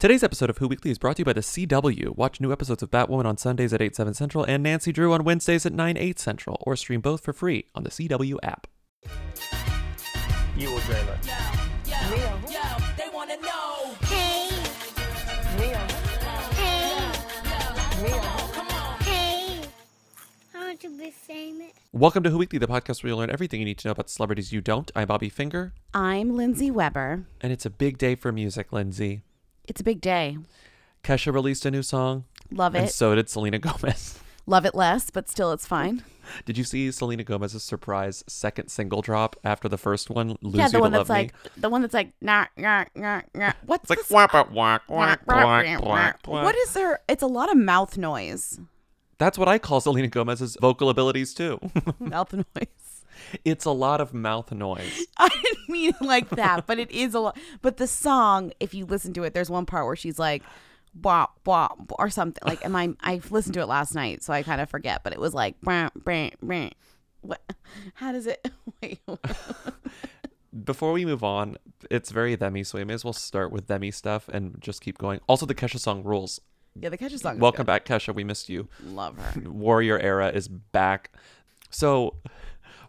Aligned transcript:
Today's 0.00 0.22
episode 0.22 0.48
of 0.48 0.58
Who 0.58 0.68
Weekly 0.68 0.92
is 0.92 0.98
brought 0.98 1.16
to 1.16 1.22
you 1.22 1.24
by 1.24 1.32
the 1.32 1.40
CW. 1.40 2.16
Watch 2.16 2.40
new 2.40 2.52
episodes 2.52 2.84
of 2.84 2.90
Batwoman 2.92 3.24
on 3.24 3.36
Sundays 3.36 3.72
at 3.72 3.82
8, 3.82 3.96
7 3.96 4.14
Central 4.14 4.44
and 4.44 4.62
Nancy 4.62 4.92
Drew 4.92 5.12
on 5.12 5.24
Wednesdays 5.24 5.66
at 5.66 5.72
9, 5.72 5.96
8 5.96 6.18
Central, 6.20 6.62
or 6.64 6.76
stream 6.76 7.00
both 7.00 7.24
for 7.24 7.32
free 7.32 7.66
on 7.74 7.82
the 7.82 7.90
CW 7.90 8.36
app. 8.44 8.68
You 10.56 10.70
will 10.70 10.78
dream 10.78 10.98
it. 11.08 11.26
Hey. 11.26 12.06
Hey. 15.56 15.76
Hey. 19.02 19.60
I 20.54 20.58
want 20.60 20.80
to 20.80 20.96
be 20.96 21.10
famous. 21.10 21.72
Welcome 21.92 22.22
to 22.22 22.30
Who 22.30 22.38
Weekly, 22.38 22.60
the 22.60 22.68
podcast 22.68 23.02
where 23.02 23.10
you 23.10 23.16
learn 23.16 23.30
everything 23.30 23.58
you 23.58 23.66
need 23.66 23.78
to 23.78 23.88
know 23.88 23.92
about 23.92 24.10
celebrities 24.10 24.52
you 24.52 24.60
don't. 24.60 24.92
I'm 24.94 25.08
Bobby 25.08 25.28
Finger, 25.28 25.72
I'm 25.92 26.36
Lindsay 26.36 26.70
Weber. 26.70 27.24
and 27.40 27.52
it's 27.52 27.66
a 27.66 27.70
big 27.70 27.98
day 27.98 28.14
for 28.14 28.30
music, 28.30 28.72
Lindsay. 28.72 29.22
It's 29.68 29.80
a 29.80 29.84
big 29.84 30.00
day. 30.00 30.38
Kesha 31.04 31.32
released 31.32 31.64
a 31.64 31.70
new 31.70 31.82
song, 31.82 32.24
Love 32.50 32.74
it. 32.74 32.78
and 32.78 32.90
so 32.90 33.14
did 33.14 33.28
Selena 33.30 33.58
Gomez. 33.60 34.18
Love 34.46 34.64
it 34.66 34.74
less, 34.74 35.10
but 35.10 35.28
still 35.28 35.52
it's 35.52 35.66
fine. 35.66 36.02
Did 36.44 36.58
you 36.58 36.64
see 36.64 36.90
Selena 36.90 37.22
Gomez's 37.24 37.62
surprise 37.62 38.24
second 38.26 38.68
single 38.70 39.00
drop 39.00 39.36
after 39.44 39.68
the 39.68 39.78
first 39.78 40.10
one, 40.10 40.36
Lose 40.42 40.54
yeah, 40.56 40.66
You 40.66 40.72
the 40.72 40.72
to 40.72 40.80
one 40.80 40.92
Love 40.92 41.00
that's 41.06 41.10
like 41.10 41.32
Me? 41.44 41.50
the 41.58 41.68
one 41.68 41.82
that's 41.82 41.94
like 41.94 42.12
nah 42.20 42.46
nah 42.56 42.84
nah 42.94 43.22
nah. 43.34 43.52
What's 43.64 43.84
It's 43.84 43.90
like 43.90 43.98
this? 44.00 44.10
whack, 44.10 44.32
whack, 44.32 44.52
whack, 44.52 44.86
whack, 44.88 45.26
whack, 45.26 45.82
whack, 45.82 46.26
What 46.26 46.54
there? 46.74 47.00
It's 47.08 47.22
a 47.22 47.26
lot 47.26 47.50
of 47.50 47.56
mouth 47.56 47.96
noise. 47.96 48.58
That's 49.18 49.38
what 49.38 49.48
I 49.48 49.58
call 49.58 49.80
Selena 49.80 50.08
Gomez's 50.08 50.56
vocal 50.60 50.90
abilities 50.90 51.32
too. 51.34 51.58
mouth 51.98 52.32
noise. 52.32 52.44
It's 53.44 53.64
a 53.64 53.70
lot 53.70 54.00
of 54.00 54.12
mouth 54.14 54.52
noise. 54.52 55.06
I 55.18 55.28
didn't 55.28 55.68
mean 55.68 55.90
it 55.90 56.02
like 56.02 56.28
that, 56.30 56.66
but 56.66 56.78
it 56.78 56.90
is 56.90 57.14
a 57.14 57.20
lot. 57.20 57.38
But 57.62 57.76
the 57.76 57.86
song, 57.86 58.52
if 58.60 58.74
you 58.74 58.84
listen 58.86 59.12
to 59.14 59.24
it, 59.24 59.34
there's 59.34 59.50
one 59.50 59.66
part 59.66 59.86
where 59.86 59.96
she's 59.96 60.18
like, 60.18 60.42
"Blah 60.94 61.26
blah," 61.44 61.68
blah," 61.76 61.96
or 61.98 62.10
something. 62.10 62.42
Like, 62.46 62.64
am 62.64 62.74
I? 62.76 62.94
I 63.00 63.20
listened 63.30 63.54
to 63.54 63.60
it 63.60 63.66
last 63.66 63.94
night, 63.94 64.22
so 64.22 64.32
I 64.32 64.42
kind 64.42 64.60
of 64.60 64.68
forget. 64.70 65.02
But 65.04 65.12
it 65.12 65.20
was 65.20 65.34
like, 65.34 65.60
"Brah, 65.60 65.90
brah, 65.98 66.32
brah." 66.44 66.72
what? 67.20 67.42
How 67.94 68.12
does 68.12 68.26
it? 68.26 68.48
Wait. 68.82 69.00
Before 70.64 70.92
we 70.92 71.04
move 71.04 71.22
on, 71.22 71.56
it's 71.90 72.10
very 72.10 72.36
themy, 72.36 72.64
so 72.64 72.78
we 72.78 72.84
may 72.84 72.94
as 72.94 73.04
well 73.04 73.12
start 73.12 73.52
with 73.52 73.66
themy 73.66 73.92
stuff 73.92 74.28
and 74.28 74.56
just 74.60 74.80
keep 74.80 74.96
going. 74.96 75.20
Also, 75.26 75.44
the 75.44 75.54
Kesha 75.54 75.78
song 75.78 76.02
rules. 76.02 76.40
yeah, 76.74 76.88
the 76.88 76.96
Kesha 76.96 77.18
song. 77.18 77.34
is 77.34 77.40
Welcome 77.40 77.62
good. 77.64 77.66
back, 77.66 77.84
Kesha. 77.84 78.14
We 78.14 78.24
missed 78.24 78.48
you. 78.48 78.68
Love 78.82 79.18
her. 79.18 79.48
Warrior 79.50 79.98
era 79.98 80.30
is 80.30 80.48
back. 80.48 81.12
So, 81.70 82.14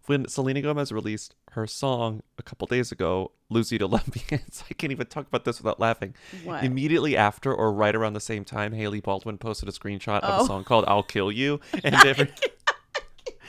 when 0.10 0.28
Selena 0.28 0.60
Gomez 0.60 0.92
released 0.92 1.36
her 1.52 1.68
song 1.68 2.24
a 2.40 2.42
couple 2.44 2.66
days 2.66 2.92
ago, 2.92 3.32
"Lose 3.50 3.72
You 3.72 3.78
to 3.78 3.86
Love 3.86 4.08
Me," 4.16 4.24
it's- 4.32 4.64
I 4.68 4.74
can't 4.74 4.92
even 4.92 5.06
talk 5.06 5.28
about 5.28 5.46
this 5.46 5.60
without 5.60 5.80
laughing. 5.80 6.16
What? 6.44 6.64
Immediately 6.64 7.16
after, 7.16 7.54
or 7.54 7.72
right 7.72 7.96
around 7.96 8.14
the 8.14 8.20
same 8.20 8.44
time, 8.44 8.74
Hailey 8.74 9.02
Baldwin 9.02 9.38
posted 9.38 9.70
a 9.70 9.72
screenshot 9.72 10.22
of 10.22 10.40
Oh. 10.42 10.44
a 10.44 10.48
song 10.48 10.64
called 10.64 10.86
"I'll 10.88 11.04
Kill 11.04 11.32
You," 11.32 11.60
and 11.84 11.94
every, 11.94 12.28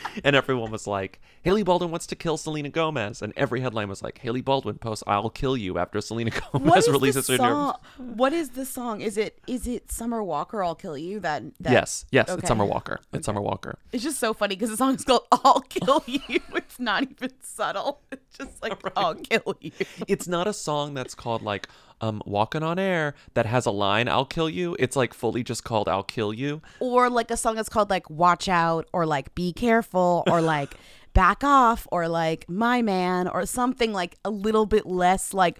and 0.24 0.36
everyone 0.36 0.70
was 0.70 0.86
like, 0.86 1.20
"Hailey 1.42 1.62
Baldwin 1.62 1.90
wants 1.90 2.06
to 2.08 2.16
kill 2.16 2.36
Selena 2.36 2.68
Gomez," 2.68 3.22
and 3.22 3.32
every 3.36 3.60
headline 3.60 3.88
was 3.88 4.02
like, 4.02 4.18
"Hailey 4.18 4.40
Baldwin 4.40 4.78
posts 4.78 5.04
I'll 5.06 5.30
kill 5.30 5.56
you" 5.56 5.78
after 5.78 6.00
Selena 6.00 6.30
Gomez 6.52 6.88
releases 6.88 7.26
her 7.28 7.34
new. 7.34 7.38
song? 7.38 7.74
What 7.98 8.32
is 8.32 8.50
the 8.50 8.64
song? 8.64 9.00
Is 9.00 9.16
it 9.16 9.38
is 9.46 9.66
it 9.66 9.90
Summer 9.90 10.22
Walker? 10.22 10.62
I'll 10.62 10.74
kill 10.74 10.96
you. 10.98 11.20
That, 11.20 11.42
that 11.60 11.72
Yes, 11.72 12.04
yes, 12.10 12.28
Okay. 12.28 12.38
it's 12.38 12.48
Summer 12.48 12.64
Walker. 12.64 13.00
It's 13.12 13.26
Summer 13.26 13.40
Walker. 13.40 13.78
It's 13.92 14.02
just 14.02 14.18
so 14.18 14.32
funny 14.34 14.54
because 14.56 14.70
the 14.70 14.76
song 14.76 14.94
is 14.94 15.04
called 15.04 15.26
"I'll 15.32 15.60
Kill 15.60 16.02
You." 16.06 16.40
It's 16.54 16.78
not 16.78 17.02
even 17.02 17.30
subtle. 17.42 18.00
It's 18.40 18.50
just 18.50 18.62
like 18.62 18.78
"I'll 18.96 19.14
kill 19.14 19.56
you." 19.60 19.72
it's 20.08 20.26
not 20.26 20.46
a 20.46 20.52
song 20.52 20.94
that's 20.94 21.14
called 21.14 21.42
like 21.42 21.68
um 22.00 22.22
walking 22.24 22.62
on 22.62 22.78
air 22.78 23.14
that 23.34 23.44
has 23.44 23.66
a 23.66 23.70
line 23.70 24.08
i'll 24.08 24.24
kill 24.24 24.48
you 24.48 24.74
it's 24.78 24.96
like 24.96 25.12
fully 25.12 25.42
just 25.44 25.64
called 25.64 25.86
i'll 25.86 26.02
kill 26.02 26.32
you 26.32 26.62
Or 26.80 27.10
like 27.10 27.30
a 27.30 27.36
song 27.36 27.56
that's 27.56 27.68
called 27.68 27.90
like 27.90 28.08
"Watch 28.08 28.48
Out" 28.48 28.88
or 28.92 29.04
like 29.04 29.34
"Be 29.34 29.52
Careful" 29.52 30.24
or 30.26 30.40
like 30.56 30.74
"Back 31.12 31.44
Off" 31.44 31.86
or 31.92 32.08
like 32.08 32.48
"My 32.48 32.80
Man" 32.82 33.28
or 33.28 33.44
something 33.46 33.92
like 33.92 34.16
a 34.24 34.30
little 34.30 34.66
bit 34.66 34.86
less 34.86 35.34
like. 35.34 35.58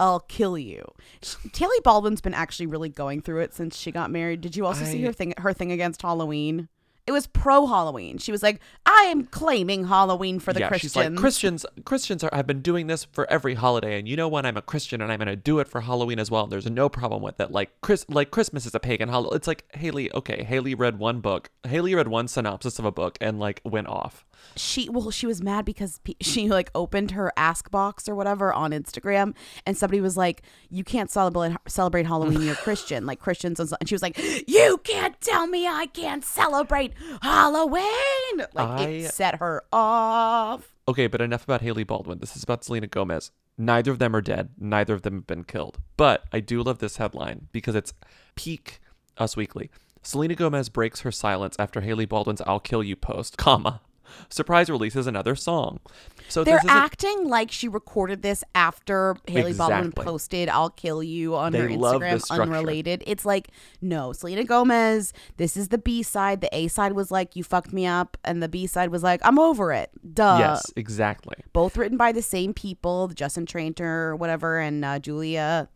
I'll 0.00 0.20
kill 0.20 0.56
you. 0.56 0.84
Hailey 1.52 1.80
Baldwin's 1.82 2.20
been 2.20 2.32
actually 2.32 2.66
really 2.66 2.88
going 2.88 3.20
through 3.20 3.40
it 3.40 3.52
since 3.52 3.76
she 3.76 3.90
got 3.90 4.12
married. 4.12 4.40
Did 4.40 4.54
you 4.54 4.64
also 4.64 4.84
see 4.84 5.02
her 5.02 5.12
thing 5.12 5.34
her 5.38 5.52
thing 5.52 5.72
against 5.72 6.02
Halloween? 6.02 6.68
It 7.08 7.12
was 7.12 7.26
pro 7.26 7.66
Halloween. 7.66 8.18
She 8.18 8.30
was 8.30 8.42
like, 8.42 8.60
"I 8.86 9.08
am 9.10 9.24
claiming 9.24 9.86
Halloween 9.86 10.38
for 10.38 10.52
the 10.52 10.60
yeah 10.60 10.68
Christians." 10.68 10.92
she's 10.92 10.96
like 10.96 11.14
christians 11.16 11.66
christians 11.84 12.24
are 12.24 12.30
have 12.32 12.46
been 12.46 12.62
doing 12.62 12.86
this 12.86 13.04
for 13.04 13.30
every 13.30 13.54
holiday 13.54 13.98
and 13.98 14.08
you 14.08 14.16
know 14.16 14.28
when 14.28 14.46
i'm 14.46 14.56
a 14.56 14.62
christian 14.62 15.00
and 15.00 15.10
i'm 15.12 15.18
gonna 15.18 15.36
do 15.36 15.58
it 15.58 15.68
for 15.68 15.80
halloween 15.80 16.18
as 16.18 16.30
well 16.30 16.44
and 16.44 16.52
there's 16.52 16.68
no 16.70 16.88
problem 16.88 17.22
with 17.22 17.38
it 17.40 17.50
like 17.50 17.70
chris 17.80 18.04
like 18.08 18.30
christmas 18.30 18.66
is 18.66 18.74
a 18.74 18.80
pagan 18.80 19.08
holiday 19.08 19.34
it's 19.36 19.46
like 19.46 19.64
hailey 19.74 20.12
okay 20.14 20.42
hailey 20.44 20.74
read 20.74 20.98
one 20.98 21.20
book 21.20 21.50
hailey 21.66 21.94
read 21.94 22.08
one 22.08 22.28
synopsis 22.28 22.78
of 22.78 22.84
a 22.84 22.92
book 22.92 23.18
and 23.20 23.38
like 23.38 23.60
went 23.64 23.88
off 23.88 24.24
she 24.56 24.88
well 24.88 25.10
she 25.10 25.26
was 25.26 25.42
mad 25.42 25.64
because 25.64 25.98
pe- 26.04 26.14
she 26.20 26.48
like 26.48 26.70
opened 26.74 27.12
her 27.12 27.32
ask 27.36 27.70
box 27.70 28.08
or 28.08 28.14
whatever 28.14 28.52
on 28.52 28.70
instagram 28.72 29.34
and 29.66 29.76
somebody 29.76 30.00
was 30.00 30.16
like 30.16 30.42
you 30.70 30.82
can't 30.84 31.10
celebrate 31.10 31.54
celebrate 31.66 32.06
halloween 32.06 32.42
you're 32.42 32.54
christian 32.66 33.06
like 33.06 33.18
christians 33.20 33.60
and, 33.60 33.68
so- 33.68 33.76
and 33.80 33.88
she 33.88 33.94
was 33.94 34.02
like 34.02 34.18
you 34.48 34.78
can't 34.84 35.20
tell 35.20 35.46
me 35.46 35.66
i 35.66 35.86
can't 35.86 36.24
celebrate 36.24 36.92
halloween 37.22 37.82
like 38.54 38.68
I- 38.68 38.82
it 38.84 39.10
set 39.12 39.36
her 39.36 39.62
off 39.72 40.74
Okay, 40.88 41.06
but 41.06 41.20
enough 41.20 41.44
about 41.44 41.60
Hailey 41.60 41.84
Baldwin. 41.84 42.18
This 42.18 42.34
is 42.34 42.42
about 42.44 42.64
Selena 42.64 42.86
Gomez. 42.86 43.30
Neither 43.58 43.90
of 43.90 43.98
them 43.98 44.16
are 44.16 44.22
dead. 44.22 44.48
Neither 44.58 44.94
of 44.94 45.02
them 45.02 45.16
have 45.16 45.26
been 45.26 45.44
killed. 45.44 45.76
But 45.98 46.24
I 46.32 46.40
do 46.40 46.62
love 46.62 46.78
this 46.78 46.96
headline 46.96 47.48
because 47.52 47.74
it's 47.74 47.92
peak 48.36 48.80
Us 49.18 49.36
Weekly. 49.36 49.70
Selena 50.02 50.34
Gomez 50.34 50.70
breaks 50.70 51.00
her 51.00 51.12
silence 51.12 51.56
after 51.58 51.82
Hailey 51.82 52.06
Baldwin's 52.06 52.40
"I'll 52.40 52.58
kill 52.58 52.82
you" 52.82 52.96
post, 52.96 53.36
comma. 53.36 53.82
Surprise 54.28 54.68
releases 54.70 55.06
another 55.06 55.34
song. 55.34 55.80
So 56.28 56.44
they're 56.44 56.60
acting 56.68 57.26
like 57.28 57.50
she 57.50 57.68
recorded 57.68 58.22
this 58.22 58.44
after 58.54 59.16
Hailey 59.26 59.54
Baldwin 59.54 59.92
posted 59.92 60.48
"I'll 60.48 60.70
kill 60.70 61.02
you" 61.02 61.34
on 61.36 61.54
her 61.54 61.68
They 61.68 61.76
love 61.76 62.02
Instagram, 62.02 62.40
unrelated. 62.42 63.02
It's 63.06 63.24
like, 63.24 63.48
no, 63.80 64.12
Selena 64.12 64.44
Gomez. 64.44 65.12
This 65.38 65.56
is 65.56 65.68
the 65.68 65.78
B 65.78 66.02
side. 66.02 66.40
The 66.40 66.54
A 66.54 66.68
side 66.68 66.92
was 66.92 67.10
like, 67.10 67.34
"You 67.36 67.44
fucked 67.44 67.72
me 67.72 67.86
up," 67.86 68.16
and 68.24 68.42
the 68.42 68.48
B 68.48 68.66
side 68.66 68.90
was 68.90 69.02
like, 69.02 69.20
"I'm 69.24 69.38
over 69.38 69.72
it." 69.72 69.90
Duh. 70.14 70.36
yes, 70.38 70.70
exactly. 70.76 71.36
Both 71.52 71.76
written 71.76 71.96
by 71.96 72.12
the 72.12 72.22
same 72.22 72.52
people, 72.52 73.08
Justin 73.08 73.46
Tranter, 73.46 74.14
whatever, 74.16 74.58
and 74.58 74.84
uh, 74.84 74.98
Julia, 74.98 75.68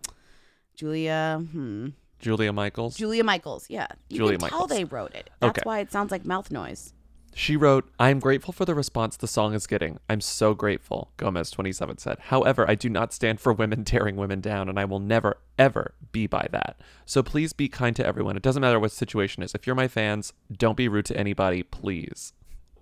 Julia, 0.75 1.43
hmm, 1.51 1.89
Julia 2.19 2.53
Michaels. 2.53 2.97
Julia 2.97 3.25
Michaels. 3.25 3.67
Yeah, 3.69 3.87
you 4.09 4.19
Julia 4.19 4.39
can 4.39 4.49
tell 4.49 4.61
Michaels. 4.61 4.71
they 4.79 4.85
wrote 4.85 5.15
it. 5.15 5.31
That's 5.41 5.59
Okay. 5.59 5.63
why 5.65 5.79
it 5.81 5.91
sounds 5.93 6.11
like 6.11 6.25
mouth 6.25 6.51
noise. 6.51 6.93
She 7.35 7.57
wrote, 7.57 7.91
I 7.99 8.11
am 8.11 8.21
grateful 8.21 8.53
for 8.53 8.65
the 8.65 8.75
response 8.75 9.17
the 9.17 9.27
song 9.27 9.55
is 9.55 9.67
getting. 9.67 9.99
I'm 10.09 10.21
so 10.21 10.53
grateful, 10.55 11.13
Gomez27 11.17 11.99
said. 11.99 12.19
However, 12.21 12.69
I 12.69 12.75
do 12.75 12.91
not 12.91 13.13
stand 13.13 13.41
for 13.41 13.53
women 13.53 13.85
tearing 13.87 14.17
women 14.17 14.41
down, 14.41 14.69
and 14.69 14.79
I 14.79 14.85
will 14.85 14.99
never, 14.99 15.39
ever 15.59 15.95
be 16.13 16.27
by 16.27 16.47
that. 16.53 16.79
So 17.07 17.23
please 17.23 17.53
be 17.53 17.69
kind 17.69 17.97
to 17.97 18.07
everyone. 18.07 18.37
It 18.37 18.43
doesn't 18.43 18.61
matter 18.61 18.79
what 18.79 18.93
situation 18.93 19.43
is. 19.43 19.55
If 19.55 19.67
you're 19.67 19.77
my 19.77 19.89
fans, 19.89 20.33
don't 20.53 20.77
be 20.77 20.89
rude 20.89 21.07
to 21.07 21.17
anybody, 21.17 21.63
please. 21.63 22.35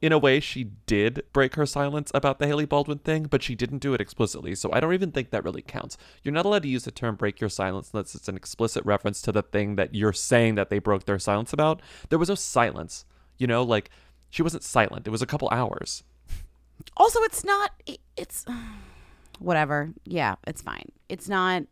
In 0.02 0.12
a 0.12 0.18
way, 0.18 0.40
she 0.40 0.64
did 0.86 1.22
break 1.32 1.56
her 1.56 1.66
silence 1.66 2.10
about 2.14 2.38
the 2.38 2.46
Hailey 2.46 2.64
Baldwin 2.64 2.98
thing, 2.98 3.24
but 3.24 3.42
she 3.42 3.54
didn't 3.54 3.78
do 3.78 3.92
it 3.92 4.00
explicitly, 4.00 4.54
so 4.54 4.72
I 4.72 4.80
don't 4.80 4.94
even 4.94 5.12
think 5.12 5.30
that 5.30 5.44
really 5.44 5.60
counts. 5.60 5.98
You're 6.24 6.32
not 6.32 6.46
allowed 6.46 6.62
to 6.62 6.68
use 6.68 6.84
the 6.84 6.90
term 6.90 7.16
break 7.16 7.38
your 7.38 7.50
silence 7.50 7.90
unless 7.92 8.14
it's 8.14 8.28
an 8.28 8.36
explicit 8.36 8.84
reference 8.86 9.20
to 9.22 9.32
the 9.32 9.42
thing 9.42 9.76
that 9.76 9.94
you're 9.94 10.14
saying 10.14 10.54
that 10.54 10.70
they 10.70 10.78
broke 10.78 11.04
their 11.04 11.18
silence 11.18 11.52
about. 11.52 11.82
There 12.08 12.18
was 12.18 12.30
no 12.30 12.34
silence. 12.34 13.04
You 13.36 13.46
know, 13.46 13.62
like 13.62 13.90
she 14.30 14.42
wasn't 14.42 14.62
silent. 14.64 15.06
It 15.06 15.10
was 15.10 15.22
a 15.22 15.26
couple 15.26 15.48
hours. 15.50 16.02
Also, 16.96 17.20
it's 17.22 17.44
not. 17.44 17.72
It's 18.16 18.44
whatever. 19.38 19.90
Yeah, 20.04 20.36
it's 20.46 20.62
fine. 20.62 20.90
It's 21.08 21.28
not. 21.28 21.64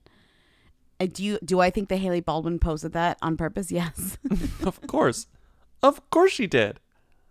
uh, 1.01 1.07
Do 1.13 1.25
you 1.25 1.39
do 1.45 1.61
I 1.61 1.71
think 1.71 1.89
that 1.89 1.97
Hailey 1.99 2.21
Baldwin 2.21 2.59
posted 2.59 2.93
that 2.93 3.19
on 3.23 3.37
purpose? 3.37 3.71
Yes. 3.73 4.19
of 4.65 4.81
course. 4.87 5.27
Of 5.83 6.09
course 6.11 6.33
she 6.33 6.47
did. 6.47 6.81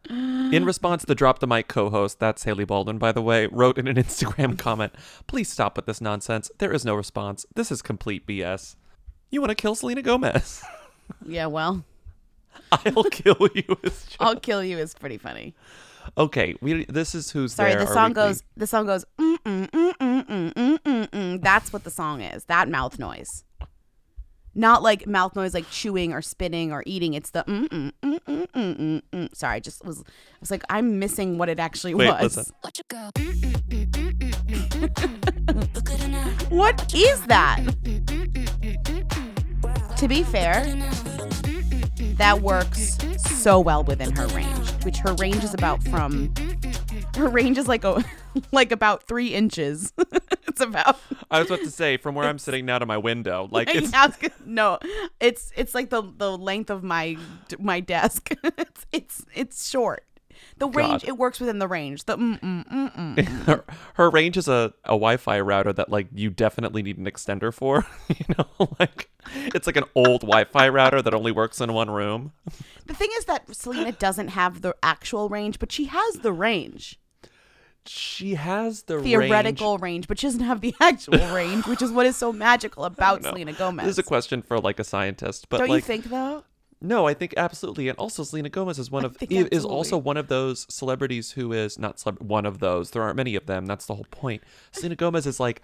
In 0.10 0.64
response, 0.66 1.04
the 1.04 1.16
Drop 1.16 1.40
the 1.40 1.48
Mic 1.48 1.68
co 1.68 1.90
host, 1.90 2.20
that's 2.20 2.46
Hailey 2.46 2.64
Baldwin, 2.64 2.98
by 2.98 3.12
the 3.12 3.22
way, 3.22 3.48
wrote 3.48 3.78
in 3.78 3.88
an 3.88 3.96
Instagram 4.04 4.58
comment 4.58 4.94
Please 5.28 5.50
stop 5.50 5.76
with 5.76 5.86
this 5.86 6.00
nonsense. 6.00 6.50
There 6.60 6.72
is 6.72 6.86
no 6.86 6.96
response. 6.96 7.46
This 7.56 7.72
is 7.72 7.82
complete 7.82 8.26
BS. 8.26 8.76
You 9.30 9.42
want 9.42 9.50
to 9.50 9.56
kill 9.56 9.76
Selena 9.76 10.02
Gomez? 10.02 10.64
yeah. 11.26 11.48
Well, 11.48 11.84
I'll 12.72 13.04
kill 13.06 13.48
you. 13.54 13.78
is 13.84 14.04
just- 14.06 14.18
I'll 14.20 14.40
kill 14.40 14.64
you 14.64 14.78
is 14.78 14.94
pretty 14.94 15.18
funny. 15.18 15.56
Okay, 16.18 16.56
we. 16.62 16.86
This 16.86 17.14
is 17.16 17.32
who's 17.32 17.54
Sorry, 17.54 17.72
there. 17.76 17.82
the 17.86 17.88
song 17.94 18.10
weekly- 18.12 18.24
goes. 18.24 18.44
The 18.56 18.68
song 18.68 18.86
goes. 18.86 19.06
Mm 19.20 19.38
mm 19.46 19.70
mm 19.70 19.94
mm 19.98 20.26
mm 20.26 20.54
mm 20.54 20.80
mm 20.80 21.10
mm. 21.10 21.42
That's 21.44 21.74
what 21.74 21.84
the 21.84 21.92
song 21.92 22.22
is. 22.22 22.46
That 22.46 22.70
mouth 22.70 22.98
noise. 22.98 23.44
Not 24.56 24.82
like 24.82 25.06
mouth 25.06 25.36
noise, 25.36 25.54
like 25.54 25.70
chewing 25.70 26.14
or 26.14 26.22
spitting 26.24 26.72
or 26.72 26.82
eating. 26.88 27.14
It's 27.14 27.30
the 27.32 27.44
mm 27.48 27.68
mm 27.68 27.92
mm 28.02 28.20
mm 28.26 28.48
mm 28.48 28.78
mm. 28.78 29.02
mm. 29.12 29.36
Sorry, 29.36 29.56
I 29.58 29.60
just 29.60 29.84
was. 29.86 30.00
I 30.00 30.04
was 30.40 30.50
like, 30.50 30.64
I'm 30.70 30.98
missing 30.98 31.38
what 31.38 31.50
it 31.50 31.60
actually 31.60 31.94
Wait, 31.94 32.08
was. 32.08 32.38
listen. 32.38 32.56
What 32.62 32.78
you 32.78 32.84
go? 32.88 33.10
Look 35.54 35.84
good 35.84 36.02
enough. 36.04 36.52
What 36.52 36.94
is 36.96 37.22
that? 37.24 37.60
To 39.98 40.08
be 40.08 40.24
fair, 40.24 40.64
that 42.18 42.42
works 42.42 42.98
so 43.18 43.60
well 43.60 43.84
within 43.84 44.16
her 44.16 44.28
range, 44.28 44.70
which 44.84 44.98
her 44.98 45.14
range 45.16 45.44
is 45.44 45.54
about 45.54 45.84
from 45.84 46.34
her 47.16 47.28
range 47.28 47.58
is 47.58 47.68
like 47.68 47.84
a 47.84 48.04
like 48.52 48.72
about 48.72 49.04
three 49.04 49.34
inches. 49.34 49.94
it's 50.48 50.62
about 50.62 51.00
I 51.30 51.40
was 51.40 51.48
about 51.48 51.60
to 51.60 51.72
say 51.72 51.98
from 51.98 52.16
where 52.16 52.28
I'm 52.28 52.40
sitting 52.40 52.66
now 52.66 52.80
to 52.80 52.86
my 52.86 52.98
window, 52.98 53.48
like 53.52 53.70
it's 53.74 53.92
no, 54.46 54.80
it's 55.20 55.52
it's 55.56 55.76
like 55.76 55.90
the 55.90 56.04
the 56.18 56.38
length 56.38 56.70
of 56.70 56.84
my 56.84 57.18
my 57.60 57.80
desk. 57.80 58.32
it's 58.44 58.86
it's 58.92 59.26
it's 59.34 59.70
short. 59.70 60.07
The 60.58 60.68
range 60.68 61.04
God. 61.04 61.10
it 61.10 61.18
works 61.18 61.40
within 61.40 61.60
the 61.60 61.68
range. 61.68 62.06
The 62.06 62.18
mm 62.18 62.40
mm 62.40 62.68
mm 62.68 62.92
mm. 63.16 63.28
her, 63.46 63.64
her 63.96 64.10
range 64.10 64.38
is 64.38 64.48
a, 64.48 64.74
a 64.84 64.90
Wi-Fi 64.90 65.40
router 65.40 65.74
that 65.74 65.90
like 65.90 66.08
you 66.14 66.30
definitely 66.30 66.82
need 66.84 66.98
an 66.98 67.06
extender 67.06 67.54
for. 67.54 67.86
you 68.10 68.26
know, 68.38 68.70
like 68.80 69.10
it's 69.36 69.68
like 69.68 69.78
an 69.78 69.86
old 69.96 70.22
Wi-Fi 70.22 70.70
router 70.70 71.02
that 71.02 71.14
only 71.14 71.32
works 71.32 71.62
in 71.62 71.74
one 71.74 71.90
room. 71.90 72.34
The 72.86 72.94
thing 72.94 73.10
is 73.18 73.26
that 73.26 73.54
Selena 73.56 73.92
doesn't 73.92 74.30
have 74.30 74.62
the 74.62 74.76
actual 74.82 75.30
range, 75.30 75.60
but 75.60 75.72
she 75.72 75.86
has 75.86 76.16
the 76.16 76.34
range. 76.34 77.00
She 77.86 78.36
has 78.36 78.84
the 78.84 79.00
Theoretical 79.00 79.78
range. 79.78 80.08
but 80.08 80.20
she 80.20 80.28
doesn't 80.28 80.42
have 80.42 80.60
the 80.62 80.76
actual 80.82 81.26
range, 81.34 81.66
which 81.68 81.82
is 81.82 81.92
what 81.92 82.06
is 82.06 82.18
so 82.18 82.34
magical 82.34 82.84
about 82.84 83.24
Selena 83.24 83.54
Gomez. 83.54 83.86
This 83.86 83.94
is 83.94 84.00
a 84.00 84.04
question 84.04 84.42
for 84.42 84.60
like 84.60 84.80
a 84.80 84.84
scientist, 84.84 85.48
but 85.50 85.60
Don't 85.60 85.70
like 85.70 85.84
you 85.84 85.88
think 85.88 86.06
though? 86.06 86.44
No, 86.82 87.08
I 87.08 87.14
think 87.14 87.34
absolutely, 87.38 87.90
and 87.90 87.98
also 87.98 88.24
Selena 88.24 88.50
Gomez 88.50 88.78
is 88.78 88.92
one 88.92 89.04
of 89.06 89.18
is 89.30 89.66
also 89.66 89.98
one 89.98 90.18
of 90.18 90.28
those 90.28 90.66
celebrities 90.70 91.32
who 91.32 91.52
is 91.52 91.80
not 91.80 91.98
celeb- 91.98 92.22
one 92.22 92.46
of 92.46 92.60
those. 92.60 92.92
There 92.92 93.02
aren't 93.02 93.16
many 93.18 93.36
of 93.36 93.46
them. 93.48 93.66
That's 93.66 93.86
the 93.86 93.96
whole 93.96 94.08
point. 94.12 94.44
Selena 94.72 94.96
Gomez 94.96 95.26
is 95.26 95.40
like 95.40 95.62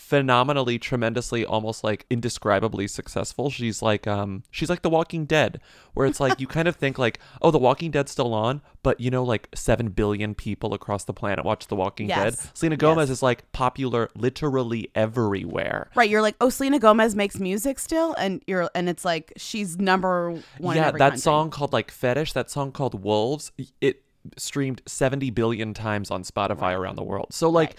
phenomenally 0.00 0.78
tremendously 0.78 1.44
almost 1.44 1.84
like 1.84 2.06
indescribably 2.08 2.88
successful 2.88 3.50
she's 3.50 3.82
like 3.82 4.06
um 4.08 4.42
she's 4.50 4.70
like 4.70 4.80
the 4.80 4.88
walking 4.88 5.26
dead 5.26 5.60
where 5.92 6.06
it's 6.06 6.18
like 6.18 6.40
you 6.40 6.46
kind 6.46 6.66
of 6.66 6.74
think 6.74 6.98
like 6.98 7.20
oh 7.42 7.50
the 7.50 7.58
walking 7.58 7.90
dead's 7.90 8.10
still 8.10 8.32
on 8.32 8.62
but 8.82 8.98
you 8.98 9.10
know 9.10 9.22
like 9.22 9.46
7 9.54 9.88
billion 9.90 10.34
people 10.34 10.72
across 10.72 11.04
the 11.04 11.12
planet 11.12 11.44
watch 11.44 11.66
the 11.68 11.76
walking 11.76 12.08
dead 12.08 12.34
selena 12.54 12.76
gomez 12.78 13.08
Yes. 13.10 13.18
is 13.18 13.22
like 13.22 13.52
popular 13.52 14.08
literally 14.16 14.90
everywhere 14.94 15.90
Right, 15.94 16.08
you're 16.08 16.22
like, 16.22 16.36
oh, 16.40 16.48
Selena 16.48 16.78
Gomez 16.78 17.14
makes 17.14 17.38
music 17.38 17.78
still, 17.78 18.14
and 18.14 18.42
you're, 18.46 18.70
and 18.74 18.88
it's 18.88 19.04
like 19.04 19.32
she's 19.36 19.76
number 19.78 20.30
one. 20.58 20.76
in 20.76 20.82
yeah 20.82 20.90
that 20.92 20.98
country. 20.98 21.18
song 21.18 21.50
called 21.50 21.72
like 21.72 21.90
fetish 21.90 22.32
that 22.32 22.50
song 22.50 22.72
called 22.72 23.02
wolves 23.02 23.52
it 23.80 24.02
streamed 24.36 24.82
70 24.86 25.30
billion 25.30 25.72
times 25.74 26.10
on 26.10 26.22
spotify 26.22 26.76
around 26.78 26.96
the 26.96 27.02
world 27.02 27.28
so 27.32 27.48
like 27.48 27.70
Right. 27.70 27.78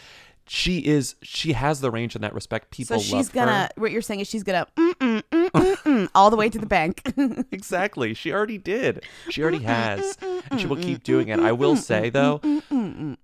She 0.54 0.80
is 0.80 1.16
she 1.24 1.54
has 1.54 1.80
the 1.80 1.90
range 1.90 2.14
in 2.14 2.22
that 2.24 2.34
respect. 2.34 2.72
People 2.72 3.00
So 3.00 3.02
she's 3.02 3.14
love 3.14 3.32
gonna. 3.32 3.52
her. 3.52 3.70
What 3.78 3.92
you're 3.92 4.02
saying 4.02 4.20
is 4.20 4.28
she's 4.28 4.44
gonna 4.44 4.68
mm 4.76 4.92
mm 4.96 5.24
mm, 5.32 5.50
mm, 5.50 5.76
mm 5.78 6.10
all 6.16 6.30
the 6.30 6.36
way 6.36 6.50
to 6.50 6.60
the 6.60 6.66
bank. 6.66 7.02
exactly. 7.54 8.14
She 8.14 8.34
already 8.34 8.58
did. 8.58 9.06
She 9.30 9.42
already 9.42 9.60
mm, 9.60 9.64
has. 9.64 10.18
and 10.52 10.60
she 10.60 10.68
will 10.68 10.76
keep 10.76 11.04
doing 11.04 11.30
it. 11.30 11.40
i 11.40 11.54
will 11.54 11.78
say 11.78 12.10
though 12.10 12.42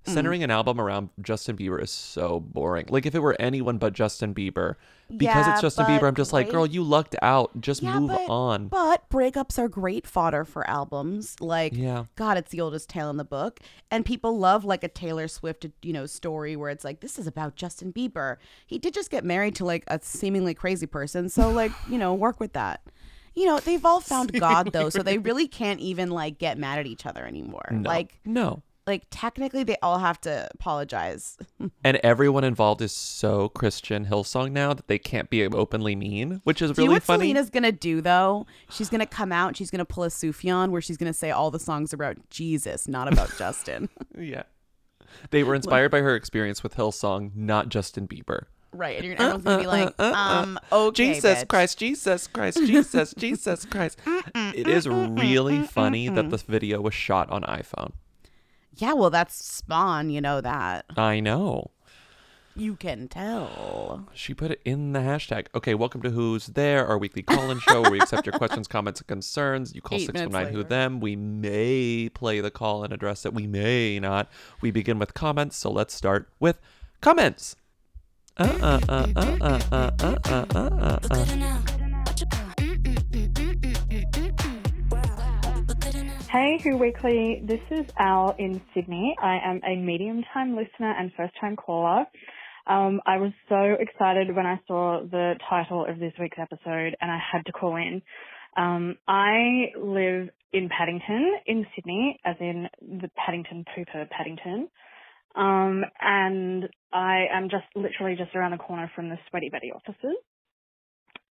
centering 0.06 0.42
an 0.42 0.50
album 0.52 0.80
around 0.80 1.10
justin 1.22 1.58
bieber 1.58 1.84
is 1.84 1.92
so 1.92 2.40
boring. 2.40 2.86
Like 2.88 3.06
if 3.06 3.14
it 3.14 3.20
were 3.20 3.36
anyone 3.42 3.78
but 3.78 3.92
justin 3.92 4.34
bieber 4.34 4.76
because 5.09 5.21
Yeah, 5.45 5.54
it's 5.54 5.62
justin 5.62 5.86
bieber 5.86 6.07
i'm 6.07 6.15
just 6.15 6.33
like 6.33 6.50
girl 6.50 6.65
you 6.65 6.83
lucked 6.83 7.15
out 7.21 7.51
just 7.62 7.81
Yeah, 7.81 8.00
move 8.00 8.09
but- 8.09 8.30
on 8.30 8.68
But 8.68 9.09
breakups 9.09 9.57
are 9.57 9.68
great 9.69 10.06
fodder 10.07 10.44
for 10.45 10.68
albums. 10.69 11.36
Like, 11.39 11.74
Yeah. 11.74 12.06
God, 12.15 12.38
it's 12.38 12.51
the 12.51 12.62
oldest 12.62 12.89
tale 12.89 13.09
in 13.09 13.18
the 13.18 13.24
book, 13.25 13.59
and 13.89 14.06
people 14.06 14.38
love 14.38 14.65
like 14.65 14.83
a 14.83 14.88
Taylor 14.88 15.27
Swift, 15.27 15.65
you 15.81 15.94
know, 15.94 16.06
story 16.06 16.56
where 16.56 16.69
it's 16.69 16.83
like 16.83 17.00
this 17.00 17.18
is 17.18 17.27
about 17.27 17.56
Justin 17.56 17.94
Bieber. 17.94 18.38
He 18.65 18.77
did 18.80 18.94
just 18.94 19.09
get 19.09 19.24
married 19.24 19.56
to 19.56 19.65
like 19.65 19.83
a 19.88 20.00
seemingly 20.01 20.54
crazy 20.54 20.86
person, 20.88 21.30
so 21.30 21.50
like 21.62 21.71
you 21.89 21.98
know, 21.98 22.13
work 22.13 22.39
with 22.39 22.54
that. 22.54 22.81
You 23.33 23.45
know, 23.45 23.59
they've 23.59 23.86
all 23.86 24.00
found 24.01 24.33
God 24.39 24.71
though, 24.74 24.89
so 24.89 25.04
they 25.04 25.19
really 25.19 25.48
can't 25.48 25.80
even 25.80 26.09
like 26.09 26.38
get 26.39 26.57
mad 26.57 26.80
at 26.80 26.88
each 26.88 27.06
other 27.06 27.24
anymore. 27.25 27.68
no. 27.71 27.88
Like, 27.88 28.19
no 28.25 28.63
like 28.88 29.04
technically, 29.12 29.63
they 29.63 29.75
all 29.84 30.00
have 30.00 30.19
to 30.22 30.48
apologize. 30.54 31.38
and 31.84 31.98
everyone 31.98 32.44
involved 32.44 32.81
is 32.81 32.92
so 32.94 33.50
Christian 33.50 34.06
Hillsong 34.06 34.51
now 34.51 34.74
that 34.74 34.88
they 34.88 34.98
can't 34.98 35.30
be 35.30 35.45
openly 35.45 35.95
mean, 35.95 36.42
which 36.45 36.62
is 36.62 36.72
Do 36.72 36.81
you 36.81 36.88
know 36.88 36.92
really 36.92 36.95
what 36.95 37.04
funny. 37.04 37.25
Selena's 37.28 37.50
gonna 37.50 37.72
do 37.72 38.01
though? 38.01 38.48
She's 38.69 38.89
gonna 38.89 39.06
come 39.06 39.31
out. 39.31 39.50
and 39.50 39.57
She's 39.57 39.69
gonna 39.69 39.86
pull 39.86 40.06
a 40.06 40.10
Sufjan 40.10 40.69
where 40.72 40.81
she's 40.81 40.98
gonna 40.98 41.13
say 41.13 41.31
all 41.31 41.51
the 41.51 41.60
songs 41.60 41.94
about 41.94 42.18
Jesus, 42.30 42.88
not 42.88 43.12
about 43.12 43.36
Justin. 43.38 43.89
Yeah, 44.18 44.44
they 45.30 45.44
were 45.44 45.54
inspired 45.54 45.92
by 45.92 46.00
her 46.00 46.16
experience 46.16 46.63
with 46.63 46.75
Hillsong, 46.75 47.36
not 47.36 47.69
Justin 47.69 48.07
Bieber. 48.07 48.45
Right, 48.72 48.98
and 48.98 49.06
you're, 49.06 49.13
uh, 49.22 49.36
everyone's 49.36 49.44
gonna 49.44 49.60
be 49.60 49.66
uh, 49.66 49.69
like, 49.69 49.94
uh, 50.00 50.13
um, 50.16 50.60
okay, 50.72 51.06
Jesus 51.13 51.44
bitch. 51.44 51.48
Christ, 51.48 51.78
Jesus 51.78 52.28
Christ, 52.28 52.57
Jesus, 52.66 53.13
Jesus 53.18 53.66
Christ. 53.66 54.00
It 54.33 54.68
is 54.68 54.88
really 54.88 55.63
funny 55.63 56.10
that 56.10 56.30
this 56.30 56.42
video 56.42 56.81
was 56.81 56.94
shot 56.94 57.30
on 57.30 57.44
iPhone. 57.44 57.92
Yeah, 58.78 58.94
well, 58.94 59.10
that's 59.10 59.36
Spawn. 59.44 60.10
You 60.10 60.22
know 60.22 60.40
that. 60.42 60.86
I 60.96 61.20
know. 61.20 61.72
You 62.56 62.76
can 62.76 63.08
tell. 63.08 64.08
She 64.14 64.34
put 64.34 64.50
it 64.50 64.62
in 64.66 64.94
the 64.94 65.00
hashtag. 65.00 65.46
Okay, 65.54 65.76
welcome 65.76 66.02
to 66.02 66.10
Who's 66.10 66.48
There, 66.48 66.88
our 66.88 66.98
weekly 66.98 67.22
call-in 67.22 67.60
show 67.60 67.82
where 67.82 67.92
we 67.92 68.00
accept 68.00 68.26
your 68.26 68.34
questions, 68.38 68.68
comments, 68.68 69.00
and 69.00 69.08
concerns. 69.08 69.76
You 69.76 69.82
call 69.82 69.98
Eight 70.00 70.12
minutes 70.12 70.34
619 70.34 70.54
Who. 70.56 70.64
Them. 70.64 71.00
We 71.00 71.16
may 71.16 72.10
play 72.10 72.40
the 72.40 72.50
call 72.50 72.84
and 72.84 72.92
address 72.92 73.26
it. 73.26 73.34
We 73.34 73.46
may 73.46 74.00
not. 74.00 74.28
We 74.62 74.72
begin 74.72 74.98
with 74.98 75.14
comments, 75.14 75.56
so 75.58 75.72
let's 75.72 75.94
start 75.94 76.30
with 76.40 76.60
comments. 77.02 77.56
Uh 78.38 78.58
uh 78.62 78.80
uh 78.90 79.08
uh 79.16 79.38
uh 79.42 79.62
uh 79.72 79.92
uh 80.00 80.16
uh 80.26 80.46
uh 80.56 80.70
uh 80.82 81.00
uh. 81.12 81.67
Hey, 86.39 86.60
Who 86.63 86.78
Weekly. 86.78 87.42
This 87.44 87.62
is 87.72 87.88
Al 87.98 88.36
in 88.38 88.62
Sydney. 88.72 89.16
I 89.19 89.39
am 89.44 89.60
a 89.68 89.75
medium 89.75 90.24
time 90.36 90.56
listener 90.56 90.94
and 90.95 91.12
first 91.18 91.34
time 91.42 91.56
caller. 91.56 92.06
Um, 92.68 93.01
I 93.07 93.18
was 93.18 93.31
so 93.50 93.75
excited 93.80 94.36
when 94.36 94.45
I 94.45 94.60
saw 94.68 95.01
the 95.01 95.34
title 95.50 95.84
of 95.89 95.98
this 95.98 96.13
week's 96.19 96.38
episode 96.38 96.95
and 97.01 97.10
I 97.10 97.18
had 97.18 97.44
to 97.48 97.51
call 97.51 97.75
in. 97.78 98.04
Um, 98.56 98.98
I 99.07 99.72
live 99.81 100.30
in 100.54 100.69
Paddington 100.69 101.38
in 101.48 101.66
Sydney, 101.75 102.19
as 102.24 102.36
in 102.40 102.68
the 102.81 103.10
Paddington 103.16 103.66
Pooper 103.75 104.07
Paddington. 104.07 104.68
Um, 105.36 105.86
and 106.00 106.69
I 106.94 107.25
am 107.33 107.50
just 107.50 107.66
literally 107.75 108.16
just 108.16 108.36
around 108.36 108.51
the 108.51 108.57
corner 108.57 108.92
from 108.95 109.10
the 109.10 109.18
Sweaty 109.31 109.50
Betty 109.50 109.72
offices. 109.75 110.18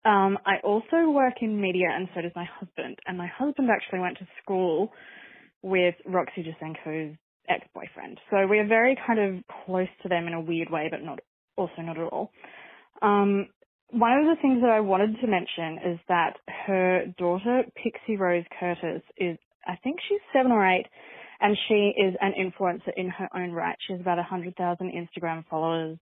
Um, 0.05 0.39
I 0.45 0.57
also 0.63 1.11
work 1.11 1.35
in 1.41 1.61
media 1.61 1.89
and 1.91 2.09
so 2.15 2.21
does 2.21 2.33
my 2.37 2.47
husband. 2.61 2.99
And 3.07 3.17
my 3.17 3.27
husband 3.27 3.69
actually 3.71 4.01
went 4.01 4.19
to 4.19 4.27
school 4.43 4.93
with 5.63 5.95
Roxy 6.07 6.45
Jacenko's 6.45 7.17
ex-boyfriend. 7.49 8.21
So 8.31 8.47
we 8.47 8.59
are 8.59 8.67
very 8.67 8.97
kind 9.07 9.19
of 9.19 9.45
close 9.65 9.89
to 10.03 10.09
them 10.09 10.27
in 10.27 10.35
a 10.35 10.41
weird 10.41 10.71
way, 10.71 10.89
but 10.91 11.03
not, 11.03 11.21
also 11.57 11.81
not 11.81 11.99
at 11.99 12.13
all. 12.13 12.31
Um, 13.03 13.49
one 13.91 14.13
of 14.13 14.25
the 14.25 14.41
things 14.43 14.61
that 14.61 14.71
I 14.71 14.81
wanted 14.81 15.21
to 15.21 15.27
mention 15.27 15.93
is 15.93 16.01
that 16.09 16.37
her 16.67 17.05
daughter, 17.19 17.63
Pixie 17.77 18.17
Rose 18.17 18.45
Curtis, 18.59 19.03
is, 19.17 19.39
I 19.67 19.77
think 19.83 19.99
she's 20.09 20.21
seven 20.33 20.53
or 20.53 20.67
eight, 20.67 20.87
and 21.41 21.57
she 21.69 21.93
is 21.97 22.15
an 22.21 22.33
influencer 22.33 22.93
in 22.97 23.09
her 23.09 23.29
own 23.35 23.53
right. 23.53 23.77
She 23.87 23.93
has 23.93 24.01
about 24.01 24.17
100,000 24.17 24.57
Instagram 24.93 25.45
followers 25.49 25.99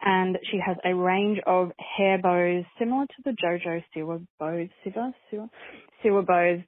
and 0.00 0.38
she 0.50 0.58
has 0.64 0.76
a 0.84 0.94
range 0.94 1.38
of 1.46 1.72
hair 1.96 2.18
bows 2.18 2.64
similar 2.78 3.06
to 3.06 3.22
the 3.24 3.30
JoJo 3.32 3.82
Siwa 3.94 4.24
bows, 4.38 4.68
Siwa, 4.84 5.12
Siwa, 5.32 5.48
Siwa 6.04 6.26
bows, 6.26 6.60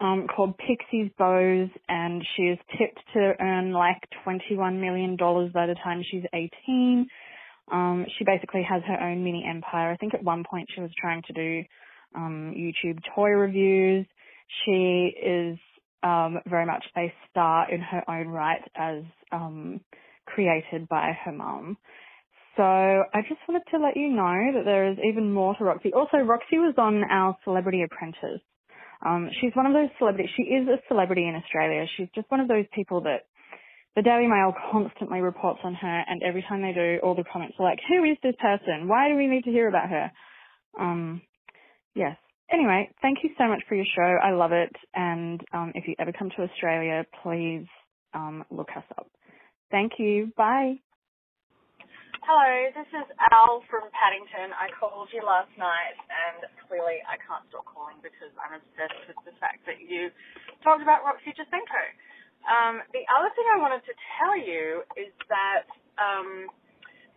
um, 0.00 0.26
called 0.34 0.58
Pixie's 0.58 1.10
Bows, 1.18 1.68
and 1.88 2.22
she 2.36 2.42
is 2.42 2.58
tipped 2.78 3.00
to 3.14 3.32
earn 3.40 3.72
like 3.72 4.00
$21 4.26 4.80
million 4.80 5.16
by 5.16 5.66
the 5.66 5.76
time 5.82 6.02
she's 6.10 6.24
18. 6.32 7.06
Um, 7.72 8.06
she 8.16 8.24
basically 8.24 8.62
has 8.62 8.82
her 8.86 9.00
own 9.00 9.24
mini 9.24 9.44
empire. 9.48 9.90
I 9.90 9.96
think 9.96 10.14
at 10.14 10.22
one 10.22 10.44
point 10.48 10.68
she 10.74 10.80
was 10.80 10.90
trying 11.00 11.22
to 11.26 11.32
do 11.32 11.62
um, 12.14 12.54
YouTube 12.56 13.00
toy 13.14 13.30
reviews. 13.30 14.06
She 14.64 15.12
is 15.20 15.58
um, 16.02 16.38
very 16.46 16.66
much 16.66 16.84
a 16.96 17.12
star 17.30 17.70
in 17.72 17.80
her 17.80 18.08
own 18.08 18.28
right 18.28 18.62
as 18.76 19.02
um, 19.32 19.80
created 20.26 20.88
by 20.88 21.12
her 21.24 21.32
mum. 21.32 21.76
So 22.56 22.62
I 22.62 23.20
just 23.28 23.40
wanted 23.48 23.62
to 23.70 23.78
let 23.78 23.96
you 23.96 24.08
know 24.08 24.52
that 24.56 24.64
there 24.64 24.90
is 24.90 24.98
even 25.08 25.32
more 25.32 25.54
to 25.56 25.64
Roxy. 25.64 25.92
Also, 25.92 26.18
Roxy 26.18 26.58
was 26.58 26.74
on 26.78 27.04
our 27.10 27.36
Celebrity 27.44 27.82
Apprentice. 27.82 28.40
Um, 29.04 29.28
she's 29.40 29.52
one 29.54 29.66
of 29.66 29.74
those 29.74 29.90
celebrities. 29.98 30.30
She 30.36 30.44
is 30.44 30.66
a 30.68 30.78
celebrity 30.88 31.28
in 31.28 31.34
Australia. 31.34 31.84
She's 31.96 32.08
just 32.14 32.30
one 32.30 32.40
of 32.40 32.48
those 32.48 32.64
people 32.74 33.02
that 33.02 33.26
the 33.94 34.02
Daily 34.02 34.26
Mail 34.26 34.54
constantly 34.72 35.20
reports 35.20 35.60
on 35.64 35.74
her, 35.74 36.04
and 36.08 36.22
every 36.22 36.42
time 36.48 36.62
they 36.62 36.72
do, 36.72 36.98
all 37.02 37.14
the 37.14 37.24
comments 37.24 37.56
are 37.58 37.64
like, 37.64 37.80
"Who 37.88 38.04
is 38.04 38.16
this 38.22 38.34
person? 38.40 38.88
Why 38.88 39.08
do 39.08 39.16
we 39.16 39.26
need 39.26 39.44
to 39.44 39.50
hear 39.50 39.68
about 39.68 39.88
her?" 39.90 40.12
Um, 40.78 41.22
yes. 41.94 42.16
Anyway, 42.50 42.90
thank 43.02 43.18
you 43.24 43.30
so 43.38 43.48
much 43.48 43.62
for 43.68 43.74
your 43.74 43.86
show. 43.96 44.02
I 44.22 44.32
love 44.32 44.52
it, 44.52 44.74
and 44.94 45.40
um, 45.52 45.72
if 45.74 45.88
you 45.88 45.94
ever 45.98 46.12
come 46.12 46.30
to 46.30 46.42
Australia, 46.42 47.04
please 47.22 47.66
um, 48.14 48.44
look 48.50 48.68
us 48.76 48.84
up. 48.98 49.10
Thank 49.70 49.92
you. 49.98 50.32
Bye. 50.36 50.76
Hello, 52.26 52.74
this 52.74 52.90
is 52.90 53.06
Al 53.30 53.62
from 53.70 53.86
Paddington. 53.94 54.50
I 54.58 54.66
called 54.74 55.06
you 55.14 55.22
last 55.22 55.54
night, 55.54 55.94
and 56.10 56.42
clearly 56.66 56.98
I 57.06 57.14
can't 57.22 57.46
stop 57.54 57.62
calling 57.70 58.02
because 58.02 58.34
I'm 58.34 58.58
obsessed 58.58 58.98
with 59.06 59.14
the 59.22 59.30
fact 59.38 59.62
that 59.70 59.78
you 59.78 60.10
talked 60.66 60.82
about 60.82 61.06
Roxy 61.06 61.30
Jacenko. 61.30 61.84
Um, 62.42 62.82
the 62.90 63.06
other 63.14 63.30
thing 63.38 63.46
I 63.46 63.62
wanted 63.62 63.86
to 63.86 63.94
tell 64.18 64.34
you 64.34 64.82
is 64.98 65.14
that 65.30 65.70
um, 66.02 66.50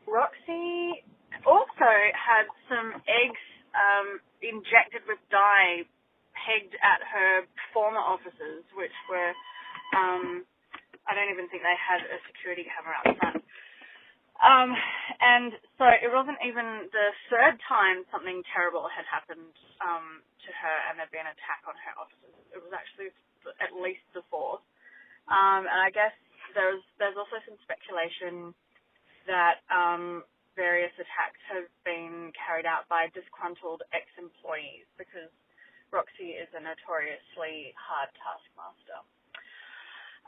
Roxy 0.06 1.01
also 1.42 1.89
had 2.13 2.46
some 2.70 3.01
eggs 3.10 3.44
um, 3.74 4.22
injected 4.46 5.01
with 5.10 5.18
dye 5.34 5.89
pegged 6.38 6.78
at 6.86 7.01
her 7.01 7.50
former 7.74 7.98
offices, 7.98 8.62
which 8.78 8.94
were, 9.10 9.34
um, 9.98 10.46
I 11.10 11.18
don't 11.18 11.34
even 11.34 11.50
think 11.50 11.66
they 11.66 11.80
had 11.82 12.06
a 12.06 12.22
security 12.30 12.70
camera 12.70 12.94
out 12.94 13.18
front. 13.18 13.49
Um, 14.39 14.72
and 15.19 15.51
so 15.77 15.86
it 15.91 16.10
wasn't 16.10 16.39
even 16.43 16.89
the 16.96 17.10
third 17.29 17.60
time 17.67 18.08
something 18.10 18.41
terrible 18.55 18.88
had 18.88 19.05
happened 19.05 19.53
um, 19.84 20.24
to 20.48 20.50
her 20.51 20.75
and 20.89 20.98
there'd 20.98 21.12
been 21.13 21.27
an 21.27 21.36
attack 21.36 21.63
on 21.67 21.75
her 21.75 21.93
offices. 22.00 22.34
It 22.55 22.60
was 22.63 22.72
actually 22.74 23.12
at 23.60 23.75
least 23.75 24.03
the 24.15 24.24
fourth. 24.31 24.63
Um, 25.29 25.67
and 25.69 25.81
I 25.86 25.91
guess 25.93 26.15
there's 26.58 26.81
there's 26.98 27.19
also 27.19 27.38
some 27.46 27.60
speculation 27.63 28.55
that 29.27 29.62
um, 29.69 30.24
various 30.55 30.93
attacks 30.98 31.41
have 31.51 31.67
been 31.86 32.31
carried 32.38 32.65
out 32.65 32.88
by 32.89 33.12
disgruntled 33.13 33.84
ex-employees 33.93 34.88
because 34.98 35.31
Roxy 35.91 36.38
is 36.38 36.50
a 36.53 36.62
notoriously 36.62 37.74
hard 37.77 38.10
taskmaster. 38.19 39.01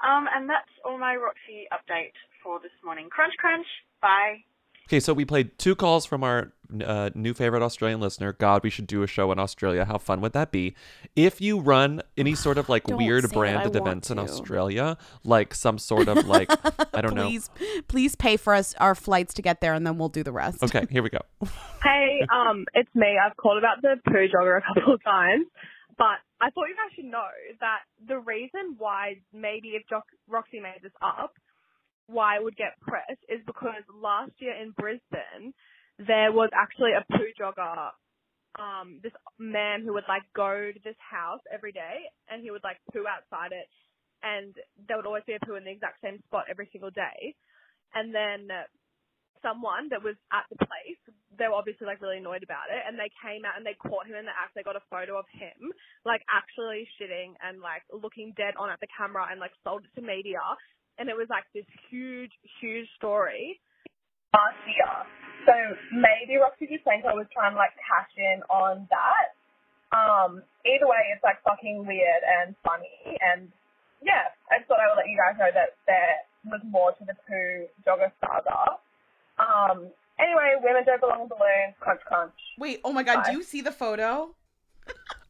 Um, 0.02 0.26
and 0.32 0.50
that's 0.50 0.72
all 0.86 0.98
my 0.98 1.16
Roxy 1.18 1.70
update 1.70 2.18
for 2.44 2.60
this 2.60 2.72
morning. 2.84 3.10
Crunch, 3.10 3.34
crunch. 3.38 3.66
Bye. 4.02 4.44
Okay, 4.88 5.00
so 5.00 5.14
we 5.14 5.24
played 5.24 5.58
two 5.58 5.74
calls 5.74 6.06
from 6.06 6.22
our 6.24 6.52
uh, 6.84 7.10
new 7.16 7.34
favorite 7.34 7.62
Australian 7.62 8.02
listener. 8.02 8.34
God, 8.34 8.62
we 8.64 8.70
should 8.70 8.88
do 8.88 9.04
a 9.04 9.08
show 9.08 9.32
in 9.32 9.40
Australia. 9.40 9.86
How 9.86 9.98
fun 9.98 10.20
would 10.22 10.34
that 10.34 10.52
be? 10.52 10.76
If 11.16 11.40
you 11.40 11.60
run 11.62 12.02
any 12.18 12.36
sort 12.36 12.58
of 12.58 12.68
like 12.68 12.88
weird 12.88 13.24
say 13.24 13.30
it, 13.30 13.32
I 13.32 13.40
branded 13.40 13.76
want 13.76 13.88
events 13.88 14.12
in. 14.12 14.20
Australia, 14.20 14.98
like 15.24 15.54
some 15.54 15.78
sort 15.78 16.10
of 16.10 16.28
like 16.28 16.50
I 16.94 17.00
don't 17.02 17.14
know. 17.14 17.26
please, 17.28 17.50
please 17.88 18.16
pay 18.16 18.36
for 18.36 18.54
us 18.54 18.74
our 18.80 18.96
flights 18.96 19.34
to 19.36 19.42
get 19.42 19.62
there, 19.62 19.74
and 19.74 19.88
then 19.88 19.98
we'll 19.98 20.10
do 20.10 20.24
the 20.24 20.34
rest. 20.34 20.62
Okay, 20.62 20.86
here 20.90 21.04
we 21.04 21.10
go. 21.10 21.20
Hey, 21.84 22.20
um, 22.32 22.66
it's 22.76 22.94
me. 22.94 23.18
I've 23.18 23.36
called 23.38 23.58
about 23.58 23.82
the 23.82 23.96
poo 24.06 24.28
jogger 24.28 24.56
a 24.56 24.62
couple 24.62 24.94
of 24.94 25.04
times, 25.04 25.48
but 25.98 26.22
I 26.40 26.52
thought 26.52 26.66
you 26.68 26.76
guys 26.76 26.94
should 26.96 27.06
know 27.06 27.26
that 27.60 27.80
the 28.08 28.20
reason 28.20 28.76
why 28.78 29.16
maybe 29.34 29.70
if 29.70 29.82
jo- 29.90 30.02
Roxy 30.30 30.60
made 30.60 30.84
this 30.84 30.92
up, 31.02 31.34
why 32.12 32.38
it 32.38 32.44
would 32.44 32.58
get 32.58 32.80
press 32.82 33.18
is 33.30 33.42
because 33.46 33.84
last 33.94 34.32
year 34.40 34.54
in 34.54 34.72
Brisbane 34.78 35.54
there 35.98 36.32
was 36.32 36.50
actually 36.54 36.92
a 36.94 37.06
poo 37.12 37.30
jogger. 37.40 37.92
Um, 38.60 39.00
this 39.02 39.14
man 39.40 39.82
who 39.84 39.94
would 39.94 40.10
like 40.10 40.24
go 40.36 40.72
to 40.74 40.80
this 40.84 41.00
house 41.00 41.40
every 41.54 41.72
day 41.72 42.12
and 42.28 42.44
he 42.44 42.52
would 42.52 42.64
like 42.64 42.78
poo 42.92 43.06
outside 43.08 43.52
it, 43.56 43.68
and 44.24 44.54
there 44.88 44.98
would 44.98 45.06
always 45.06 45.24
be 45.26 45.34
a 45.34 45.46
poo 45.46 45.56
in 45.56 45.64
the 45.64 45.72
exact 45.72 46.02
same 46.04 46.20
spot 46.28 46.46
every 46.50 46.68
single 46.72 46.92
day, 46.92 47.36
and 47.96 48.14
then 48.14 48.50
someone 49.42 49.90
that 49.90 50.02
was 50.02 50.16
at 50.32 50.46
the 50.50 50.58
place, 50.58 51.02
they 51.38 51.50
were 51.50 51.58
obviously 51.58 51.86
like 51.86 52.02
really 52.02 52.22
annoyed 52.22 52.46
about 52.46 52.70
it 52.70 52.82
and 52.86 52.98
they 52.98 53.10
came 53.20 53.44
out 53.44 53.58
and 53.58 53.66
they 53.66 53.78
caught 53.78 54.06
him 54.06 54.16
in 54.16 54.26
the 54.26 54.34
act. 54.34 54.54
They 54.54 54.64
got 54.64 54.78
a 54.78 54.90
photo 54.90 55.18
of 55.18 55.26
him 55.34 55.74
like 56.06 56.22
actually 56.30 56.88
shitting 56.98 57.34
and 57.42 57.60
like 57.60 57.82
looking 57.90 58.34
dead 58.38 58.54
on 58.58 58.70
at 58.70 58.80
the 58.80 58.90
camera 58.94 59.28
and 59.30 59.42
like 59.42 59.54
sold 59.66 59.84
it 59.84 59.94
to 59.98 60.06
media. 60.06 60.42
And 61.00 61.10
it 61.10 61.18
was 61.18 61.28
like 61.30 61.46
this 61.54 61.66
huge, 61.90 62.32
huge 62.60 62.88
story 62.98 63.60
last 64.34 64.60
year. 64.68 64.94
So 65.46 65.54
maybe 65.92 66.38
Roxy 66.38 66.68
Jacenko 66.70 67.16
was 67.18 67.26
trying 67.34 67.54
to 67.54 67.58
like 67.58 67.74
cash 67.82 68.12
in 68.18 68.44
on 68.50 68.88
that. 68.92 69.34
Um, 69.92 70.44
either 70.64 70.88
way, 70.88 71.02
it's 71.12 71.24
like 71.24 71.42
fucking 71.44 71.86
weird 71.86 72.24
and 72.24 72.56
funny. 72.64 73.18
And 73.20 73.50
yeah, 74.02 74.32
I 74.52 74.60
just 74.60 74.70
thought 74.70 74.80
I 74.80 74.88
would 74.94 75.02
let 75.02 75.10
you 75.10 75.18
guys 75.18 75.36
know 75.40 75.52
that 75.54 75.76
there 75.88 76.22
was 76.46 76.62
more 76.70 76.92
to 76.94 77.04
the 77.06 77.18
poo 77.28 77.68
jogger 77.86 78.12
saga. 78.22 78.78
Um, 79.42 79.90
anyway, 80.20 80.56
women 80.62 80.84
don't 80.86 81.02
belong 81.02 81.24
in 81.24 81.28
balloons. 81.28 81.76
Crunch, 81.80 82.02
crunch. 82.06 82.34
Wait, 82.58 82.80
oh 82.84 82.94
my 82.94 83.04
god, 83.04 83.24
Bye. 83.24 83.32
do 83.32 83.38
you 83.38 83.44
see 83.44 83.62
the 83.62 83.72
photo? 83.72 84.36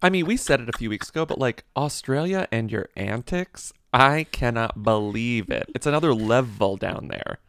I 0.01 0.09
mean, 0.09 0.25
we 0.25 0.37
said 0.37 0.61
it 0.61 0.69
a 0.69 0.77
few 0.77 0.89
weeks 0.89 1.09
ago, 1.09 1.25
but 1.25 1.39
like 1.39 1.65
Australia 1.75 2.47
and 2.51 2.71
your 2.71 2.89
antics, 2.95 3.73
I 3.93 4.23
cannot 4.31 4.83
believe 4.83 5.49
it. 5.49 5.69
It's 5.75 5.85
another 5.85 6.13
level 6.13 6.77
down 6.77 7.09
there. 7.09 7.39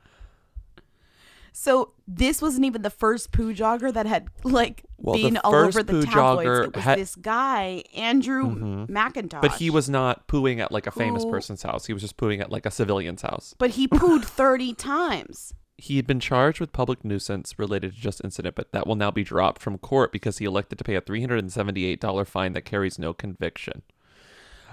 So 1.54 1.92
this 2.08 2.40
wasn't 2.40 2.64
even 2.64 2.82
the 2.82 2.90
first 2.90 3.30
poo 3.30 3.52
jogger 3.54 3.92
that 3.92 4.06
had 4.06 4.28
like 4.42 4.84
Well, 4.96 5.14
been 5.16 5.36
all 5.44 5.54
over 5.54 5.82
the 5.82 5.92
poo 5.92 6.02
tabloids. 6.04 6.48
jogger 6.48 6.64
it 6.64 6.74
was 6.74 6.84
had- 6.84 6.98
this 6.98 7.14
guy, 7.14 7.84
Andrew 7.94 8.44
Mhm. 8.56 8.88
McIntosh. 8.88 9.42
But 9.42 9.52
he 9.56 9.68
was 9.68 9.88
not 9.90 10.26
pooing 10.26 10.58
at 10.60 10.72
like 10.72 10.86
a 10.86 10.90
famous 10.90 11.24
Who- 11.24 11.30
person's 11.30 11.62
house. 11.62 11.86
He 11.86 11.92
was 11.92 12.02
just 12.02 12.16
pooing 12.16 12.40
at 12.40 12.50
like 12.50 12.64
a 12.66 12.70
civilian's 12.70 13.22
house. 13.22 13.54
But 13.58 13.70
he 13.70 13.86
pooed 13.86 14.24
thirty 14.24 14.72
times. 14.74 15.52
He 15.76 15.96
had 15.96 16.06
been 16.06 16.20
charged 16.20 16.58
with 16.60 16.72
public 16.72 17.04
nuisance 17.04 17.58
related 17.58 17.94
to 17.94 18.00
just 18.00 18.20
incident, 18.24 18.54
but 18.54 18.72
that 18.72 18.86
will 18.86 18.94
now 18.94 19.10
be 19.10 19.24
dropped 19.24 19.60
from 19.60 19.76
court 19.78 20.10
because 20.12 20.38
he 20.38 20.44
elected 20.44 20.78
to 20.78 20.84
pay 20.84 20.94
a 20.94 21.00
$378 21.00 22.24
fine 22.28 22.52
that 22.52 22.62
carries 22.64 22.98
no 22.98 23.12
conviction. 23.12 23.82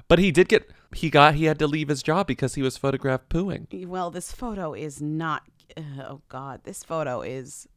But 0.08 0.20
he 0.20 0.32
did 0.32 0.50
get 0.50 0.70
he 0.94 1.10
got 1.10 1.36
he 1.36 1.46
had 1.46 1.60
to 1.60 1.68
leave 1.68 1.88
his 1.88 2.04
job 2.04 2.28
because 2.28 2.56
he 2.56 2.62
was 2.62 2.78
photographed 2.78 3.30
pooing. 3.30 3.86
Well, 3.86 4.12
this 4.12 4.32
photo 4.32 4.74
is 4.74 5.02
not. 5.02 5.44
Uh, 5.78 5.82
oh 6.02 6.22
God, 6.30 6.62
this 6.64 6.84
photo 6.84 7.22
is. 7.22 7.68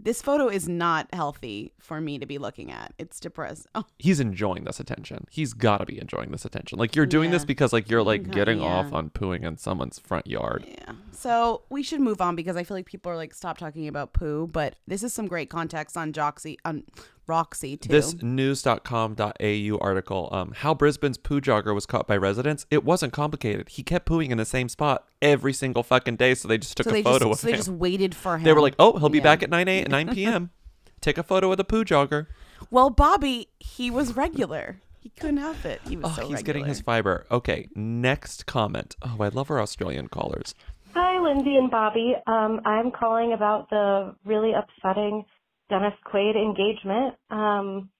This 0.00 0.22
photo 0.22 0.46
is 0.46 0.68
not 0.68 1.08
healthy 1.12 1.72
for 1.80 2.00
me 2.00 2.20
to 2.20 2.26
be 2.26 2.38
looking 2.38 2.70
at. 2.70 2.94
It's 2.98 3.18
depressing. 3.18 3.66
Oh, 3.74 3.82
He's 3.98 4.20
enjoying 4.20 4.62
this 4.62 4.78
attention. 4.78 5.26
He's 5.28 5.52
got 5.54 5.78
to 5.78 5.86
be 5.86 6.00
enjoying 6.00 6.30
this 6.30 6.44
attention. 6.44 6.78
Like 6.78 6.94
you're 6.94 7.04
doing 7.04 7.32
this 7.32 7.44
because 7.44 7.72
like 7.72 7.90
you're 7.90 8.04
like 8.04 8.22
mm-hmm. 8.22 8.30
getting 8.30 8.60
yeah. 8.60 8.66
off 8.66 8.92
on 8.92 9.10
pooing 9.10 9.42
in 9.42 9.56
someone's 9.56 9.98
front 9.98 10.28
yard. 10.28 10.64
yeah. 10.68 10.92
So 11.10 11.62
we 11.68 11.82
should 11.82 12.00
move 12.00 12.20
on 12.20 12.36
because 12.36 12.56
I 12.56 12.62
feel 12.62 12.76
like 12.76 12.86
people 12.86 13.10
are 13.10 13.16
like 13.16 13.34
stop 13.34 13.58
talking 13.58 13.88
about 13.88 14.12
poo. 14.12 14.46
But 14.46 14.76
this 14.86 15.02
is 15.02 15.12
some 15.12 15.26
great 15.26 15.50
context 15.50 15.96
on 15.96 16.12
Joxy 16.12 16.58
on 16.64 16.84
Roxy 17.28 17.76
too. 17.76 17.88
This 17.90 18.14
news.com.au 18.22 19.78
article, 19.80 20.28
um, 20.32 20.52
how 20.56 20.74
Brisbane's 20.74 21.18
poo 21.18 21.40
jogger 21.40 21.74
was 21.74 21.86
caught 21.86 22.06
by 22.06 22.16
residents, 22.16 22.66
it 22.70 22.84
wasn't 22.84 23.12
complicated. 23.12 23.68
He 23.70 23.82
kept 23.82 24.06
pooing 24.08 24.30
in 24.30 24.38
the 24.38 24.44
same 24.44 24.68
spot 24.68 25.06
every 25.20 25.52
single 25.52 25.82
fucking 25.82 26.16
day, 26.16 26.34
so 26.34 26.48
they 26.48 26.58
just 26.58 26.76
took 26.76 26.84
so 26.84 26.90
a 26.90 26.94
they 26.94 27.02
photo 27.02 27.28
just, 27.30 27.32
of 27.32 27.38
so 27.40 27.46
they 27.50 27.56
just 27.56 27.68
waited 27.68 28.14
for 28.14 28.38
him. 28.38 28.44
They 28.44 28.52
were 28.52 28.60
like, 28.60 28.74
"Oh, 28.78 28.98
he'll 28.98 29.08
be 29.08 29.18
Yeah. 29.18 29.24
back 29.24 29.42
at 29.42 29.50
9 29.50 29.68
a 29.68 29.84
9 29.84 30.14
p.m. 30.14 30.50
Take 31.00 31.18
a 31.18 31.22
photo 31.22 31.50
of 31.50 31.56
the 31.58 31.64
poo 31.64 31.84
jogger." 31.84 32.26
Well, 32.70 32.90
Bobby, 32.90 33.48
he 33.60 33.90
was 33.90 34.16
regular. 34.16 34.80
He 35.00 35.10
couldn't 35.10 35.36
help 35.38 35.64
it. 35.64 35.80
He 35.88 35.96
was 35.96 36.06
Oh, 36.06 36.08
so 36.08 36.22
he's 36.22 36.32
regular. 36.32 36.42
getting 36.42 36.64
his 36.64 36.80
fiber. 36.80 37.24
Okay, 37.30 37.68
next 37.74 38.46
comment. 38.46 38.96
Oh, 39.02 39.16
I 39.20 39.28
love 39.28 39.50
our 39.50 39.60
Australian 39.60 40.08
callers. 40.08 40.54
Hi, 40.94 41.20
Lindsay 41.22 41.54
and 41.54 41.70
Bobby. 41.70 42.14
Um, 42.26 42.60
I'm 42.64 42.90
calling 42.90 43.32
about 43.32 43.70
the 43.70 44.14
really 44.24 44.52
upsetting 44.52 45.24
Dennis 45.68 45.94
Quaid 46.10 46.36
engagement. 46.36 47.14
Um, 47.30 47.90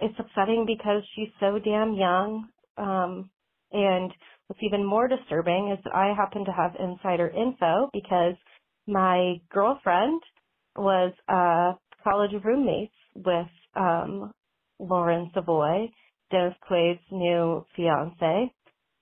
it's 0.00 0.18
upsetting 0.18 0.64
because 0.66 1.02
she's 1.14 1.32
so 1.40 1.58
damn 1.58 1.94
young. 1.94 2.48
Um, 2.76 3.30
and 3.72 4.12
what's 4.46 4.62
even 4.62 4.84
more 4.84 5.08
disturbing 5.08 5.74
is 5.76 5.82
that 5.84 5.94
I 5.94 6.14
happen 6.14 6.44
to 6.44 6.52
have 6.52 6.76
insider 6.78 7.28
info 7.28 7.90
because 7.92 8.34
my 8.86 9.36
girlfriend 9.52 10.22
was 10.76 11.12
uh, 11.28 11.72
college 12.02 12.30
roommates 12.44 12.94
with 13.14 13.48
um, 13.74 14.32
Lauren 14.78 15.30
Savoie, 15.34 15.88
Dennis 16.30 16.54
Quaid's 16.70 17.00
new 17.10 17.64
fiance. 17.76 18.52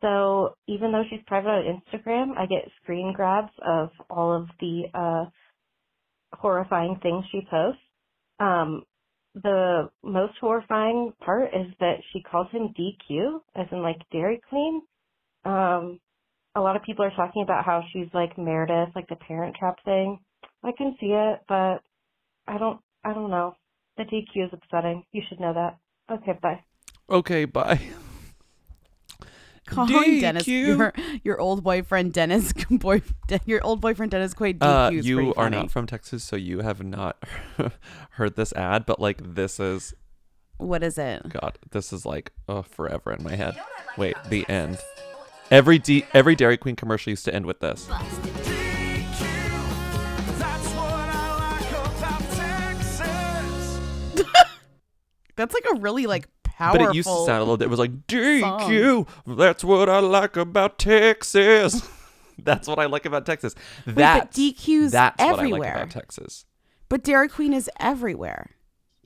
So 0.01 0.55
even 0.67 0.93
though 0.93 1.05
she's 1.09 1.21
private 1.27 1.49
on 1.49 1.81
Instagram, 1.83 2.37
I 2.39 2.47
get 2.47 2.71
screen 2.83 3.13
grabs 3.15 3.53
of 3.67 3.91
all 4.11 4.35
of 4.35 4.49
the 4.61 4.83
uh, 4.95 5.25
horrifying 6.33 6.99
things 7.03 7.25
she 7.31 7.41
posts. 7.51 7.81
Um, 8.39 8.83
the 9.35 9.91
most 10.03 10.35
horrifying 10.41 11.13
part 11.25 11.51
is 11.55 11.73
that 11.81 11.97
she 12.13 12.23
calls 12.23 12.49
him 12.51 12.75
DQ, 12.79 13.41
as 13.55 13.67
in 13.71 13.83
like 13.83 13.99
Dairy 14.11 14.41
Queen. 14.49 14.83
Um, 15.45 16.01
a 16.55 16.61
lot 16.61 16.77
of 16.77 16.83
people 16.83 17.05
are 17.05 17.15
talking 17.15 17.43
about 17.43 17.65
how 17.65 17.83
she's 17.93 18.09
like 18.15 18.39
Meredith, 18.39 18.95
like 18.95 19.09
the 19.09 19.17
Parent 19.17 19.57
Trap 19.57 19.77
thing. 19.85 20.19
I 20.65 20.73
can 20.77 20.97
see 20.99 21.13
it, 21.13 21.41
but 21.49 21.83
I 22.47 22.59
don't. 22.59 22.81
I 23.05 23.13
don't 23.13 23.31
know. 23.31 23.55
The 23.99 24.05
DQ 24.05 24.47
is 24.47 24.51
upsetting. 24.53 25.05
You 25.13 25.23
should 25.29 25.39
know 25.39 25.53
that. 25.55 25.79
Okay, 26.11 26.39
bye. 26.43 26.65
Okay, 27.09 27.45
bye. 27.45 27.81
calling 29.67 30.21
Dennis 30.21 30.47
your, 30.47 30.93
your 31.25 31.41
old 31.41 31.63
boyfriend 31.63 32.13
Dennis 32.13 32.53
boy 32.71 33.03
your 33.45 33.63
old 33.65 33.81
boyfriend 33.81 34.13
Dennis 34.13 34.35
Quaid. 34.35 34.59
Uh, 34.61 34.91
you 34.93 35.35
are 35.35 35.51
not 35.51 35.71
from 35.71 35.87
Texas, 35.87 36.25
so 36.25 36.37
you 36.37 36.61
have 36.61 36.83
not 36.83 37.23
heard 38.11 38.37
this 38.37 38.53
ad, 38.55 38.87
but 38.87 39.01
like 39.01 39.35
this 39.35 39.61
is 39.61 39.95
what 40.59 40.83
is 40.83 40.97
it? 40.97 41.29
God, 41.29 41.59
this 41.71 41.93
is 41.93 42.07
like 42.07 42.33
oh, 42.49 42.63
forever 42.63 43.13
in 43.13 43.23
my 43.23 43.35
head. 43.35 43.61
Wait, 43.97 44.17
the 44.29 44.49
end. 44.49 44.79
Every 45.51 45.79
D- 45.79 46.07
every 46.13 46.35
Dairy 46.35 46.57
Queen 46.57 46.77
commercial 46.77 47.11
used 47.11 47.25
to 47.27 47.35
end 47.35 47.47
with 47.47 47.61
this. 47.61 47.87
That's 55.37 55.53
like 55.53 55.67
a 55.75 55.79
really 55.79 56.07
like 56.07 56.29
powerful. 56.57 56.87
But 56.87 56.91
it 56.91 56.97
used 56.97 57.09
to 57.09 57.25
sound 57.27 57.39
a 57.39 57.41
little 57.41 57.57
bit. 57.57 57.67
It 57.67 57.71
was 57.71 57.79
like 57.79 58.07
DQ. 58.07 59.07
That's 59.27 59.65
what 59.65 59.89
I 59.89 59.99
like 60.01 60.37
about 60.37 60.79
Texas. 60.79 61.89
that's 62.39 62.69
what 62.69 62.79
I 62.79 62.87
like 62.87 63.07
about 63.07 63.27
Texas. 63.27 63.55
but 63.85 63.95
That's 63.95 64.39
DQ's 64.39 64.93
that's 64.93 65.19
what 65.19 65.27
I 65.29 65.33
like 65.33 65.39
everywhere. 65.41 65.75
about 65.75 65.91
Texas. 65.91 66.45
But 66.89 67.03
Dairy 67.03 67.29
Queen 67.29 67.53
is 67.53 67.71
everywhere. 67.81 68.51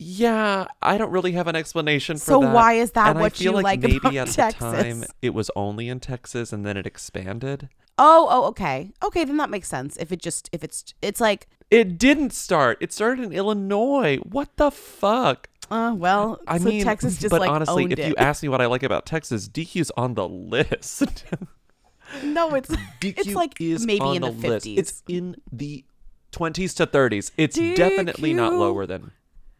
Yeah, 0.02 0.66
I 0.80 0.96
don't 0.96 1.10
really 1.10 1.32
have 1.32 1.46
an 1.46 1.56
explanation 1.56 2.16
for 2.16 2.24
So 2.24 2.40
that. 2.40 2.46
So 2.46 2.54
why 2.54 2.72
is 2.74 2.92
that 2.92 3.10
and 3.10 3.18
I 3.18 3.20
what 3.20 3.36
feel 3.36 3.52
you 3.52 3.56
like, 3.56 3.64
like 3.64 3.80
maybe 3.80 3.96
about 4.16 4.38
at 4.38 4.54
the 4.54 4.58
time 4.58 5.04
it 5.20 5.34
was 5.34 5.50
only 5.54 5.88
in 5.90 6.00
Texas 6.00 6.54
and 6.54 6.64
then 6.64 6.78
it 6.78 6.86
expanded. 6.86 7.68
Oh, 7.98 8.26
oh, 8.30 8.46
okay, 8.46 8.92
okay. 9.02 9.24
Then 9.24 9.36
that 9.36 9.50
makes 9.50 9.68
sense. 9.68 9.98
If 9.98 10.10
it 10.10 10.22
just 10.22 10.48
if 10.52 10.64
it's 10.64 10.94
it's 11.02 11.20
like, 11.20 11.48
It 11.70 11.98
didn't 11.98 12.32
start. 12.32 12.78
It 12.80 12.94
started 12.94 13.26
in 13.26 13.32
Illinois. 13.32 14.16
What 14.22 14.56
the 14.56 14.70
fuck? 14.70 15.49
Uh, 15.70 15.94
well, 15.94 16.40
I 16.46 16.58
so 16.58 16.64
mean, 16.64 16.84
Texas 16.84 17.18
just 17.18 17.32
like. 17.32 17.40
but 17.40 17.46
like 17.46 17.50
honestly, 17.50 17.84
if 17.90 17.98
it. 17.98 18.08
you 18.08 18.14
ask 18.16 18.42
me 18.42 18.48
what 18.48 18.60
I 18.60 18.66
like 18.66 18.82
about 18.82 19.06
Texas, 19.06 19.48
DQ's 19.48 19.90
on 19.96 20.14
the 20.14 20.28
list. 20.28 21.24
no, 22.24 22.54
it's 22.54 22.68
DQ 23.00 23.14
it's 23.18 23.34
like 23.34 23.60
maybe 23.60 24.16
in 24.16 24.22
the 24.22 24.32
fifties. 24.32 24.78
It's 24.78 25.02
in 25.08 25.36
the 25.52 25.84
20s 26.32 26.76
to 26.76 26.86
30s. 26.86 27.32
It's 27.36 27.56
definitely 27.56 28.32
not 28.32 28.54
lower 28.54 28.86
than 28.86 29.10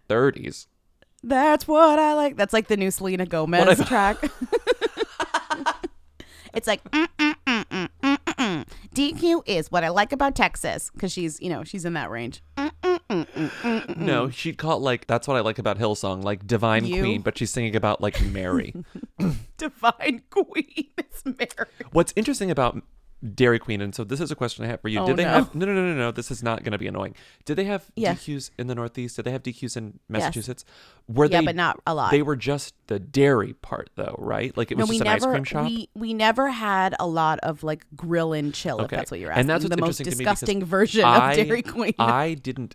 30s. 0.08 0.66
That's 1.22 1.68
what 1.68 1.98
I 1.98 2.14
like. 2.14 2.36
That's 2.36 2.52
like 2.52 2.68
the 2.68 2.76
new 2.76 2.90
Selena 2.90 3.26
Gomez 3.26 3.84
track. 3.86 4.16
it's 6.54 6.66
like 6.66 6.82
mm, 6.90 7.06
mm, 7.18 7.34
mm, 7.46 7.88
DQ 8.94 9.42
is 9.46 9.70
what 9.70 9.84
I 9.84 9.88
like 9.88 10.12
about 10.12 10.34
Texas 10.34 10.90
because 10.92 11.12
she's 11.12 11.40
you 11.40 11.48
know 11.48 11.64
she's 11.64 11.84
in 11.84 11.94
that 11.94 12.10
range. 12.10 12.42
Mm, 12.56 12.70
mm, 12.82 13.00
mm, 13.08 13.26
mm, 13.26 13.50
mm, 13.50 13.86
mm, 13.86 13.96
No, 13.96 14.30
she'd 14.30 14.58
call 14.58 14.78
it 14.78 14.80
like 14.82 15.06
that's 15.06 15.26
what 15.28 15.36
I 15.36 15.40
like 15.40 15.58
about 15.58 15.78
Hillsong, 15.78 16.22
like 16.22 16.46
Divine 16.46 16.84
You? 16.84 17.02
Queen, 17.02 17.22
but 17.22 17.38
she's 17.38 17.50
singing 17.50 17.76
about 17.76 18.00
like 18.00 18.20
Mary. 18.22 18.74
divine 19.56 20.22
queen 20.30 20.86
is 20.98 21.24
Mary. 21.24 21.68
What's 21.92 22.12
interesting 22.16 22.50
about 22.50 22.82
Dairy 23.34 23.58
Queen, 23.58 23.80
and 23.82 23.94
so 23.94 24.02
this 24.02 24.18
is 24.20 24.30
a 24.30 24.34
question 24.34 24.64
I 24.64 24.68
have 24.68 24.80
for 24.80 24.88
you. 24.88 25.00
Oh, 25.00 25.06
Did 25.06 25.16
they 25.16 25.24
no. 25.24 25.30
have 25.30 25.54
no 25.54 25.66
no 25.66 25.74
no 25.74 25.82
no 25.92 25.94
no, 25.94 26.10
this 26.10 26.30
is 26.30 26.42
not 26.42 26.62
gonna 26.64 26.78
be 26.78 26.86
annoying. 26.86 27.14
Did 27.44 27.56
they 27.56 27.64
have 27.64 27.84
Yeah. 27.94 28.14
DQs 28.14 28.50
in 28.58 28.66
the 28.66 28.74
Northeast? 28.74 29.16
Did 29.16 29.26
they 29.26 29.30
have 29.30 29.42
DQs 29.42 29.76
in 29.76 29.98
Massachusetts? 30.08 30.64
Were 31.06 31.26
Yeah, 31.26 31.40
they 31.40 31.46
but 31.46 31.56
not 31.56 31.80
a 31.86 31.94
lot. 31.94 32.12
They 32.12 32.22
were 32.22 32.36
just 32.36 32.74
the 32.86 32.98
dairy 32.98 33.52
part 33.54 33.90
though, 33.96 34.14
right? 34.18 34.56
Like 34.56 34.70
it 34.70 34.78
was 34.78 34.88
no, 34.88 34.92
just 34.92 35.00
an 35.02 35.04
never 35.06 35.26
ice 35.28 35.32
cream 35.34 35.44
shop. 35.44 35.64
we 35.66 35.88
we 35.94 36.14
never 36.14 36.48
had 36.50 36.94
a 36.98 37.06
lot 37.06 37.38
of 37.40 37.62
like 37.62 37.84
grill 37.94 38.32
and 38.32 38.54
chill. 38.54 38.78
If 38.78 38.84
Okay. 38.86 38.96
that's 38.96 39.10
what 39.10 39.20
you're 39.20 39.30
asking. 39.32 39.40
And 39.40 39.50
that's 39.50 39.64
what's 39.64 39.76
the 39.76 39.80
most 39.82 39.96
to 39.98 40.04
disgusting 40.04 40.64
version 40.64 41.04
I- 41.04 41.32
of 41.32 41.36
Dairy 41.46 41.62
Queen. 41.62 41.94
I 41.98 42.34
didn't, 42.34 42.74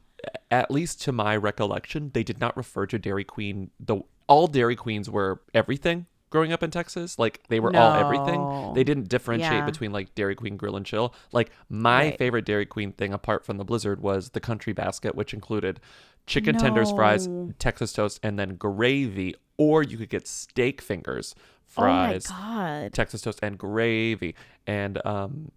at 0.51 0.69
least 0.69 1.01
to 1.03 1.11
my 1.11 1.35
recollection, 1.35 2.11
they 2.13 2.23
did 2.23 2.39
not 2.39 2.55
refer 2.55 2.85
to 2.85 2.99
Dairy 2.99 3.23
Queen. 3.23 3.71
The 3.79 4.01
all 4.27 4.45
Dairy 4.47 4.75
Queens 4.75 5.09
were 5.09 5.41
everything 5.55 6.05
growing 6.29 6.51
up 6.51 6.63
in 6.63 6.71
Texas. 6.71 7.17
Like 7.19 7.41
they 7.47 7.59
were 7.59 7.75
all 7.75 7.93
everything. 7.93 8.73
They 8.73 8.83
didn't 8.83 9.09
differentiate 9.09 9.51
Yeah. 9.59 9.65
between 9.65 9.91
like 9.91 10.13
Dairy 10.15 10.35
Queen 10.35 10.57
Grill 10.57 10.75
and 10.75 10.85
Chill. 10.85 11.13
Like 11.31 11.51
my 11.69 12.05
Right. 12.09 12.17
favorite 12.17 12.45
Dairy 12.45 12.65
Queen 12.65 12.91
thing, 12.91 13.13
apart 13.13 13.45
from 13.45 13.57
the 13.57 13.63
Blizzard, 13.65 14.01
was 14.01 14.29
the 14.31 14.39
Country 14.39 14.73
Basket, 14.73 15.15
which 15.15 15.33
included 15.33 15.79
chicken 16.27 16.57
tenders, 16.57 16.91
fries, 16.91 17.29
Texas 17.59 17.93
toast, 17.93 18.19
and 18.23 18.37
then 18.39 18.55
gravy. 18.55 19.35
Or 19.57 19.83
you 19.83 19.97
could 19.97 20.09
get 20.09 20.27
steak 20.27 20.81
fingers, 20.81 21.33
oh 21.37 21.39
my 21.39 22.09
fries, 22.09 22.27
god. 22.27 22.93
Texas 22.93 23.21
toast, 23.21 23.39
and 23.41 23.57
gravy. 23.57 24.35
And 24.67 25.05
um, 25.05 25.51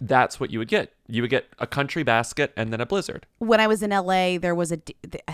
that's 0.00 0.40
what 0.40 0.50
you 0.50 0.58
would 0.58 0.68
get. 0.68 0.92
You 1.06 1.22
would 1.22 1.30
get 1.30 1.46
a 1.58 1.66
country 1.66 2.02
basket 2.02 2.52
and 2.56 2.72
then 2.72 2.80
a 2.80 2.86
blizzard. 2.86 3.26
when 3.38 3.60
I 3.60 3.66
was 3.66 3.82
in 3.82 3.90
LA, 3.90 4.38
there 4.38 4.54
was 4.54 4.72
a 4.72 4.80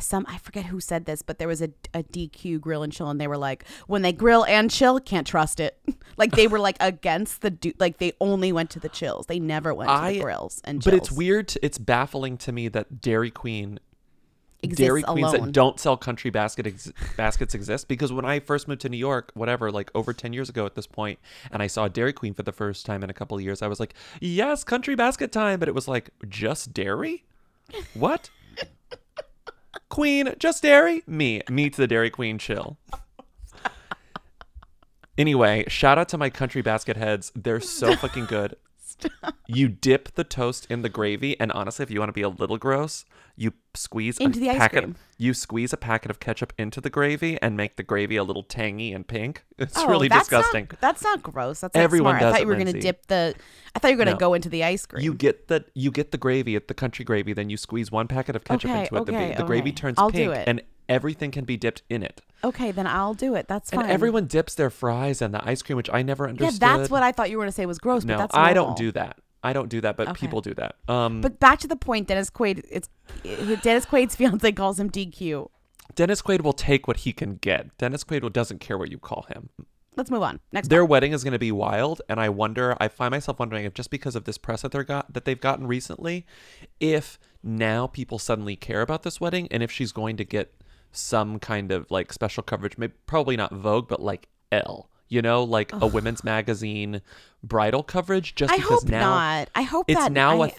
some 0.01 0.25
I 0.29 0.39
forget 0.39 0.67
who 0.67 0.81
said 0.81 1.05
this, 1.05 1.23
but 1.23 1.39
there 1.39 1.49
was 1.49 1.63
a, 1.63 1.71
a 1.95 2.03
DQ 2.03 2.61
grill 2.61 2.83
and 2.83 2.93
chill, 2.93 3.09
and 3.09 3.21
they 3.21 3.29
were 3.29 3.37
like, 3.37 3.65
when 3.87 4.03
they 4.03 4.13
grill 4.13 4.45
and 4.45 4.71
chill, 4.71 4.99
can't 4.99 5.27
trust 5.27 5.61
it. 5.61 5.79
like 6.17 6.33
they 6.33 6.47
were 6.47 6.59
like 6.59 6.77
against 6.81 7.43
the 7.43 7.51
do- 7.51 7.75
like 7.79 7.99
they 7.99 8.13
only 8.21 8.53
went 8.53 8.71
to 8.71 8.81
the 8.81 8.89
chills. 8.89 9.27
They 9.27 9.39
never 9.39 9.73
went 9.75 9.89
to 9.89 9.95
I- 9.95 10.13
the 10.15 10.21
grills 10.21 10.61
and. 10.65 10.83
But 10.83 10.95
it's 10.95 11.13
weird. 11.13 11.49
To, 11.49 11.65
it's 11.65 11.79
baffling 11.79 12.37
to 12.39 12.53
me 12.53 12.69
that 12.69 13.01
Dairy 13.01 13.31
Queen, 13.31 13.79
Exists 14.67 14.81
Dairy 14.81 15.03
Queens 15.03 15.33
alone. 15.33 15.47
that 15.47 15.53
don't 15.53 15.81
sell 15.81 15.97
country 15.97 16.31
basket 16.31 16.67
ex- 16.67 16.93
baskets 17.17 17.55
exist. 17.55 17.89
Because 17.89 18.13
when 18.13 18.25
I 18.25 18.41
first 18.41 18.69
moved 18.69 18.83
to 18.83 18.89
New 18.89 18.97
York, 18.97 19.31
whatever, 19.35 19.71
like 19.73 19.91
over 19.95 20.13
ten 20.13 20.33
years 20.33 20.49
ago 20.49 20.67
at 20.67 20.75
this 20.75 20.87
point, 20.87 21.19
and 21.51 21.63
I 21.63 21.67
saw 21.67 21.89
Dairy 21.89 22.13
Queen 22.13 22.35
for 22.35 22.43
the 22.43 22.53
first 22.53 22.87
time 22.87 23.03
in 23.03 23.11
a 23.11 23.15
couple 23.15 23.37
of 23.37 23.43
years, 23.43 23.63
I 23.63 23.67
was 23.67 23.81
like, 23.81 23.95
"Yes, 24.21 24.65
country 24.65 24.95
basket 24.95 25.33
time!" 25.33 25.59
But 25.59 25.69
it 25.69 25.75
was 25.75 25.89
like 25.89 26.11
just 26.29 26.73
dairy. 26.73 27.25
What? 27.95 28.31
Queen, 29.89 30.35
just 30.39 30.63
dairy? 30.63 31.03
Me, 31.07 31.43
me 31.49 31.71
to 31.71 31.77
the 31.77 31.87
Dairy 31.87 32.11
Queen 32.11 32.39
chill. 32.39 32.77
Anyway, 35.19 35.65
shout 35.69 35.97
out 35.99 36.09
to 36.11 36.19
my 36.19 36.29
country 36.29 36.61
basket 36.61 36.97
heads. 36.97 37.33
They're 37.35 37.61
so 37.61 37.97
fucking 37.97 38.27
good. 38.27 38.57
You 39.47 39.69
dip 39.69 40.15
the 40.15 40.25
toast 40.25 40.67
in 40.71 40.81
the 40.81 40.89
gravy, 40.89 41.39
and 41.39 41.53
honestly, 41.53 41.83
if 41.83 41.91
you 41.91 42.01
want 42.01 42.09
to 42.09 42.15
be 42.15 42.23
a 42.23 42.31
little 42.31 42.57
gross, 42.57 43.05
you 43.37 43.53
squeeze 43.75 44.17
Into 44.19 44.39
a 44.39 44.41
the 44.41 44.51
ice 44.51 44.59
packet. 44.59 44.83
cream. 44.85 44.97
You 45.19 45.35
squeeze 45.35 45.73
a 45.73 45.77
packet 45.77 46.11
of 46.11 46.21
ketchup 46.21 46.53
into 46.59 46.81
the 46.81 46.89
gravy 46.91 47.39
and 47.43 47.57
make 47.57 47.77
the 47.77 47.83
gravy 47.83 48.17
a 48.17 48.25
little 48.25 48.43
tangy 48.43 48.93
and 48.93 49.07
pink. 49.07 49.45
It's 49.59 49.77
Oh, 49.79 49.89
really 49.89 50.09
that's 50.09 50.29
disgusting. 50.29 50.69
Not, 50.71 50.81
that's 50.81 51.03
not 51.03 51.23
gross. 51.23 51.61
That's 51.61 51.77
Everyone 51.77 52.13
smart. 52.13 52.21
does 52.21 52.29
I 52.29 52.33
thought 52.37 52.41
you 52.43 52.47
were 52.49 52.57
gonna 52.57 52.73
dip 52.81 53.07
the. 53.07 53.35
I 53.75 53.79
thought 53.79 53.89
you 53.89 53.97
were 53.97 54.05
gonna 54.05 54.13
No. 54.15 54.19
go 54.19 54.35
into 54.35 54.49
the 54.49 54.65
ice 54.65 54.85
cream. 54.87 55.05
You 55.05 55.13
get 55.15 55.49
the 55.49 55.65
you 55.75 55.91
get 55.91 56.11
the 56.13 56.19
gravy 56.19 56.57
at 56.57 56.69
the 56.69 56.75
country 56.75 57.05
gravy, 57.05 57.33
then 57.35 57.51
you 57.51 57.57
squeeze 57.57 57.91
one 57.93 58.09
packet 58.09 58.37
of 58.37 58.45
ketchup 58.45 58.71
Okay, 58.71 58.81
into 58.85 58.97
it. 58.97 59.07
The, 59.07 59.13
okay, 59.15 59.35
the 59.37 59.45
gravy 59.45 59.71
okay. 59.71 59.77
turns 59.77 59.99
I'll 59.99 60.11
pink, 60.11 60.35
and 60.47 60.63
everything 60.89 61.31
can 61.31 61.45
be 61.45 61.57
dipped 61.57 61.83
in 61.91 62.03
it. 62.03 62.23
okay, 62.45 62.71
then 62.71 62.87
I'll 62.87 63.15
do 63.15 63.35
it. 63.35 63.49
That's 63.49 63.71
fine. 63.71 63.83
And 63.85 63.91
everyone 63.93 64.27
dips 64.27 64.55
their 64.55 64.71
fries 64.71 65.21
and 65.21 65.35
the 65.35 65.47
ice 65.47 65.61
cream, 65.63 65.77
which 65.77 65.91
I 65.93 66.03
never 66.03 66.29
understood. 66.29 66.61
Yeah, 66.63 66.77
that's 66.79 66.91
what 66.91 67.03
I 67.03 67.13
thought 67.13 67.29
you 67.31 67.37
were 67.39 67.43
gonna 67.45 67.53
say 67.53 67.67
was 67.67 67.79
gross. 67.79 68.05
No, 68.05 68.15
but 68.15 68.19
that's 68.25 68.35
I 68.37 68.53
don't 68.55 68.77
do 68.77 68.93
that. 68.93 69.19
I 69.47 69.53
don't 69.53 69.69
do 69.69 69.81
that, 69.81 69.97
but 69.97 70.09
Okay. 70.09 70.21
people 70.21 70.41
do 70.41 70.55
that. 70.55 70.77
Um, 70.89 71.21
But 71.21 71.39
back 71.39 71.59
to 71.61 71.69
the 71.69 71.77
point, 71.77 72.09
Dennis 72.09 72.31
Quaid. 72.31 72.65
It's 72.71 72.89
Dennis 73.63 73.87
Quaid's 73.87 74.17
fiance 74.21 74.51
calls 74.53 74.79
him 74.81 74.91
DQ. 74.91 75.49
Dennis 75.95 76.21
Quaid 76.21 76.43
will 76.43 76.53
take 76.53 76.89
what 76.89 76.99
he 76.99 77.13
can 77.13 77.37
get. 77.37 77.77
Dennis 77.79 78.03
Quaid 78.05 78.31
doesn't 78.33 78.61
care 78.61 78.77
what 78.77 78.91
you 78.91 78.99
call 78.99 79.25
him. 79.29 79.49
Let's 79.97 80.11
move 80.11 80.23
on. 80.23 80.41
Next. 80.53 80.69
Their 80.69 80.85
wedding 80.85 81.13
is 81.13 81.25
going 81.25 81.33
to 81.33 81.39
be 81.39 81.53
wild, 81.53 82.03
and 82.09 82.21
I 82.21 82.29
wonder. 82.29 82.77
I 82.79 82.89
find 82.89 83.13
myself 83.13 83.39
wondering 83.39 83.65
if 83.65 83.73
just 83.73 83.91
because 83.91 84.15
of 84.15 84.25
this 84.25 84.37
press 84.37 84.63
that 84.63 84.73
they're 84.73 84.85
got 84.85 85.13
that 85.13 85.25
they've 85.25 85.41
gotten 85.41 85.67
recently, 85.67 86.27
if 86.81 87.19
now 87.43 87.87
people 87.87 88.19
suddenly 88.19 88.57
care 88.57 88.83
about 88.83 89.05
this 89.05 89.21
wedding, 89.21 89.49
and 89.51 89.63
if 89.63 89.71
she's 89.71 89.93
going 89.93 90.17
to 90.19 90.25
get 90.25 90.53
some 90.93 91.39
kind 91.39 91.71
of 91.73 91.91
like 91.91 92.13
special 92.13 92.43
coverage. 92.43 92.77
Maybe 92.77 92.95
probably 93.07 93.37
not 93.37 93.53
Vogue, 93.53 93.89
but 93.89 94.03
like 94.03 94.29
Elle. 94.53 94.91
You 95.09 95.23
know, 95.23 95.45
like 95.45 95.73
a 95.73 95.87
women's 95.87 96.25
magazine 96.25 97.01
bridal 97.43 97.83
coverage. 97.83 98.35
Just 98.35 98.53
I 98.53 98.57
because 98.57 98.83
hope 98.83 98.91
now 98.91 99.11
not. 99.11 99.51
I 99.55 99.63
hope 99.63 99.87
it's 99.89 100.11
now 100.11 100.41
I, 100.43 100.49
a 100.49 100.53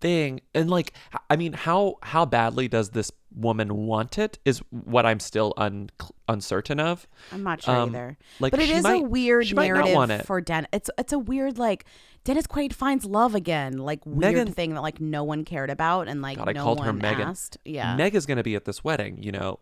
thing 0.00 0.40
and 0.54 0.68
like 0.68 0.92
I 1.30 1.36
mean 1.36 1.54
how 1.54 1.96
how 2.02 2.26
badly 2.26 2.68
does 2.68 2.90
this 2.90 3.10
woman 3.34 3.86
want 3.86 4.18
it 4.18 4.38
is 4.44 4.58
what 4.70 5.06
i'm 5.06 5.18
still 5.18 5.54
un, 5.56 5.88
uncertain 6.28 6.78
of 6.78 7.06
I'm 7.32 7.42
not 7.42 7.62
sure 7.62 7.74
Um, 7.74 7.88
either. 7.88 8.18
like, 8.38 8.50
but 8.50 8.60
it 8.60 8.68
is 8.68 8.80
is 8.80 8.84
a 8.84 8.98
weird 8.98 9.54
might 9.54 9.68
narrative 9.72 10.26
for 10.26 10.42
Den. 10.42 10.66
It's 10.74 10.90
it's 10.98 11.12
a 11.14 11.18
weird 11.18 11.56
like 11.56 11.86
Dennis 12.24 12.46
Quaid 12.46 12.72
finds 12.74 13.04
love 13.06 13.34
again, 13.34 13.78
like 13.78 14.04
weird 14.04 14.18
Megan- 14.34 14.52
thing 14.52 14.74
that 14.74 14.82
like 14.82 15.00
no 15.00 15.24
one 15.24 15.42
cared 15.44 15.70
about 15.70 16.06
and 16.08 16.20
like 16.20 16.36
God, 16.36 16.48
I 16.50 16.52
no 16.52 16.62
called 16.64 16.78
one 16.80 16.86
her 16.86 16.92
Megan. 16.92 17.28
asked. 17.28 17.56
Yeah. 17.64 17.96
meg 17.96 18.14
is 18.14 18.26
going 18.26 18.36
to 18.36 18.42
be 18.42 18.54
at 18.56 18.66
this 18.66 18.84
wedding 18.84 19.22
you 19.22 19.32
know 19.32 19.58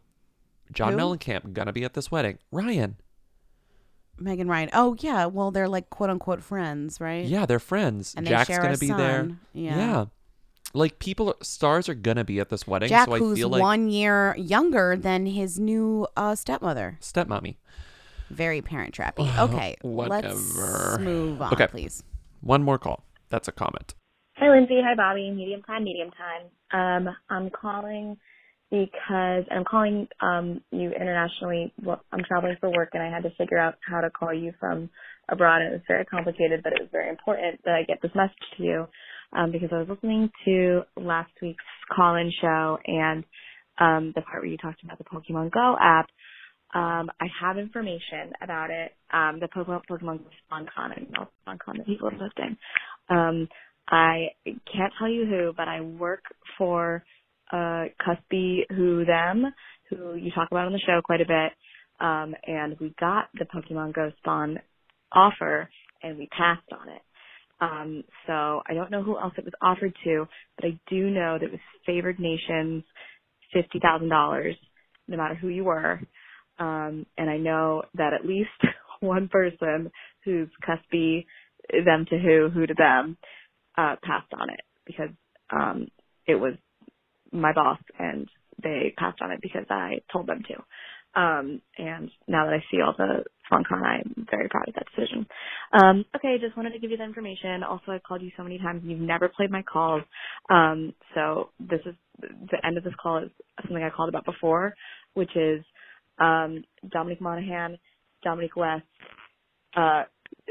john 0.72 0.92
Who? 0.94 0.98
mellencamp 0.98 1.52
gonna 1.52 1.72
be 1.72 1.84
at 1.84 1.94
this 1.94 2.10
wedding 2.10 2.38
ryan 2.50 2.96
Megan 4.22 4.48
Ryan. 4.48 4.70
Oh 4.72 4.96
yeah, 5.00 5.26
well 5.26 5.50
they're 5.50 5.68
like 5.68 5.90
quote 5.90 6.10
unquote 6.10 6.42
friends, 6.42 7.00
right? 7.00 7.24
yeah 7.24 7.46
they're 7.46 7.58
friends 7.58 8.14
And 8.16 8.26
they 8.26 8.30
jack's 8.30 8.48
share 8.48 8.60
gonna 8.62 8.74
a 8.74 8.78
be 8.78 8.88
there 8.88 9.20
son. 9.20 9.40
Yeah. 9.52 10.04
like 10.74 10.98
people 10.98 11.34
stars 11.42 11.88
are 11.88 11.94
gonna 11.94 12.24
be 12.24 12.40
at 12.40 12.48
this 12.48 12.66
wedding 12.66 12.88
Jack, 12.88 13.06
so 13.08 13.14
i 13.14 13.18
who's 13.18 13.38
feel 13.38 13.48
like 13.50 13.60
one 13.60 13.88
year 13.88 14.34
younger 14.38 14.96
than 14.96 15.26
his 15.26 15.58
new 15.60 16.06
uh, 16.16 16.34
stepmother. 16.34 16.98
stepmommy 17.00 17.56
Very 18.30 18.62
parent 18.62 18.94
trappy. 18.94 19.28
Okay, 19.38 19.76
let's 19.82 20.54
Whatever. 20.54 20.98
move 21.00 21.42
on, 21.42 21.52
Okay. 21.52 21.66
please. 21.66 22.02
one 22.40 22.62
more 22.62 22.78
call 22.78 23.04
that's 23.28 23.48
a 23.48 23.52
comment 23.52 23.94
Hi, 24.38 24.48
Lindsay. 24.50 24.80
Hi, 24.82 24.94
Bobby. 24.96 25.30
Medium 25.30 25.62
time, 25.62 25.84
medium 25.84 26.10
time. 26.10 27.06
Um, 27.06 27.14
I'm 27.30 27.48
calling 27.50 28.16
because 28.72 29.44
I'm 29.52 29.64
calling 29.70 30.08
um, 30.22 30.62
you 30.72 30.92
internationally. 30.92 31.74
Well, 31.84 32.02
I'm 32.10 32.24
traveling 32.24 32.56
for 32.58 32.70
work, 32.70 32.90
and 32.94 33.02
I 33.02 33.10
had 33.10 33.22
to 33.24 33.30
figure 33.36 33.58
out 33.58 33.74
how 33.86 34.00
to 34.00 34.10
call 34.10 34.34
you 34.34 34.54
from 34.58 34.88
abroad, 35.28 35.60
and 35.60 35.74
it 35.74 35.76
was 35.76 35.82
very 35.86 36.06
complicated, 36.06 36.62
but 36.64 36.72
it 36.72 36.80
was 36.80 36.88
very 36.90 37.10
important 37.10 37.60
that 37.66 37.74
I 37.74 37.84
get 37.84 38.00
this 38.02 38.12
message 38.16 38.34
to 38.56 38.64
you 38.64 38.86
um, 39.34 39.52
because 39.52 39.68
I 39.72 39.78
was 39.80 39.88
listening 39.90 40.30
to 40.46 40.82
last 40.96 41.32
week's 41.42 41.62
call-in 41.94 42.32
show 42.40 42.78
and 42.86 43.24
um, 43.78 44.12
the 44.16 44.22
part 44.22 44.42
where 44.42 44.50
you 44.50 44.56
talked 44.56 44.82
about 44.82 44.98
the 44.98 45.04
Pokemon 45.04 45.52
Go 45.52 45.76
app. 45.78 46.08
Um, 46.74 47.10
I 47.20 47.26
have 47.42 47.58
information 47.58 48.32
about 48.42 48.70
it. 48.70 48.92
Um, 49.12 49.40
the 49.40 49.48
Pokemon 49.48 49.82
Pokemon 49.90 50.20
SponCon 50.50 50.96
and 50.96 51.06
not 51.10 51.30
SponCon 51.46 51.76
that 51.78 51.86
people 51.86 52.08
are 52.08 52.12
posting. 52.18 52.56
Um, 53.10 53.48
I 53.88 54.28
can't 54.46 54.92
tell 54.98 55.10
you 55.10 55.26
who, 55.26 55.52
but 55.54 55.68
I 55.68 55.82
work 55.82 56.22
for 56.56 57.04
uh 57.52 57.86
Cuspy 58.06 58.60
Who 58.76 59.04
Them, 59.06 59.46
who 59.90 60.16
you 60.16 60.32
talk 60.32 60.48
about 60.52 60.66
on 60.66 60.72
the 60.74 60.80
show 60.86 61.00
quite 61.04 61.22
a 61.22 61.26
bit. 61.26 61.52
um, 62.00 62.34
and 62.46 62.76
we 62.80 62.94
got 63.00 63.28
the 63.34 63.46
Pokemon 63.46 63.94
Go 63.94 64.12
Spon 64.18 64.58
offer, 65.12 65.68
and 66.02 66.18
we 66.18 66.28
passed 66.36 66.68
on 66.72 66.88
it. 66.88 67.02
Um, 67.60 68.04
so 68.26 68.62
I 68.68 68.74
don't 68.74 68.90
know 68.90 69.02
who 69.04 69.18
else 69.18 69.34
it 69.38 69.44
was 69.44 69.54
offered 69.62 69.94
to, 70.04 70.26
but 70.56 70.66
I 70.66 70.78
do 70.90 71.10
know 71.10 71.38
that 71.40 71.46
it 71.46 71.52
was 71.52 71.60
favored 71.86 72.20
nations, 72.20 72.84
fifty 73.52 73.80
thousand 73.80 74.10
dollars, 74.10 74.56
no 75.08 75.16
matter 75.18 75.34
who 75.36 75.48
you 75.48 75.64
were. 75.64 76.00
Um, 76.58 77.06
and 77.18 77.30
I 77.30 77.38
know 77.38 77.84
that 77.94 78.12
at 78.14 78.26
least 78.26 78.50
one 79.00 79.28
person 79.28 79.90
who's 80.24 80.48
cuspy, 80.68 81.26
them 81.72 82.06
to 82.10 82.18
who, 82.18 82.50
who 82.54 82.66
to 82.66 82.74
them, 82.74 83.16
uh, 83.76 83.96
passed 84.04 84.32
on 84.38 84.50
it 84.50 84.60
because 84.86 85.10
um, 85.52 85.88
it 86.26 86.34
was 86.36 86.54
my 87.32 87.52
boss 87.54 87.78
and 87.98 88.28
they 88.62 88.94
passed 88.98 89.20
on 89.22 89.32
it 89.32 89.40
because 89.42 89.66
I 89.70 90.00
told 90.12 90.28
them 90.28 90.42
to. 90.48 91.20
Um, 91.20 91.62
and 91.78 92.10
now 92.28 92.46
that 92.46 92.54
I 92.54 92.64
see 92.70 92.80
all 92.82 92.94
the 92.98 93.24
SponCon, 93.50 93.82
I'm 93.84 94.26
very 94.30 94.48
proud 94.48 94.68
of 94.68 94.74
that 94.74 94.86
decision. 94.96 95.26
Um, 95.72 96.04
okay, 96.16 96.36
just 96.40 96.56
wanted 96.56 96.72
to 96.72 96.80
give 96.80 96.90
you 96.90 96.98
the 96.98 97.04
information. 97.04 97.64
Also, 97.64 97.92
I've 97.92 98.04
called 98.04 98.22
you 98.22 98.32
so 98.36 98.44
many 98.44 98.58
times 98.58 98.82
and 98.82 98.90
you've 98.92 99.00
never 99.00 99.28
played 99.28 99.50
my 99.50 99.62
calls. 99.62 100.02
Um, 100.50 100.94
so 101.14 101.50
this 101.60 101.80
is 101.86 101.94
the 102.20 102.66
end 102.66 102.78
of 102.78 102.84
this 102.84 102.94
call 103.02 103.18
is 103.24 103.30
something 103.62 103.82
I 103.84 103.90
called 103.90 104.10
about 104.10 104.26
before, 104.26 104.74
which 105.14 105.34
is 105.36 105.64
um, 106.20 106.64
Dominic 106.92 107.20
Monaghan, 107.20 107.78
Dominic 108.24 108.56
West, 108.56 108.84
uh, 109.76 110.04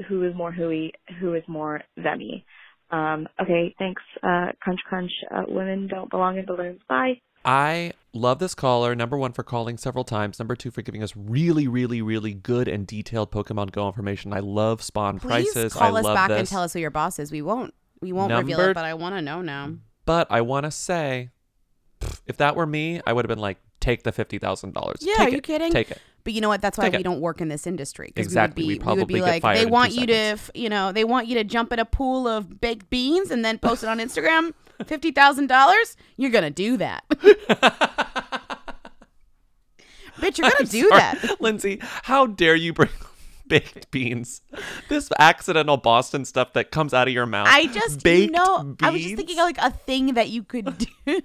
who 0.10 0.24
is 0.26 0.36
more 0.36 0.54
hooey, 0.54 0.94
who 1.22 1.36
is 1.36 1.44
more 1.48 1.82
themy. 2.00 2.46
Um, 2.92 3.28
okay, 3.42 3.74
thanks. 3.80 4.02
Uh, 4.22 4.48
crunch, 4.62 4.80
crunch. 4.88 5.12
Uh, 5.34 5.44
women 5.48 5.88
don't 5.88 6.10
belong 6.10 6.38
in 6.38 6.46
balloons. 6.46 6.82
Bye. 6.90 7.22
I 7.44 7.94
love 8.14 8.40
this 8.40 8.54
caller. 8.54 8.94
Number 8.96 9.18
one, 9.18 9.32
for 9.32 9.44
calling 9.44 9.78
several 9.78 10.04
times. 10.04 10.38
Number 10.38 10.56
two, 10.56 10.70
for 10.70 10.82
giving 10.82 11.02
us 11.02 11.14
really, 11.16 11.68
really, 11.68 12.02
really 12.02 12.34
good 12.34 12.68
and 12.68 12.86
detailed 12.86 13.32
Pokemon 13.32 13.72
Go 13.72 13.88
information. 13.88 14.32
I 14.34 14.40
love 14.40 14.82
spon 14.84 15.20
Please 15.20 15.52
prices. 15.52 15.74
call 15.74 15.96
I 15.96 16.00
us 16.00 16.06
love 16.06 16.16
back 16.16 16.30
this. 16.30 16.40
and 16.40 16.48
tell 16.48 16.62
us 16.62 16.74
who 16.74 16.80
your 16.80 16.92
boss 16.92 17.18
is. 17.18 17.32
We 17.32 17.42
won't. 17.42 17.74
We 18.02 18.12
won't 18.12 18.32
reveal 18.34 18.60
it, 18.60 18.74
but 18.74 18.86
I 18.86 18.94
want 18.94 19.16
to 19.16 19.22
know 19.22 19.42
now. 19.42 19.74
But 20.06 20.28
I 20.30 20.42
want 20.42 20.66
to 20.66 20.72
say, 20.72 21.30
pff, 22.00 22.22
if 22.26 22.38
that 22.38 22.56
were 22.56 22.66
me, 22.66 23.02
I 23.08 23.14
would 23.14 23.26
have 23.26 23.30
been 23.30 23.40
like, 23.40 23.58
take 23.80 24.04
the 24.04 24.12
fifty 24.12 24.38
thousand 24.38 24.74
dollars. 24.74 24.98
Yeah, 25.02 25.16
take 25.18 25.28
are 25.28 25.32
you 25.32 25.38
it. 25.38 25.44
kidding? 25.44 25.72
Take 25.72 25.92
it. 25.92 26.00
But 26.24 26.34
you 26.34 26.42
know 26.42 26.50
what? 26.50 26.62
That's 26.62 26.78
why 26.78 26.90
Take 26.90 26.98
we 27.00 27.04
don't 27.04 27.20
work 27.22 27.42
in 27.42 27.48
this 27.48 27.66
industry. 27.66 28.14
Exactly. 28.16 28.64
We 28.64 28.68
We'd 28.76 28.80
be, 28.80 28.86
we 28.86 28.94
would 29.00 29.08
be 29.08 29.22
like, 29.22 29.42
they 29.44 29.66
want 29.66 29.94
you 29.94 30.06
to, 30.08 30.14
seconds. 30.14 30.42
f- 30.50 30.52
you 30.56 30.70
know, 30.70 30.92
they 30.92 31.04
want 31.04 31.28
you 31.28 31.36
to 31.36 31.44
jump 31.44 31.74
in 31.74 31.80
a 31.80 31.86
pool 31.86 32.28
of 32.28 32.62
baked 32.62 32.90
beans 32.90 33.32
and 33.32 33.44
then 33.44 33.58
post 33.58 33.84
it 33.84 33.88
on 33.88 34.00
Instagram. 34.00 34.54
Fifty 34.86 35.12
thousand 35.12 35.48
dollars? 35.48 35.96
You're 36.18 36.32
gonna 36.32 36.50
do 36.50 36.78
that. 36.78 37.04
Bitch, 40.18 40.38
you're 40.38 40.50
gonna 40.50 40.56
I'm 40.60 40.66
do 40.66 40.90
sorry. 40.90 41.02
that. 41.02 41.38
Lindsay. 41.40 41.80
How 41.82 42.26
dare 42.28 42.56
you 42.56 42.74
bring 42.74 42.90
baked 43.48 43.92
beans? 43.92 44.42
This 44.90 45.10
accidental 45.20 45.78
Boston 45.78 46.26
stuff 46.26 46.54
that 46.54 46.72
comes 46.72 46.94
out 46.94 47.08
of 47.08 47.14
your 47.14 47.26
mouth. 47.26 47.48
I 47.50 47.68
just, 47.68 48.02
baked 48.04 48.32
you 48.32 48.38
know, 48.38 48.76
I 48.82 48.90
was 48.90 49.02
just 49.04 49.16
thinking 49.16 49.38
of 49.40 49.44
like 49.46 49.58
a 49.60 49.72
thing 49.72 50.14
that 50.16 50.30
you 50.30 50.44
could 50.44 50.88
do. 51.06 51.22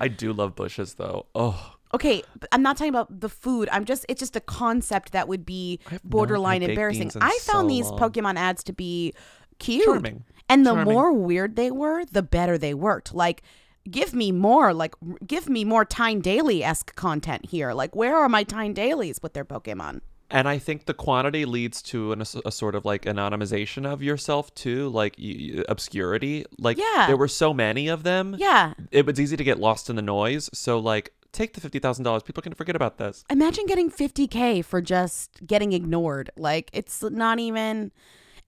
I 0.00 0.08
do 0.08 0.32
love 0.32 0.54
bushes 0.54 0.94
though. 0.94 1.26
Oh, 1.34 1.74
Okay, 1.94 2.22
I'm 2.52 2.62
not 2.62 2.76
talking 2.76 2.90
about 2.90 3.20
the 3.20 3.28
food. 3.28 3.68
I'm 3.72 3.84
just 3.84 4.04
it's 4.08 4.20
just 4.20 4.36
a 4.36 4.40
concept 4.40 5.12
that 5.12 5.26
would 5.28 5.46
be 5.46 5.80
borderline 6.04 6.62
embarrassing. 6.62 7.10
I 7.20 7.38
found 7.42 7.66
so 7.66 7.68
these 7.68 7.86
long. 7.86 7.98
Pokemon 7.98 8.36
ads 8.36 8.62
to 8.64 8.72
be 8.72 9.14
cute. 9.58 9.84
Charming. 9.84 10.24
And 10.50 10.64
the 10.66 10.72
Charming. 10.74 10.94
more 10.94 11.12
weird 11.12 11.56
they 11.56 11.70
were, 11.70 12.04
the 12.06 12.22
better 12.22 12.58
they 12.58 12.74
worked. 12.74 13.14
Like 13.14 13.42
give 13.90 14.12
me 14.12 14.32
more 14.32 14.74
like 14.74 14.94
give 15.26 15.48
me 15.48 15.64
more 15.64 15.84
Tyne 15.84 16.20
Daly-esque 16.20 16.94
content 16.94 17.46
here. 17.46 17.72
Like 17.72 17.96
where 17.96 18.16
are 18.16 18.28
my 18.28 18.42
Tyne 18.44 18.74
Dalys 18.74 19.22
with 19.22 19.32
their 19.32 19.44
Pokemon? 19.46 20.00
And 20.30 20.46
I 20.46 20.58
think 20.58 20.84
the 20.84 20.92
quantity 20.92 21.46
leads 21.46 21.80
to 21.84 22.12
an, 22.12 22.20
a, 22.20 22.52
sort 22.52 22.74
of 22.74 22.84
like 22.84 23.06
anonymization 23.06 23.86
of 23.90 24.02
yourself 24.02 24.54
too, 24.54 24.90
like 24.90 25.16
y- 25.18 25.64
obscurity. 25.70 26.44
Like 26.58 26.76
Yeah. 26.76 27.06
there 27.06 27.16
were 27.16 27.28
so 27.28 27.54
many 27.54 27.88
of 27.88 28.02
them. 28.02 28.36
Yeah. 28.38 28.74
It 28.90 29.06
was 29.06 29.18
easy 29.18 29.38
to 29.38 29.44
get 29.44 29.58
lost 29.58 29.88
in 29.88 29.96
the 29.96 30.02
noise. 30.02 30.50
So 30.52 30.78
like 30.78 31.14
take 31.32 31.54
the 31.54 31.60
fifty 31.60 31.78
thousand 31.78 32.04
dollars. 32.04 32.22
People 32.22 32.42
can 32.42 32.54
forget 32.54 32.76
about 32.76 32.98
this. 32.98 33.24
Imagine 33.30 33.66
getting 33.66 33.90
50k 33.90 34.64
for 34.64 34.80
just 34.80 35.46
getting 35.46 35.72
ignored. 35.72 36.30
Like 36.36 36.70
it's 36.72 37.02
not 37.02 37.38
even. 37.38 37.92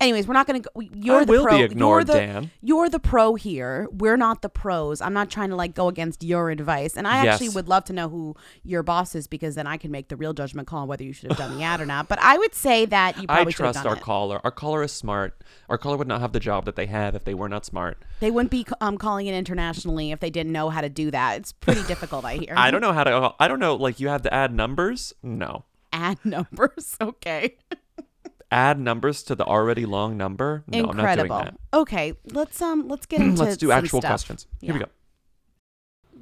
Anyways, 0.00 0.26
we're 0.26 0.32
not 0.34 0.46
gonna. 0.46 0.60
Go, 0.60 0.70
you're 0.80 1.20
I 1.20 1.24
the 1.26 1.32
will 1.32 1.44
be 1.44 1.48
pro. 1.50 1.58
ignored, 1.58 2.08
you're 2.08 2.14
the, 2.14 2.26
Dan. 2.26 2.50
You're 2.62 2.88
the 2.88 2.98
pro 2.98 3.34
here. 3.34 3.86
We're 3.92 4.16
not 4.16 4.40
the 4.40 4.48
pros. 4.48 5.02
I'm 5.02 5.12
not 5.12 5.28
trying 5.30 5.50
to 5.50 5.56
like 5.56 5.74
go 5.74 5.88
against 5.88 6.22
your 6.24 6.48
advice, 6.48 6.96
and 6.96 7.06
I 7.06 7.26
actually 7.26 7.50
would 7.50 7.68
love 7.68 7.84
to 7.84 7.92
know 7.92 8.08
who 8.08 8.34
your 8.62 8.82
boss 8.82 9.14
is 9.14 9.26
because 9.26 9.56
then 9.56 9.66
I 9.66 9.76
can 9.76 9.90
make 9.90 10.08
the 10.08 10.16
real 10.16 10.32
judgment 10.32 10.66
call 10.68 10.80
on 10.80 10.88
whether 10.88 11.04
you 11.04 11.12
should 11.12 11.30
have 11.30 11.36
done 11.38 11.58
the 11.58 11.62
ad 11.62 11.82
or 11.82 11.86
not. 11.86 12.08
But 12.08 12.18
I 12.22 12.38
would 12.38 12.54
say 12.54 12.86
that 12.86 13.18
you 13.18 13.24
I 13.24 13.26
probably 13.36 13.52
have 13.52 13.56
trust 13.56 13.86
our 13.86 13.96
it. 13.96 14.00
caller. 14.00 14.40
Our 14.42 14.50
caller 14.50 14.82
is 14.82 14.92
smart. 14.92 15.42
Our 15.68 15.76
caller 15.76 15.98
would 15.98 16.08
not 16.08 16.22
have 16.22 16.32
the 16.32 16.40
job 16.40 16.64
that 16.64 16.76
they 16.76 16.86
have 16.86 17.14
if 17.14 17.24
they 17.24 17.34
were 17.34 17.50
not 17.50 17.66
smart. 17.66 18.02
They 18.20 18.30
wouldn't 18.30 18.50
be 18.50 18.66
um, 18.80 18.96
calling 18.96 19.26
it 19.26 19.34
internationally 19.34 20.12
if 20.12 20.20
they 20.20 20.30
didn't 20.30 20.52
know 20.52 20.70
how 20.70 20.80
to 20.80 20.88
do 20.88 21.10
that. 21.10 21.36
It's 21.36 21.52
pretty 21.52 21.82
difficult, 21.82 22.24
I 22.24 22.36
hear. 22.36 22.54
I 22.56 22.70
don't 22.70 22.80
know 22.80 22.94
how 22.94 23.04
to. 23.04 23.34
I 23.38 23.48
don't 23.48 23.60
know. 23.60 23.74
Like 23.76 24.00
you 24.00 24.08
have 24.08 24.22
to 24.22 24.32
add 24.32 24.54
numbers. 24.54 25.12
No, 25.22 25.64
Add 25.92 26.24
numbers, 26.24 26.96
okay. 27.00 27.56
Add 28.52 28.80
numbers 28.80 29.22
to 29.24 29.34
the 29.34 29.44
already 29.44 29.86
long 29.86 30.16
number. 30.16 30.64
No, 30.66 30.78
Incredible. 30.90 31.32
I'm 31.36 31.44
not 31.44 31.44
doing 31.46 31.58
Okay, 31.82 32.14
let's 32.32 32.60
um 32.60 32.88
let's 32.88 33.06
get 33.06 33.20
into 33.22 33.36
that. 33.38 33.44
Let's 33.44 33.56
do 33.56 33.70
actual 33.70 34.00
stuff. 34.00 34.10
questions. 34.10 34.46
Here 34.60 34.74
we 34.74 34.80
go. 34.80 34.86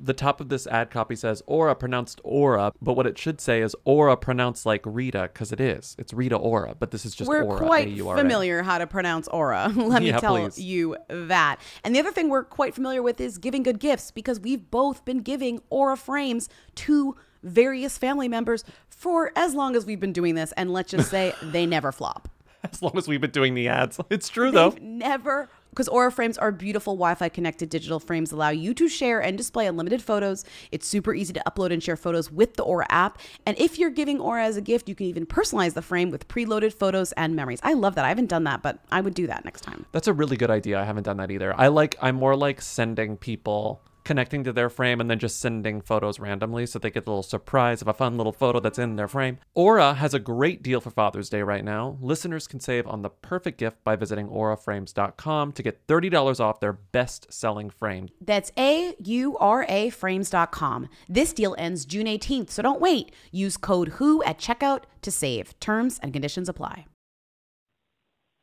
The 0.00 0.12
top 0.14 0.40
of 0.40 0.48
this 0.48 0.68
ad 0.68 0.90
copy 0.90 1.16
says 1.16 1.42
Aura 1.46 1.74
pronounced 1.74 2.20
Aura, 2.22 2.72
but 2.80 2.92
what 2.94 3.04
it 3.04 3.18
should 3.18 3.40
say 3.40 3.62
is 3.62 3.74
Aura 3.84 4.16
pronounced 4.16 4.64
like 4.64 4.82
Rita 4.84 5.28
because 5.32 5.50
it 5.50 5.60
is. 5.60 5.96
It's 5.98 6.12
Rita 6.12 6.36
Ora, 6.36 6.76
but 6.78 6.92
this 6.92 7.04
is 7.04 7.16
just 7.16 7.28
aura. 7.28 7.44
we're 7.44 7.54
Aura. 7.56 7.66
quite 7.66 7.88
A-U-R-A. 7.88 8.16
familiar 8.20 8.62
how 8.62 8.78
to 8.78 8.86
pronounce 8.86 9.26
aura. 9.28 9.72
Let 9.76 10.02
me 10.02 10.08
Yeah, 10.10 10.20
tell 10.20 10.36
please. 10.36 10.56
you 10.60 10.96
that. 11.08 11.56
And 11.82 11.96
the 11.96 11.98
other 11.98 12.12
thing 12.12 12.28
we're 12.28 12.44
quite 12.44 12.76
familiar 12.76 13.02
with 13.02 13.20
is 13.20 13.38
giving 13.38 13.64
good 13.64 13.80
gifts 13.80 14.12
because 14.12 14.38
we've 14.38 14.70
both 14.70 15.04
been 15.04 15.18
giving 15.18 15.60
aura 15.68 15.96
frames 15.96 16.48
to 16.76 17.16
various 17.42 17.98
family 17.98 18.28
members 18.28 18.64
for 18.88 19.32
as 19.36 19.54
long 19.54 19.76
as 19.76 19.86
we've 19.86 20.00
been 20.00 20.12
doing 20.12 20.34
this. 20.34 20.52
And 20.52 20.72
let's 20.72 20.90
just 20.90 21.10
say 21.10 21.32
they 21.42 21.66
never 21.66 21.92
flop. 21.92 22.28
As 22.64 22.82
long 22.82 22.96
as 22.98 23.06
we've 23.06 23.20
been 23.20 23.30
doing 23.30 23.54
the 23.54 23.68
ads, 23.68 24.00
it's 24.10 24.28
true 24.28 24.50
though. 24.50 24.70
They've 24.70 24.82
never 24.82 25.48
because 25.78 25.88
Aura 25.88 26.10
frames 26.10 26.36
are 26.38 26.50
beautiful 26.50 26.94
Wi-Fi 26.94 27.28
connected 27.28 27.68
digital 27.68 28.00
frames 28.00 28.32
allow 28.32 28.48
you 28.48 28.74
to 28.74 28.88
share 28.88 29.20
and 29.20 29.36
display 29.36 29.66
unlimited 29.66 30.02
photos. 30.02 30.44
It's 30.72 30.88
super 30.88 31.14
easy 31.14 31.32
to 31.34 31.42
upload 31.46 31.72
and 31.72 31.80
share 31.80 31.94
photos 31.96 32.32
with 32.32 32.54
the 32.54 32.64
Aura 32.64 32.86
app. 32.90 33.18
And 33.46 33.56
if 33.60 33.78
you're 33.78 33.90
giving 33.90 34.18
Aura 34.18 34.44
as 34.44 34.56
a 34.56 34.60
gift, 34.60 34.88
you 34.88 34.96
can 34.96 35.06
even 35.06 35.24
personalize 35.24 35.74
the 35.74 35.82
frame 35.82 36.10
with 36.10 36.26
preloaded 36.26 36.72
photos 36.72 37.12
and 37.12 37.36
memories. 37.36 37.60
I 37.62 37.74
love 37.74 37.94
that. 37.94 38.04
I 38.04 38.08
haven't 38.08 38.26
done 38.26 38.42
that, 38.44 38.60
but 38.60 38.80
I 38.90 39.00
would 39.00 39.14
do 39.14 39.28
that 39.28 39.44
next 39.44 39.60
time. 39.60 39.86
That's 39.92 40.08
a 40.08 40.12
really 40.12 40.36
good 40.36 40.50
idea. 40.50 40.80
I 40.80 40.84
haven't 40.84 41.04
done 41.04 41.18
that 41.18 41.30
either. 41.30 41.54
I 41.56 41.68
like. 41.68 41.96
I'm 42.02 42.16
more 42.16 42.34
like 42.34 42.60
sending 42.60 43.16
people 43.16 43.80
connecting 44.08 44.42
to 44.42 44.54
their 44.54 44.70
frame 44.70 45.02
and 45.02 45.10
then 45.10 45.18
just 45.18 45.38
sending 45.38 45.82
photos 45.82 46.18
randomly 46.18 46.64
so 46.64 46.78
they 46.78 46.90
get 46.90 47.06
a 47.06 47.10
little 47.10 47.22
surprise 47.22 47.82
of 47.82 47.88
a 47.88 47.92
fun 47.92 48.16
little 48.16 48.32
photo 48.32 48.58
that's 48.58 48.78
in 48.78 48.96
their 48.96 49.06
frame. 49.06 49.38
Aura 49.54 49.92
has 49.92 50.14
a 50.14 50.18
great 50.18 50.62
deal 50.62 50.80
for 50.80 50.90
Father's 50.90 51.28
Day 51.28 51.42
right 51.42 51.62
now. 51.62 51.98
Listeners 52.00 52.46
can 52.46 52.58
save 52.58 52.86
on 52.86 53.02
the 53.02 53.10
perfect 53.10 53.58
gift 53.58 53.84
by 53.84 53.96
visiting 53.96 54.30
auraframes.com 54.30 55.52
to 55.52 55.62
get 55.62 55.86
$30 55.86 56.40
off 56.40 56.58
their 56.58 56.72
best-selling 56.72 57.68
frame. 57.68 58.08
That's 58.18 58.50
A 58.56 58.94
U 58.98 59.36
R 59.36 59.66
A 59.68 59.90
frames.com. 59.90 60.88
This 61.06 61.34
deal 61.34 61.54
ends 61.58 61.84
June 61.84 62.06
18th, 62.06 62.48
so 62.48 62.62
don't 62.62 62.80
wait. 62.80 63.12
Use 63.30 63.58
code 63.58 63.88
WHO 63.88 64.22
at 64.24 64.38
checkout 64.38 64.84
to 65.02 65.10
save. 65.10 65.60
Terms 65.60 66.00
and 66.02 66.14
conditions 66.14 66.48
apply. 66.48 66.86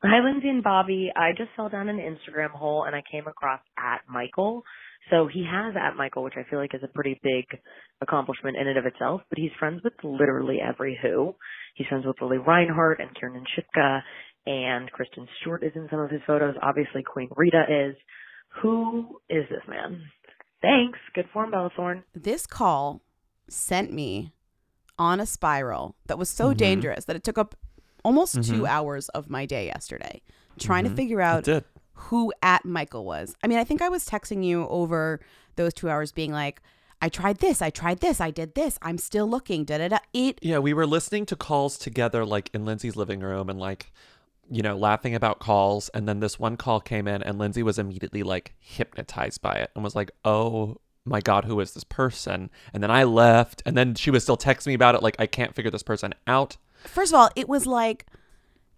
Hi, 0.04 0.23
Lindsay 0.23 0.49
and 0.49 0.63
Bobby. 0.63 1.12
I 1.15 1.32
just 1.32 1.49
fell 1.56 1.69
down 1.69 1.89
an 1.89 1.97
Instagram 1.97 2.51
hole 2.51 2.84
and 2.84 2.95
I 2.95 3.01
came 3.12 3.25
across 3.25 3.62
at 3.80 4.01
Michael. 4.08 4.63
So 5.10 5.28
he 5.32 5.46
has 5.50 5.76
at 5.76 5.96
Michael, 5.96 6.24
which 6.24 6.34
I 6.38 6.50
feel 6.50 6.60
like 6.60 6.74
is 6.74 6.82
a 6.84 6.88
pretty 6.88 7.20
big 7.22 7.46
accomplishment 8.02 8.58
in 8.58 8.68
and 8.68 8.78
of 8.78 8.86
itself, 8.86 9.22
but 9.30 9.38
he's 9.38 9.52
friends 9.60 9.82
with 9.84 9.94
literally 10.04 10.58
every 10.62 10.98
who. 11.02 11.36
He's 11.76 11.88
friends 11.88 12.06
with 12.06 12.15
Lili 12.22 12.38
Reinhart 12.38 13.00
and 13.00 13.10
Kiernan 13.15 13.46
Shipka 13.56 14.02
and 14.48 14.91
Kristen 14.91 15.28
Stewart 15.41 15.63
is 15.63 15.72
in 15.76 15.88
some 15.89 16.00
of 16.00 16.10
his 16.10 16.22
photos. 16.26 16.56
Obviously 16.62 17.04
Queen 17.04 17.30
Rita 17.36 17.63
is. 17.70 17.96
Who 18.62 19.20
is 19.30 19.44
this 19.50 19.62
man? 19.68 20.02
Thanks. 20.62 20.98
Good 21.13 21.26
form, 21.34 21.52
Bella 21.52 21.70
Thorne. 21.76 22.04
This 22.13 22.48
call 22.48 23.02
sent 23.50 23.91
me 23.91 24.32
on 24.98 25.20
a 25.20 25.26
spiral 25.26 25.96
that 26.08 26.18
was 26.18 26.30
so 26.30 26.54
Mhm. 26.54 26.58
dangerous 26.58 27.06
that 27.06 27.15
it 27.18 27.24
took 27.24 27.38
up 27.38 27.54
almost 28.04 28.36
two 28.44 28.62
Mhm. 28.62 28.68
hours 28.70 29.10
of 29.10 29.30
my 29.30 29.46
day 29.46 29.65
yesterday 29.65 30.22
trying 30.58 30.86
Mhm. 30.86 30.89
to 30.89 30.96
figure 30.96 31.20
It 31.20 31.24
out 31.26 31.44
did. 31.44 31.65
Who 31.95 32.34
at 32.41 32.65
Michael 32.65 33.05
was. 33.05 33.36
I 33.43 33.47
mean, 33.47 33.58
I 33.58 33.63
think 33.63 33.81
I 33.81 33.89
was 33.89 34.08
texting 34.08 34.43
you 34.43 34.67
over 34.67 35.19
those 35.55 35.73
two 35.73 35.89
hours 35.89 36.12
being 36.12 36.31
like, 36.31 36.62
I 37.01 37.10
tried 37.10 37.39
this, 37.39 37.62
I 37.62 37.69
tried 37.69 37.99
this, 37.99 38.21
I 38.21 38.31
did 38.31 38.55
this, 38.55 38.79
I'm 38.81 38.97
still 38.97 39.27
looking, 39.27 39.65
da 39.65 39.77
da 39.77 39.89
da. 39.89 39.97
It 40.13 40.39
Yeah, 40.41 40.60
we 40.60 40.73
were 40.73 40.88
listening 40.88 41.25
to 41.27 41.36
calls 41.36 41.77
together, 41.77 42.25
like 42.25 42.49
in 42.53 42.65
Lindsay's 42.65 42.95
living 42.95 43.19
room, 43.19 43.49
and 43.49 43.60
like, 43.60 43.91
you 44.49 44.62
know, 44.62 44.77
laughing 44.77 45.13
about 45.15 45.39
calls. 45.39 45.89
And 45.89 46.08
then 46.08 46.19
this 46.19 46.39
one 46.39 46.58
call 46.58 46.79
came 46.79 47.08
in, 47.08 47.21
and 47.21 47.38
Lindsay 47.38 47.63
was 47.63 47.79
immediately 47.79 48.23
like 48.23 48.53
hypnotized 48.60 49.41
by 49.41 49.55
it 49.55 49.71
and 49.75 49.84
was 49.84 49.95
like, 49.95 50.12
"Oh 50.23 50.77
my 51.05 51.21
God, 51.21 51.45
who 51.45 51.60
is 51.60 51.73
this 51.73 51.84
person? 51.84 52.49
And 52.73 52.81
then 52.81 52.91
I 52.91 53.03
left, 53.03 53.62
and 53.65 53.77
then 53.77 53.95
she 53.95 54.12
was 54.12 54.23
still 54.23 54.38
texting 54.38 54.67
me 54.67 54.73
about 54.73 54.95
it, 54.95 55.03
like, 55.03 55.15
I 55.19 55.27
can't 55.27 55.53
figure 55.53 55.71
this 55.71 55.84
person 55.84 56.13
out. 56.25 56.58
First 56.84 57.13
of 57.13 57.19
all, 57.19 57.29
it 57.36 57.47
was 57.47 57.67
like, 57.67 58.08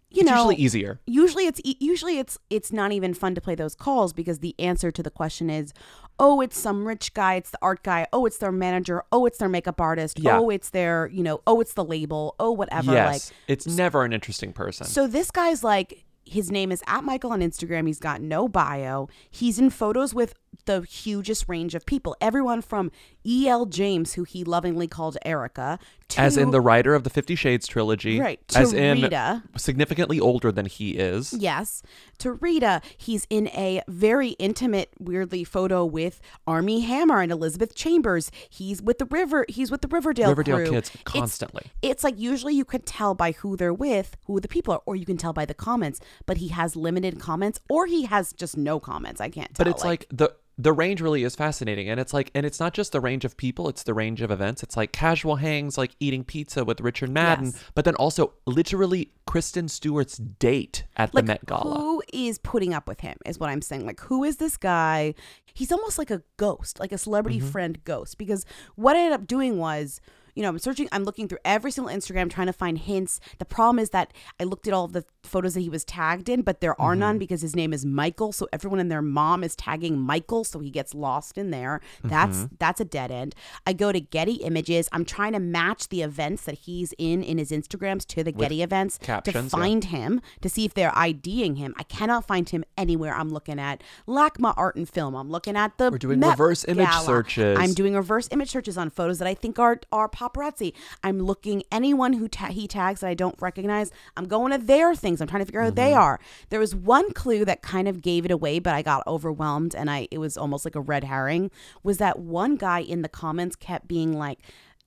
you 0.10 0.22
It's 0.22 0.30
know, 0.30 0.36
usually 0.38 0.56
easier. 0.56 1.00
Usually 1.06 1.46
it's 1.48 1.62
usually 1.64 2.18
it's 2.18 2.38
it's 2.50 2.72
not 2.72 2.92
even 2.92 3.14
fun 3.14 3.36
to 3.36 3.42
play 3.42 3.56
those 3.56 3.76
calls 3.76 4.14
because 4.14 4.40
the 4.40 4.56
answer 4.58 4.90
to 4.92 5.04
the 5.04 5.12
question 5.12 5.50
is, 5.50 5.74
oh, 6.20 6.40
it's 6.42 6.58
some 6.58 6.88
rich 6.88 7.14
guy, 7.14 7.36
it's 7.36 7.52
the 7.52 7.60
art 7.62 7.84
guy, 7.84 8.08
oh, 8.14 8.26
it's 8.26 8.38
their 8.38 8.52
manager, 8.52 9.04
oh, 9.12 9.26
it's 9.26 9.38
their 9.38 9.50
makeup 9.50 9.82
artist, 9.82 10.18
Yeah. 10.20 10.40
oh, 10.40 10.50
it's 10.50 10.70
their 10.70 11.08
you 11.08 11.24
know, 11.24 11.42
oh, 11.46 11.60
it's 11.60 11.74
the 11.74 11.84
label, 11.84 12.36
oh, 12.40 12.52
whatever. 12.52 12.92
yes. 12.94 13.32
Like 13.32 13.38
it's 13.50 13.68
never 13.68 14.04
an 14.06 14.14
interesting 14.14 14.54
person. 14.54 14.88
So 14.88 15.08
this 15.08 15.30
guy's 15.30 15.64
like 15.64 16.06
his 16.26 16.52
name 16.52 16.72
is 16.74 16.84
at 16.88 17.04
Michael 17.06 17.32
on 17.32 17.40
Instagram. 17.42 17.88
He's 17.88 18.00
got 18.00 18.22
no 18.22 18.48
bio. 18.50 19.08
He's 19.30 19.60
in 19.60 19.70
photos 19.70 20.14
with 20.14 20.34
the 20.66 20.82
hugest 20.82 21.46
range 21.48 21.76
of 21.76 21.86
people. 21.86 22.16
Everyone 22.22 22.62
from 22.62 22.92
E.L. 23.26 23.66
James, 23.66 24.14
who 24.14 24.24
he 24.24 24.44
lovingly 24.44 24.88
called 24.88 25.18
Erica, 25.26 25.80
to 26.10 26.22
as 26.22 26.38
in 26.38 26.52
the 26.52 26.62
writer 26.62 26.96
of 26.96 27.04
the 27.04 27.10
Fifty 27.10 27.36
Shades 27.36 27.68
trilogy. 27.68 28.20
Right, 28.20 28.40
As 28.56 28.72
in 28.72 29.02
Rita. 29.02 29.44
significantly 29.58 30.20
older 30.20 30.52
than 30.52 30.66
he 30.66 30.92
is. 30.92 31.34
Yes. 31.34 31.84
To 32.20 32.32
Rita, 32.34 32.82
he's 32.98 33.28
in 33.30 33.48
a 33.50 33.82
very 33.90 34.30
intimate, 34.32 34.90
weirdly 35.00 35.44
photo 35.44 35.84
with 35.84 36.22
Armie 36.46 36.82
Hammer 36.82 37.20
and 37.22 37.32
Elizabeth 37.32 37.76
Chambers. 37.76 38.32
He's 38.50 38.82
with 38.82 39.00
the 39.00 39.06
River. 39.06 39.46
He's 39.50 39.70
with 39.70 39.82
the 39.82 39.90
Riverdale 39.90 40.30
Riverdale 40.30 40.58
crew. 40.58 40.70
kids 40.70 40.92
constantly. 41.04 41.72
It's, 41.82 42.04
like 42.04 42.18
usually 42.18 42.54
you 42.56 42.64
could 42.64 42.86
tell 42.86 43.14
by 43.14 43.34
who 43.34 43.58
they're 43.58 43.74
with, 43.74 44.16
who 44.28 44.40
the 44.40 44.48
people 44.48 44.74
are, 44.74 44.82
or 44.86 44.96
you 44.96 45.06
can 45.06 45.18
tell 45.18 45.34
by 45.34 45.46
the 45.46 45.54
comments. 45.54 46.00
But 46.26 46.38
he 46.38 46.48
has 46.50 46.76
limited 46.78 47.20
comments, 47.20 47.60
or 47.70 47.86
he 47.86 48.06
has 48.06 48.32
just 48.32 48.56
no 48.56 48.80
comments. 48.80 49.20
I 49.20 49.30
can't 49.30 49.54
tell. 49.54 49.66
but 49.66 49.68
it's 49.68 49.84
like, 49.84 50.06
the 50.10 50.34
the 50.60 50.74
range 50.74 51.02
really 51.02 51.24
is 51.24 51.36
fascinating 51.36 51.88
and 51.88 52.00
it's 52.00 52.14
like 52.14 52.32
and 52.34 52.46
it's 52.46 52.60
not 52.60 52.74
just 52.74 52.92
the 52.92 53.00
range 53.00 53.24
of 53.26 53.38
people 53.38 53.70
it's 53.70 53.84
the 53.84 53.94
range 53.94 54.22
of 54.24 54.32
events 54.32 54.64
it's 54.64 54.76
like 54.76 54.92
casual 54.92 55.36
hangs 55.36 55.78
like 55.78 55.92
eating 56.00 56.24
pizza 56.24 56.66
with 56.66 56.82
richard 56.82 57.10
madden 57.12 57.46
Yes. 57.46 57.64
but 57.76 57.86
then 57.86 57.94
also 57.96 58.34
literally 58.48 59.12
kristen 59.28 59.68
stewart's 59.68 60.18
date 60.18 60.84
at 60.96 61.14
like 61.14 61.26
the 61.26 61.28
met 61.34 61.46
gala 61.46 61.80
who 61.80 62.02
is 62.12 62.40
putting 62.40 62.74
up 62.74 62.88
with 62.88 63.02
him 63.02 63.18
is 63.26 63.38
what 63.40 63.50
i'm 63.52 63.62
saying 63.62 63.86
like 63.86 64.00
who 64.02 64.24
is 64.24 64.38
this 64.38 64.58
guy 64.58 65.14
he's 65.54 65.72
almost 65.72 65.98
like 66.00 66.10
a 66.10 66.24
ghost 66.38 66.80
like 66.80 66.92
a 66.92 66.98
celebrity 66.98 67.38
Mm-hmm. 67.40 67.50
friend 67.50 67.84
ghost 67.84 68.18
because 68.18 68.44
what 68.76 68.96
i 68.96 69.00
ended 69.00 69.14
up 69.20 69.28
doing 69.28 69.60
was 69.60 70.02
you 70.38 70.44
know 70.44 70.50
i'm 70.50 70.60
searching 70.60 70.88
i'm 70.92 71.04
looking 71.04 71.28
through 71.28 71.40
every 71.44 71.72
single 71.72 71.92
instagram 71.94 72.30
trying 72.30 72.48
to 72.48 72.54
find 72.54 72.78
hints 72.78 73.20
the 73.40 73.46
problem 73.46 73.80
is 73.80 73.90
that 73.90 74.14
i 74.40 74.44
looked 74.44 74.68
at 74.68 74.74
all 74.74 74.88
the 74.88 75.04
photos 75.24 75.56
that 75.56 75.62
he 75.62 75.70
was 75.70 75.84
tagged 75.84 76.30
in 76.30 76.42
but 76.42 76.62
there 76.62 76.80
are 76.80 76.92
Mm-hmm. 76.92 77.00
none 77.00 77.18
because 77.18 77.42
his 77.42 77.56
name 77.56 77.74
is 77.74 77.86
michael 77.86 78.32
so 78.32 78.48
everyone 78.54 78.80
and 78.80 78.90
their 78.92 79.02
mom 79.02 79.44
is 79.44 79.56
tagging 79.56 80.00
michael 80.00 80.44
so 80.44 80.60
he 80.60 80.70
gets 80.70 80.94
lost 80.94 81.38
in 81.38 81.50
there 81.52 81.82
that's 82.04 82.38
Mm-hmm. 82.38 82.56
that's 82.60 82.80
a 82.80 82.86
dead 82.86 83.12
end 83.12 83.36
i 83.66 83.74
go 83.74 83.92
to 83.92 84.00
getty 84.00 84.36
images 84.36 84.88
i'm 84.92 85.04
trying 85.06 85.34
to 85.34 85.40
match 85.40 85.90
the 85.90 86.02
events 86.04 86.44
that 86.44 86.56
he's 86.60 86.94
in 86.98 87.24
in 87.24 87.38
his 87.40 87.52
instagrams 87.52 88.06
to 88.06 88.24
the 88.24 88.32
getty 88.32 88.62
events 88.62 89.00
captions, 89.00 89.34
to 89.52 89.58
yeah. 89.58 89.64
find 89.64 89.84
him 89.86 90.22
to 90.42 90.50
see 90.50 90.64
if 90.66 90.74
they're 90.74 90.96
IDing 90.96 91.56
him. 91.58 91.74
I 91.78 91.84
cannot 91.84 92.26
find 92.28 92.48
him 92.50 92.64
anywhere. 92.78 93.14
I'm 93.16 93.30
looking 93.30 93.60
at 93.60 93.82
LACMA 94.08 94.54
Art 94.58 94.76
and 94.76 94.88
Film. 94.88 95.16
I'm 95.16 95.30
looking 95.30 95.56
at 95.56 95.78
the 95.78 95.90
We're 95.92 95.98
doing 95.98 96.20
Met 96.20 96.32
reverse 96.32 96.66
image 96.66 96.88
Gala. 96.88 97.06
searches. 97.06 97.58
I'm 97.60 97.74
doing 97.74 97.96
reverse 97.96 98.28
image 98.32 98.50
searches 98.52 98.78
on 98.78 98.90
photos 98.90 99.20
that 99.20 99.28
I 99.28 99.34
think 99.34 99.58
are 99.60 99.80
are 99.92 100.08
paparazzi. 100.34 100.74
I'm 101.04 101.20
looking 101.20 101.64
anyone 101.72 102.14
who 102.14 102.28
ta- 102.28 102.48
he 102.48 102.68
tags 102.68 103.02
that 103.02 103.08
I 103.08 103.14
don't 103.14 103.40
recognize. 103.42 103.92
I'm 104.16 104.28
going 104.28 104.52
to 104.52 104.58
their 104.58 104.96
things. 104.96 105.22
I'm 105.22 105.28
trying 105.28 105.42
to 105.42 105.46
figure 105.46 105.62
out 105.62 105.66
who 105.66 105.72
Mm-hmm. 105.72 105.76
they 105.76 105.94
are. 105.94 106.20
There 106.50 106.60
was 106.60 106.74
one 106.76 107.12
clue 107.14 107.46
that 107.46 107.62
kind 107.62 107.88
of 107.88 108.02
gave 108.02 108.26
it 108.26 108.32
away, 108.32 108.60
but 108.60 108.74
I 108.74 108.82
got 108.82 109.06
overwhelmed 109.08 109.76
and 109.76 109.90
I 109.90 110.08
it 110.12 110.18
was 110.18 110.38
almost 110.38 110.66
like 110.66 110.76
a 110.76 110.82
red 110.82 111.04
herring. 111.06 111.52
Was 111.84 111.98
that 111.98 112.20
one 112.20 112.56
guy 112.56 112.80
in 112.80 113.02
the 113.02 113.10
comments 113.10 113.56
kept 113.56 113.88
being 113.88 114.14
like. 114.18 114.40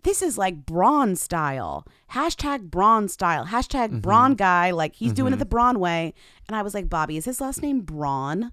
This 0.02 0.22
is 0.22 0.38
like 0.38 0.64
Braun 0.64 1.14
style. 1.14 1.86
Hashtag 2.12 2.70
Braun 2.70 3.06
style. 3.08 3.44
Hashtag 3.44 3.88
Mm-hmm. 3.88 3.98
Braun 4.00 4.34
guy. 4.34 4.70
Like 4.70 4.94
he's 4.96 5.12
doing 5.12 5.34
it 5.34 5.38
the 5.38 5.44
Braun 5.44 5.78
way. 5.78 6.14
And 6.48 6.56
I 6.56 6.62
was 6.62 6.72
like, 6.72 6.88
Bobby, 6.88 7.18
is 7.18 7.26
his 7.26 7.38
last 7.38 7.60
name 7.60 7.82
Braun? 7.82 8.52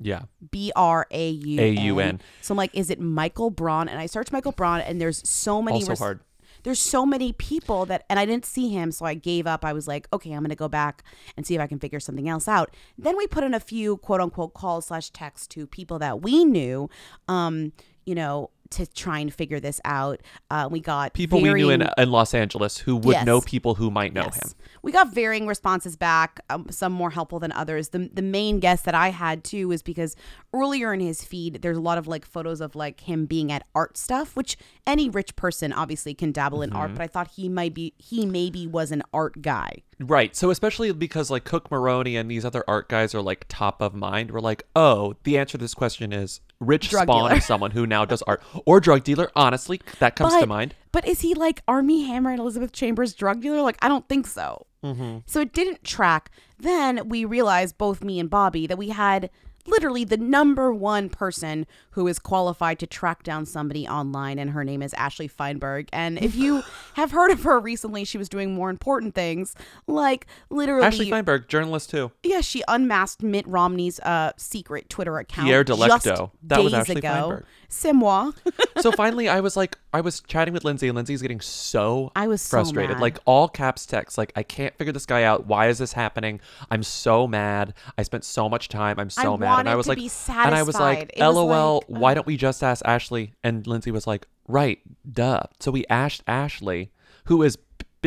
Yeah 0.00 0.22
B 0.50 0.72
R 0.74 1.06
A 1.10 1.30
U 1.30 1.60
A-U-N. 1.60 2.20
So 2.40 2.52
I'm 2.52 2.58
like, 2.58 2.74
is 2.74 2.90
it 2.90 3.00
Michael 3.00 3.50
Braun? 3.50 3.88
And 3.88 4.00
I 4.00 4.06
searched 4.06 4.32
Michael 4.32 4.52
Braun, 4.52 4.80
and 4.80 5.00
there's 5.00 5.28
so 5.28 5.62
many. 5.62 5.80
Also 5.80 5.94
hard. 5.96 6.20
There's 6.62 6.78
so 6.78 7.06
many 7.06 7.32
people 7.32 7.86
that, 7.86 8.04
and 8.10 8.18
I 8.18 8.26
didn't 8.26 8.44
see 8.44 8.68
him, 8.68 8.92
so 8.92 9.06
I 9.06 9.14
gave 9.14 9.46
up. 9.46 9.64
I 9.64 9.72
was 9.72 9.88
like, 9.88 10.06
okay, 10.12 10.32
I'm 10.32 10.42
gonna 10.42 10.54
go 10.54 10.68
back 10.68 11.02
and 11.36 11.46
see 11.46 11.54
if 11.54 11.60
I 11.60 11.66
can 11.66 11.78
figure 11.78 12.00
something 12.00 12.28
else 12.28 12.48
out. 12.48 12.74
Then 12.98 13.16
we 13.16 13.26
put 13.26 13.44
in 13.44 13.54
a 13.54 13.60
few 13.60 13.96
quote 13.98 14.20
unquote 14.20 14.54
calls 14.54 14.86
slash 14.86 15.10
texts 15.10 15.46
to 15.48 15.66
people 15.66 15.98
that 16.00 16.20
we 16.20 16.44
knew, 16.44 16.90
um, 17.28 17.72
you 18.04 18.14
know, 18.14 18.50
to 18.70 18.86
try 18.86 19.18
and 19.18 19.32
figure 19.34 19.60
this 19.60 19.80
out. 19.84 20.20
Uh, 20.50 20.68
we 20.70 20.80
got 20.80 21.12
people 21.12 21.40
we 21.40 21.52
knew 21.52 21.70
in, 21.70 21.88
in 21.98 22.10
los 22.10 22.32
angeles 22.34 22.78
who 22.78 22.96
would 22.96 23.12
Yes. 23.12 23.26
know 23.26 23.40
people 23.40 23.74
who 23.74 23.90
might 23.90 24.12
know 24.14 24.22
Yes. 24.22 24.36
him 24.52 24.52
We 24.82 24.92
got 24.92 25.12
varying 25.12 25.46
responses 25.46 25.96
back, 25.96 26.40
um, 26.48 26.66
some 26.70 26.92
more 26.92 27.10
helpful 27.10 27.38
than 27.40 27.52
others. 27.52 27.88
The 27.90 28.08
the 28.12 28.22
main 28.22 28.60
guess 28.60 28.82
that 28.82 28.94
I 28.94 29.10
had 29.10 29.44
too 29.44 29.68
was 29.68 29.82
because 29.82 30.16
earlier 30.54 30.92
in 30.94 31.00
his 31.00 31.22
feed, 31.24 31.60
there's 31.62 31.76
a 31.76 31.80
lot 31.80 31.98
of 31.98 32.06
like 32.08 32.24
photos 32.24 32.60
of 32.60 32.74
like 32.74 33.00
him 33.00 33.26
being 33.26 33.50
at 33.52 33.64
art 33.74 33.96
stuff, 33.98 34.36
which 34.36 34.56
any 34.86 35.08
rich 35.10 35.36
person 35.36 35.72
obviously 35.72 36.14
can 36.14 36.32
dabble 36.32 36.62
in 36.62 36.70
Mm-hmm. 36.70 36.78
art. 36.78 36.92
But 36.94 37.02
I 37.02 37.06
thought 37.08 37.28
he 37.36 37.48
might 37.48 37.74
be 37.74 37.94
he 37.98 38.24
maybe 38.26 38.66
was 38.66 38.90
an 38.92 39.02
art 39.12 39.42
guy. 39.42 39.82
Right. 39.98 40.34
So 40.34 40.50
especially 40.50 40.92
because 40.92 41.30
like 41.30 41.44
Cooke 41.44 41.70
Maroney 41.70 42.16
and 42.16 42.30
these 42.30 42.44
other 42.44 42.64
art 42.66 42.88
guys 42.88 43.14
are 43.14 43.20
like 43.20 43.44
top 43.48 43.82
of 43.82 43.94
mind, 43.94 44.30
we're 44.30 44.40
like, 44.40 44.62
oh, 44.74 45.14
the 45.24 45.36
answer 45.36 45.52
to 45.52 45.58
this 45.58 45.74
question 45.74 46.12
is 46.12 46.40
rich 46.60 46.90
Drug 46.90 47.04
spawn 47.04 47.24
dealer. 47.24 47.36
of 47.38 47.42
someone 47.42 47.70
who 47.72 47.86
now 47.86 48.04
does 48.04 48.22
art 48.22 48.42
or 48.66 48.80
drug 48.80 49.02
dealer. 49.02 49.30
Honestly, 49.34 49.80
that 49.98 50.16
comes 50.16 50.34
but, 50.34 50.40
to 50.40 50.46
mind. 50.46 50.74
But 50.92 51.06
is 51.06 51.20
he 51.20 51.34
like 51.34 51.62
Armie 51.66 52.04
Hammer 52.04 52.30
and 52.30 52.40
Elizabeth 52.40 52.72
Chambers 52.72 53.14
drug 53.14 53.40
dealer? 53.40 53.62
Like 53.62 53.78
I 53.82 53.88
don't 53.88 54.08
think 54.08 54.26
so. 54.26 54.66
Mm-hmm. 54.84 55.18
So 55.26 55.40
it 55.40 55.52
didn't 55.52 55.84
track. 55.84 56.30
Then 56.58 57.08
we 57.08 57.24
realized, 57.24 57.78
both 57.78 58.04
me 58.04 58.20
and 58.20 58.30
Bobby, 58.30 58.66
that 58.66 58.78
we 58.78 58.90
had 58.90 59.30
literally 59.66 60.04
the 60.04 60.16
number 60.16 60.72
one 60.72 61.08
person 61.08 61.66
who 61.92 62.06
is 62.06 62.18
qualified 62.18 62.78
to 62.78 62.86
track 62.86 63.22
down 63.22 63.46
somebody 63.46 63.86
online, 63.86 64.38
and 64.38 64.50
her 64.50 64.64
name 64.64 64.82
is 64.82 64.94
Ashley 64.94 65.28
Feinberg. 65.28 65.88
And 65.92 66.18
if 66.22 66.34
you 66.34 66.62
have 66.94 67.10
heard 67.10 67.30
of 67.30 67.42
her 67.42 67.58
recently, 67.58 68.04
she 68.04 68.18
was 68.18 68.28
doing 68.28 68.54
more 68.54 68.70
important 68.70 69.14
things, 69.14 69.54
like 69.86 70.26
literally. 70.50 70.86
Ashley 70.86 71.10
Feinberg, 71.10 71.48
journalist 71.48 71.90
too. 71.90 72.12
Yeah, 72.22 72.40
she 72.40 72.62
unmasked 72.68 73.22
Mitt 73.22 73.46
Romney's 73.46 74.00
uh, 74.00 74.32
secret 74.36 74.88
Twitter 74.88 75.18
account. 75.18 75.46
Pierre 75.46 75.64
Delecto. 75.64 76.30
That 76.44 76.62
was 76.62 76.74
Ashley 76.74 76.96
ago. 76.96 77.08
Feinberg. 77.08 77.44
C'est 77.72 77.92
moi. 77.92 78.32
so 78.80 78.90
finally, 78.96 79.28
I 79.28 79.40
was 79.40 79.56
like, 79.56 79.78
I 79.92 80.00
was 80.00 80.20
chatting 80.20 80.52
with 80.52 80.64
Lindsay, 80.64 80.88
and 80.88 80.96
Lindsay's 80.96 81.22
getting 81.22 81.40
so 81.40 82.10
I 82.16 82.26
was 82.26 82.46
frustrated. 82.46 82.96
mad. 82.96 83.00
Like 83.00 83.18
all 83.24 83.48
caps 83.48 83.86
text, 83.86 84.18
like 84.18 84.32
I 84.34 84.42
can't 84.42 84.76
figure 84.76 84.92
this 84.92 85.06
guy 85.06 85.22
out. 85.22 85.46
Why 85.46 85.68
is 85.68 85.78
this 85.78 85.92
happening? 85.92 86.40
I'm 86.70 86.82
so 86.82 87.28
mad. 87.28 87.74
I 87.96 88.02
spent 88.02 88.24
so 88.24 88.48
much 88.48 88.68
time. 88.68 88.98
I'm 88.98 89.08
so 89.08 89.34
I 89.34 89.36
mad. 89.36 89.60
And 89.60 89.68
I 89.68 89.76
was 89.76 89.86
like, 89.86 89.98
be 89.98 90.10
and 90.28 90.54
I 90.54 90.64
was 90.64 90.74
like, 90.74 91.10
satisfied. 91.10 91.12
It 91.16 91.24
was 91.24 91.36
LOL. 91.36 91.79
Why 91.88 92.14
don't 92.14 92.26
we 92.26 92.36
just 92.36 92.62
ask 92.62 92.82
Ashley? 92.84 93.34
And 93.42 93.66
Lindsay 93.66 93.90
was 93.90 94.06
like, 94.06 94.26
right, 94.48 94.80
duh. 95.10 95.42
So 95.58 95.70
we 95.70 95.84
asked 95.88 96.22
Ashley, 96.26 96.90
who 97.24 97.42
is 97.42 97.58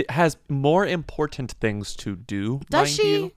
has 0.09 0.37
more 0.49 0.85
important 0.87 1.51
things 1.61 1.95
to 1.97 2.15
do. 2.15 2.61
Does 2.69 2.89
she? 2.89 3.13
you. 3.13 3.31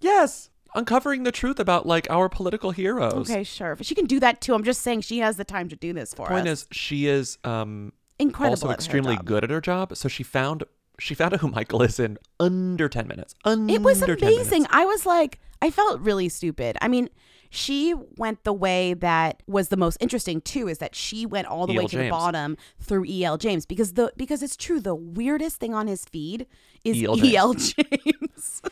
Yes. 0.00 0.48
Uncovering 0.74 1.24
the 1.24 1.32
truth 1.32 1.58
about 1.58 1.84
like 1.84 2.06
our 2.10 2.28
political 2.28 2.70
heroes. 2.70 3.30
Okay, 3.30 3.42
sure. 3.42 3.76
But 3.76 3.86
she 3.86 3.94
can 3.94 4.06
do 4.06 4.20
that 4.20 4.40
too. 4.40 4.54
I'm 4.54 4.64
just 4.64 4.82
saying 4.82 5.02
she 5.02 5.18
has 5.18 5.36
the 5.36 5.44
time 5.44 5.68
to 5.68 5.76
do 5.76 5.92
this 5.92 6.14
for 6.14 6.26
us. 6.26 6.28
Point 6.28 6.48
us. 6.48 6.62
is 6.62 6.68
she 6.70 7.06
is 7.08 7.38
um 7.44 7.92
Incredible 8.18 8.52
also 8.52 8.70
extremely 8.70 9.16
good 9.24 9.44
at 9.44 9.50
her 9.50 9.62
job 9.62 9.96
so 9.96 10.06
she 10.06 10.22
found 10.22 10.62
she 10.98 11.14
found 11.14 11.32
out 11.32 11.40
who 11.40 11.48
michael 11.48 11.80
is 11.80 11.98
in 11.98 12.18
under 12.38 12.86
10 12.86 13.08
minutes 13.08 13.34
under 13.46 13.72
It 13.72 13.80
was 13.80 14.00
10 14.00 14.10
amazing. 14.10 14.66
I 14.68 14.84
was 14.84 15.06
like, 15.06 15.40
I 15.62 15.70
felt 15.70 16.00
really 16.00 16.28
stupid. 16.28 16.76
I 16.82 16.88
mean, 16.88 17.08
she 17.50 17.94
went 18.16 18.44
the 18.44 18.52
way 18.52 18.94
that 18.94 19.42
was 19.46 19.68
the 19.68 19.76
most 19.76 19.98
interesting 20.00 20.40
too, 20.40 20.68
is 20.68 20.78
that 20.78 20.94
she 20.94 21.26
went 21.26 21.48
all 21.48 21.66
the 21.66 21.72
way 21.74 21.82
E.L. 21.82 21.88
to 21.88 21.98
the 21.98 22.08
bottom 22.10 22.56
through 22.78 23.04
E.L. 23.06 23.36
James 23.38 23.66
because 23.66 23.94
the 23.94 24.12
because 24.16 24.42
it's 24.42 24.56
true. 24.56 24.80
The 24.80 24.94
weirdest 24.94 25.56
thing 25.58 25.74
on 25.74 25.86
his 25.88 26.04
feed 26.04 26.46
is 26.84 26.96
E.L. 26.96 27.24
E.L. 27.24 27.54
James. 27.54 27.74
James. 27.74 28.62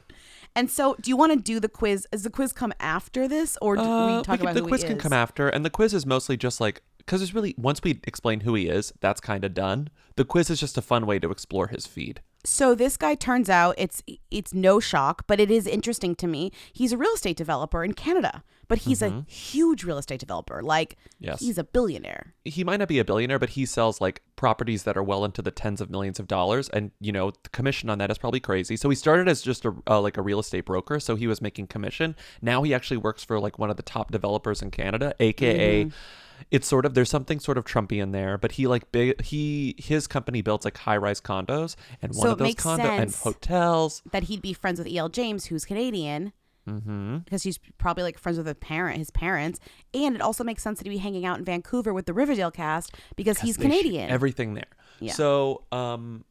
and 0.54 0.70
so, 0.70 0.96
do 1.00 1.10
you 1.10 1.16
want 1.16 1.32
to 1.32 1.38
do 1.38 1.58
the 1.60 1.68
quiz? 1.68 2.06
Does 2.12 2.22
the 2.22 2.30
quiz 2.30 2.52
come 2.52 2.72
after 2.80 3.26
this, 3.28 3.58
or 3.60 3.74
do 3.76 3.82
Uh, 3.82 4.18
we 4.18 4.22
talk 4.22 4.38
can- 4.38 4.48
about 4.48 4.54
the 4.54 4.62
quiz 4.62 4.84
can 4.84 4.98
come 4.98 5.12
after 5.12 5.48
and 5.48 5.64
the 5.64 5.70
quiz 5.70 5.92
is 5.92 6.06
mostly 6.06 6.36
just 6.36 6.60
like 6.60 6.82
because 6.98 7.22
it's 7.22 7.34
really 7.34 7.54
once 7.58 7.80
we 7.82 8.00
explain 8.04 8.40
who 8.40 8.54
he 8.54 8.68
is 8.68 8.92
that's 9.00 9.20
kind 9.20 9.42
of 9.44 9.54
done 9.54 9.88
the 10.16 10.24
quiz 10.26 10.50
is 10.50 10.60
just 10.60 10.76
a 10.76 10.82
fun 10.82 11.06
way 11.06 11.18
to 11.18 11.30
explore 11.30 11.68
his 11.68 11.86
feed 11.86 12.20
So 12.48 12.74
this 12.74 12.96
guy 12.96 13.14
turns 13.14 13.50
out 13.50 13.74
it's 13.78 14.02
it's 14.30 14.54
no 14.54 14.80
shock, 14.80 15.24
but 15.26 15.38
it 15.38 15.50
is 15.50 15.66
interesting 15.66 16.14
to 16.16 16.26
me. 16.26 16.50
He's 16.72 16.92
a 16.92 16.96
real 16.96 17.12
estate 17.12 17.36
developer 17.36 17.84
in 17.84 17.92
Canada, 17.92 18.42
but 18.68 18.78
he's 18.78 19.02
a 19.02 19.24
huge 19.28 19.84
real 19.84 19.98
estate 19.98 20.20
developer. 20.20 20.62
Like 20.62 20.96
Mm-hmm. 21.18 21.24
Yes. 21.24 21.40
he's 21.40 21.58
a 21.58 21.64
billionaire. 21.64 22.34
he 22.44 22.62
might 22.62 22.76
not 22.78 22.86
be 22.88 23.00
a 23.00 23.04
billionaire 23.04 23.40
but 23.40 23.50
he 23.50 23.66
sells 23.66 24.00
like 24.00 24.22
properties 24.36 24.84
that 24.84 24.96
are 24.96 25.02
well 25.02 25.24
into 25.24 25.42
the 25.42 25.50
tens 25.50 25.80
of 25.80 25.90
millions 25.90 26.20
of 26.20 26.28
dollars 26.28 26.68
and 26.68 26.92
you 27.00 27.10
know 27.10 27.32
the 27.42 27.48
commission 27.50 27.90
on 27.90 27.98
that 27.98 28.08
is 28.08 28.18
probably 28.18 28.38
crazy 28.38 28.76
so 28.76 28.88
he 28.88 28.94
started 28.94 29.26
as 29.28 29.42
just 29.42 29.64
a 29.64 29.74
uh, 29.88 30.00
like 30.00 30.16
a 30.16 30.22
real 30.22 30.38
estate 30.38 30.64
broker 30.64 31.00
so 31.00 31.16
he 31.16 31.26
was 31.26 31.42
making 31.42 31.66
commission 31.66 32.14
now 32.40 32.62
he 32.62 32.72
actually 32.72 32.96
works 32.96 33.24
for 33.24 33.40
like 33.40 33.58
one 33.58 33.68
of 33.68 33.76
the 33.76 33.82
top 33.82 34.12
developers 34.12 34.62
in 34.62 34.70
canada 34.70 35.12
aka 35.18 35.90
it's 36.50 36.66
sort 36.66 36.84
of 36.86 36.94
there's 36.94 37.10
something 37.10 37.40
sort 37.40 37.58
of 37.58 37.64
Trumpy 37.64 38.02
in 38.02 38.12
there, 38.12 38.38
but 38.38 38.52
he 38.52 38.66
like 38.66 38.90
big 38.92 39.20
he 39.22 39.74
his 39.78 40.06
company 40.06 40.42
builds 40.42 40.64
like 40.64 40.78
high 40.78 40.96
rise 40.96 41.20
condos 41.20 41.76
and 42.02 42.12
one 42.14 42.26
So 42.26 42.32
of 42.32 42.38
those 42.38 42.54
condos 42.54 42.98
and 43.00 43.14
hotels. 43.14 44.02
that 44.12 44.24
he'd 44.24 44.42
be 44.42 44.52
friends 44.52 44.78
with 44.78 44.88
E.L. 44.88 45.08
James, 45.08 45.46
who's 45.46 45.64
Canadian, 45.64 46.32
Mm-hmm. 46.68 47.18
because 47.18 47.44
he's 47.44 47.56
probably 47.78 48.02
like 48.02 48.18
friends 48.18 48.36
with 48.36 48.46
a 48.46 48.54
parent, 48.54 48.98
his 48.98 49.10
parents, 49.10 49.58
and 49.94 50.14
it 50.14 50.20
also 50.20 50.44
makes 50.44 50.62
sense 50.62 50.78
that 50.78 50.84
he'd 50.86 50.90
be 50.90 50.98
hanging 50.98 51.24
out 51.24 51.38
in 51.38 51.44
Vancouver 51.46 51.94
with 51.94 52.04
the 52.04 52.12
Riverdale 52.12 52.50
cast 52.50 52.94
because 53.16 53.38
he's 53.40 53.56
Canadian. 53.56 54.10
Everything 54.10 54.52
there. 54.52 54.66
Yeah. 55.00 55.12
So, 55.14 55.64
um, 55.72 56.24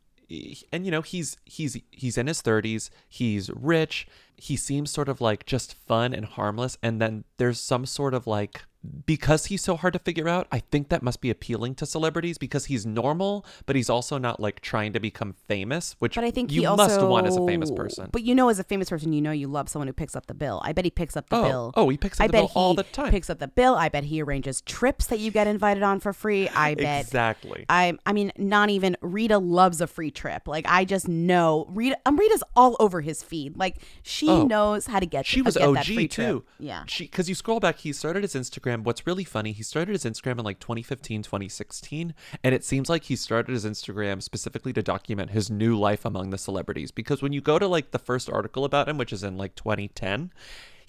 and 0.71 0.85
you 0.85 0.91
know 0.91 1.01
he's 1.01 1.37
he's 1.45 1.77
he's 1.89 2.19
in 2.19 2.27
his 2.27 2.41
thirties. 2.41 2.91
He's 3.09 3.49
rich. 3.49 4.07
He 4.35 4.55
seems 4.57 4.91
sort 4.91 5.09
of 5.09 5.21
like 5.21 5.47
just 5.47 5.73
fun 5.73 6.13
and 6.13 6.23
harmless. 6.25 6.77
And 6.83 7.01
then 7.01 7.23
there's 7.37 7.59
some 7.59 7.87
sort 7.87 8.13
of 8.13 8.27
like 8.27 8.61
because 9.05 9.45
he's 9.47 9.61
so 9.63 9.75
hard 9.75 9.93
to 9.93 9.99
figure 9.99 10.27
out. 10.27 10.47
I 10.51 10.59
think 10.59 10.89
that 10.89 11.01
must 11.03 11.21
be 11.21 11.29
appealing 11.29 11.75
to 11.75 11.85
celebrities 11.85 12.37
because 12.37 12.65
he's 12.65 12.85
normal, 12.85 13.45
but 13.65 13.75
he's 13.75 13.89
also 13.89 14.17
not 14.17 14.39
like 14.39 14.61
trying 14.61 14.93
to 14.93 14.99
become 14.99 15.33
famous, 15.47 15.95
which 15.99 16.15
But 16.15 16.23
I 16.23 16.31
think 16.31 16.51
you 16.51 16.67
also 16.67 16.83
must 16.83 17.01
want 17.01 17.27
as 17.27 17.35
a 17.37 17.45
famous 17.45 17.71
person. 17.71 18.09
But 18.11 18.23
you 18.23 18.35
know, 18.35 18.49
as 18.49 18.59
a 18.59 18.63
famous 18.63 18.89
person, 18.89 19.13
you 19.13 19.21
know 19.21 19.31
you 19.31 19.47
love 19.47 19.69
someone 19.69 19.87
who 19.87 19.93
picks 19.93 20.15
up 20.15 20.27
the 20.27 20.33
bill. 20.33 20.61
I 20.63 20.73
bet 20.73 20.85
he 20.85 20.91
picks 20.91 21.15
up 21.17 21.29
the 21.29 21.37
Oh, 21.37 21.43
bill. 21.43 21.73
oh, 21.75 21.89
he 21.89 21.97
picks 21.97 22.19
up 22.19 22.23
I 22.25 22.27
the 22.27 22.31
bet 22.33 22.41
bill 22.41 22.51
all 22.55 22.73
the 22.73 22.83
time. 22.83 23.11
Picks 23.11 23.29
up 23.29 23.39
the 23.39 23.47
bill. 23.47 23.75
I 23.75 23.89
bet 23.89 24.05
he 24.05 24.21
arranges 24.21 24.61
trips 24.61 25.07
that 25.07 25.19
you 25.19 25.31
get 25.31 25.47
invited 25.47 25.83
on 25.83 25.99
for 25.99 26.13
free. 26.13 26.47
I 26.55 26.75
bet 26.75 27.05
Exactly. 27.05 27.65
I 27.69 27.97
I 28.05 28.13
mean, 28.13 28.31
not 28.37 28.69
even 28.69 28.97
Rita 29.01 29.37
loves 29.37 29.81
a 29.81 29.87
free 29.87 30.11
trip. 30.11 30.47
Like 30.47 30.65
I 30.67 30.85
just 30.85 31.07
know 31.07 31.65
Rita. 31.69 31.97
Um, 32.05 32.17
Rita's 32.17 32.43
all 32.55 32.75
over 32.79 33.01
his 33.01 33.23
feed. 33.23 33.57
Like 33.57 33.77
she 34.03 34.27
Oh. 34.29 34.45
knows 34.45 34.87
how 34.87 34.99
to 34.99 35.05
get. 35.05 35.25
She 35.25 35.41
uh, 35.41 35.45
was 35.45 35.55
get 35.55 35.67
OG 35.67 35.75
that 35.75 35.85
free 35.85 36.07
trip. 36.07 36.27
too. 36.27 36.43
Yeah. 36.59 36.83
She 36.87 37.05
because 37.05 37.29
you 37.29 37.35
scroll 37.35 37.59
back, 37.59 37.77
he 37.79 37.93
started 37.93 38.23
his 38.23 38.33
Instagram. 38.35 38.76
What's 38.83 39.05
really 39.07 39.23
funny, 39.23 39.51
he 39.51 39.63
started 39.63 39.91
his 39.93 40.03
Instagram 40.05 40.39
in 40.39 40.45
like 40.45 40.59
2015, 40.59 41.23
2016, 41.23 42.13
and 42.43 42.55
it 42.55 42.63
seems 42.63 42.89
like 42.89 43.03
he 43.05 43.15
started 43.15 43.51
his 43.53 43.65
Instagram 43.65 44.21
specifically 44.21 44.73
to 44.73 44.81
document 44.83 45.31
his 45.31 45.49
new 45.49 45.77
life 45.77 46.05
among 46.05 46.29
the 46.29 46.37
celebrities. 46.37 46.91
Because 46.91 47.21
when 47.21 47.33
you 47.33 47.41
go 47.41 47.59
to 47.59 47.67
like 47.67 47.91
the 47.91 47.99
first 47.99 48.29
article 48.29 48.65
about 48.65 48.87
him, 48.89 48.97
which 48.97 49.13
is 49.13 49.23
in 49.23 49.37
like 49.37 49.55
2010. 49.55 50.31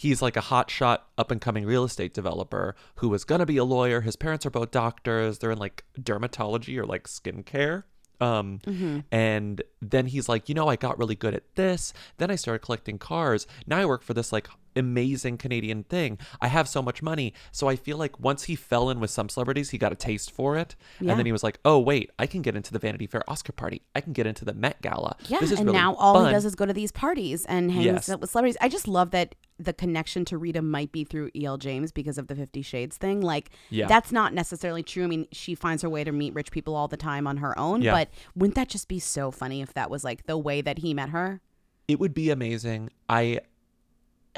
He's 0.01 0.23
like 0.23 0.37
a 0.37 0.41
hotshot 0.43 0.99
up 1.19 1.33
and 1.33 1.41
coming 1.41 1.67
real 1.67 1.83
estate 1.83 2.15
developer 2.15 2.77
who 2.99 3.09
was 3.09 3.25
gonna 3.25 3.45
be 3.47 3.57
a 3.57 3.65
lawyer. 3.65 4.03
His 4.03 4.15
parents 4.15 4.47
are 4.47 4.51
both 4.51 4.71
doctors. 4.71 5.39
They're 5.41 5.51
in 5.51 5.59
like 5.59 5.83
dermatology 6.01 6.77
or 6.79 6.87
like 6.87 7.09
skincare. 7.09 7.83
Um, 8.21 8.61
Mhm. 8.65 9.05
and 9.11 9.61
then 9.83 10.07
he's 10.07 10.29
like, 10.29 10.49
you 10.49 10.55
know, 10.55 10.69
I 10.69 10.77
got 10.77 10.99
really 11.01 11.17
good 11.17 11.35
at 11.35 11.55
this. 11.57 11.93
Then 12.19 12.31
I 12.31 12.37
started 12.37 12.61
collecting 12.65 12.99
cars. 12.99 13.49
Now 13.67 13.79
I 13.79 13.87
work 13.87 14.03
for 14.05 14.15
this 14.15 14.33
like 14.33 14.49
amazing 14.79 15.37
Canadian 15.39 15.85
thing. 15.85 16.19
I 16.41 16.49
have 16.49 16.69
so 16.69 16.81
much 16.83 17.03
money. 17.03 17.35
So 17.53 17.69
I 17.69 17.77
feel 17.77 17.97
like 17.97 18.19
once 18.21 18.45
he 18.45 18.55
fell 18.55 18.91
in 18.91 19.01
with 19.01 19.11
some 19.11 19.29
celebrities, 19.29 19.71
he 19.71 19.79
got 19.79 19.93
a 19.93 19.97
taste 19.97 20.31
for 20.31 20.57
it. 20.57 20.77
Yeah. 21.01 21.11
And 21.11 21.19
then 21.19 21.27
he 21.27 21.33
was 21.33 21.43
like, 21.43 21.59
oh, 21.65 21.79
wait, 21.79 22.11
I 22.19 22.27
can 22.27 22.43
get 22.43 22.57
into 22.57 22.73
the 22.73 22.79
Vanity 22.79 23.07
Fair 23.07 23.23
Oscar 23.29 23.53
party. 23.53 23.83
I 23.95 24.01
can 24.01 24.13
get 24.13 24.27
into 24.27 24.45
the 24.45 24.55
Met 24.55 24.81
Gala. 24.83 25.17
Yeah, 25.29 25.39
This 25.41 25.53
is 25.53 25.59
and 25.59 25.67
really 25.69 25.79
now 25.79 25.95
all 25.95 26.15
fun. 26.15 26.27
he 26.27 26.33
does 26.33 26.45
is 26.45 26.55
go 26.55 26.67
to 26.67 26.73
these 26.73 26.93
parties 26.93 27.45
and 27.47 27.71
hangs 27.71 27.85
Yes. 27.85 28.09
out 28.09 28.21
with 28.21 28.31
celebrities. 28.31 28.57
I 28.61 28.69
just 28.69 28.89
love 28.89 29.11
that 29.11 29.35
the 29.61 29.73
connection 29.73 30.25
to 30.27 30.39
Rita 30.39 30.63
might 30.63 30.93
be 30.93 31.03
through 31.03 31.31
E.L. 31.35 31.59
James 31.59 31.91
because 31.91 32.17
of 32.17 32.29
the 32.29 32.37
Fifty 32.37 32.63
Shades 32.63 32.97
thing. 32.97 33.21
Like, 33.21 33.51
Yeah. 33.71 33.87
that's 33.89 34.13
not 34.13 34.33
necessarily 34.33 34.85
true. 34.85 35.03
I 35.03 35.09
mean, 35.09 35.27
she 35.33 35.57
finds 35.57 35.83
her 35.83 35.89
way 35.91 36.05
to 36.05 36.13
meet 36.13 36.33
rich 36.33 36.53
people 36.53 36.77
all 36.77 36.87
the 36.87 36.97
time 36.97 37.27
on 37.27 37.39
her 37.39 37.59
own, 37.59 37.83
Yeah. 37.83 37.93
but 37.93 38.11
wouldn't 38.37 38.55
that 38.55 38.69
just 38.69 38.87
be 38.87 39.01
so 39.01 39.33
funny 39.33 39.61
if 39.61 39.75
that 39.75 39.91
was 39.91 40.05
like 40.05 40.27
the 40.27 40.39
way 40.39 40.61
that 40.61 40.79
he 40.79 40.95
met 40.95 41.09
her? 41.09 41.41
It 41.89 41.99
would 41.99 42.15
be 42.15 42.31
amazing. 42.31 42.91
I 43.09 43.41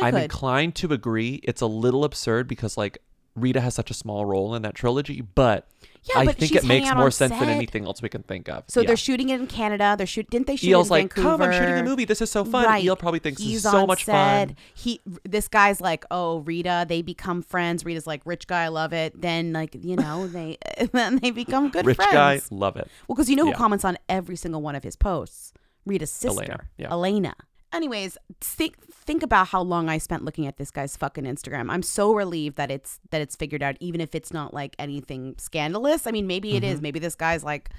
It 0.00 0.04
I'm 0.04 0.14
could. 0.14 0.22
inclined 0.24 0.74
to 0.76 0.92
agree. 0.92 1.40
It's 1.42 1.60
a 1.60 1.66
little 1.66 2.04
absurd 2.04 2.48
because 2.48 2.76
like 2.76 2.98
Rita 3.36 3.60
has 3.60 3.74
such 3.74 3.90
a 3.90 3.94
small 3.94 4.24
role 4.26 4.54
in 4.56 4.62
that 4.62 4.74
trilogy, 4.74 5.20
but 5.20 5.68
Yeah, 6.02 6.18
I 6.18 6.24
but 6.26 6.36
think 6.36 6.52
it 6.54 6.64
makes 6.64 6.92
more 6.94 7.10
sense 7.12 7.32
than 7.38 7.48
anything 7.48 7.84
else 7.84 8.02
we 8.02 8.08
can 8.08 8.22
think 8.24 8.48
of. 8.48 8.64
So 8.66 8.80
Yeah. 8.80 8.88
they're 8.88 8.96
shooting 8.96 9.28
it 9.28 9.38
in 9.40 9.46
Canada. 9.46 9.94
They're 9.96 10.06
shoot. 10.06 10.28
Didn't 10.30 10.48
they 10.48 10.56
shoot 10.56 10.68
E.L.'s 10.70 10.86
it 10.90 10.94
in 10.94 11.02
like, 11.02 11.10
"Come, 11.14 11.40
I'm 11.40 11.52
shooting 11.52 11.78
a 11.78 11.82
movie. 11.84 12.04
This 12.04 12.20
is 12.20 12.30
so 12.30 12.44
fun." 12.44 12.64
Right. 12.64 12.82
Eel 12.84 12.96
probably 12.96 13.20
thinks 13.20 13.38
this 13.40 13.46
He's 13.46 13.64
is 13.64 13.70
so 13.70 13.86
much 13.86 14.04
set. 14.04 14.48
fun. 14.48 14.56
He, 14.74 15.00
this 15.24 15.46
guy's 15.46 15.80
like, 15.80 16.04
"Oh, 16.10 16.38
Rita." 16.40 16.86
They 16.88 17.02
become 17.02 17.40
friends. 17.42 17.84
Rita's 17.84 18.06
like, 18.06 18.22
"Rich 18.24 18.48
guy, 18.48 18.64
I 18.64 18.68
love 18.68 18.92
it." 18.92 19.20
Then, 19.20 19.52
like, 19.52 19.76
you 19.80 19.94
know, 19.96 20.26
they 20.36 20.58
then 20.92 21.16
they 21.20 21.30
become 21.30 21.68
good 21.70 21.86
Rich 21.86 21.96
friends. 21.96 22.12
Rich 22.12 22.50
guy, 22.50 22.56
love 22.56 22.76
it. 22.76 22.88
Well, 23.06 23.14
because 23.14 23.30
you 23.30 23.36
know 23.36 23.44
who 23.44 23.50
Yeah. 23.50 23.56
comments 23.56 23.84
on 23.84 23.96
every 24.08 24.36
single 24.36 24.60
one 24.62 24.74
of 24.74 24.82
his 24.82 24.96
posts? 24.96 25.52
Rita's 25.86 26.10
sister, 26.10 26.42
Elena, 26.42 26.60
yeah. 26.78 26.90
Elena. 26.90 27.34
Anyways, 27.72 28.18
think 28.40 28.76
think 28.92 29.22
about 29.22 29.48
how 29.48 29.62
long 29.62 29.88
I 29.88 29.98
spent 29.98 30.24
looking 30.24 30.46
at 30.46 30.56
this 30.56 30.70
guy's 30.70 30.96
fucking 30.96 31.24
Instagram. 31.24 31.70
I'm 31.70 31.82
so 31.82 32.12
relieved 32.14 32.56
that 32.56 32.70
it's 32.70 32.98
that 33.10 33.20
it's 33.20 33.36
figured 33.36 33.62
out, 33.62 33.76
even 33.80 34.00
if 34.00 34.14
it's 34.14 34.32
not 34.32 34.52
like 34.52 34.74
anything 34.78 35.36
scandalous. 35.38 36.06
I 36.06 36.10
mean, 36.10 36.26
maybe 36.26 36.56
it 36.56 36.64
is. 36.64 36.80
Mhm. 36.80 36.82
Maybe 36.82 36.98
this 36.98 37.14
guy's 37.14 37.44
like 37.44 37.70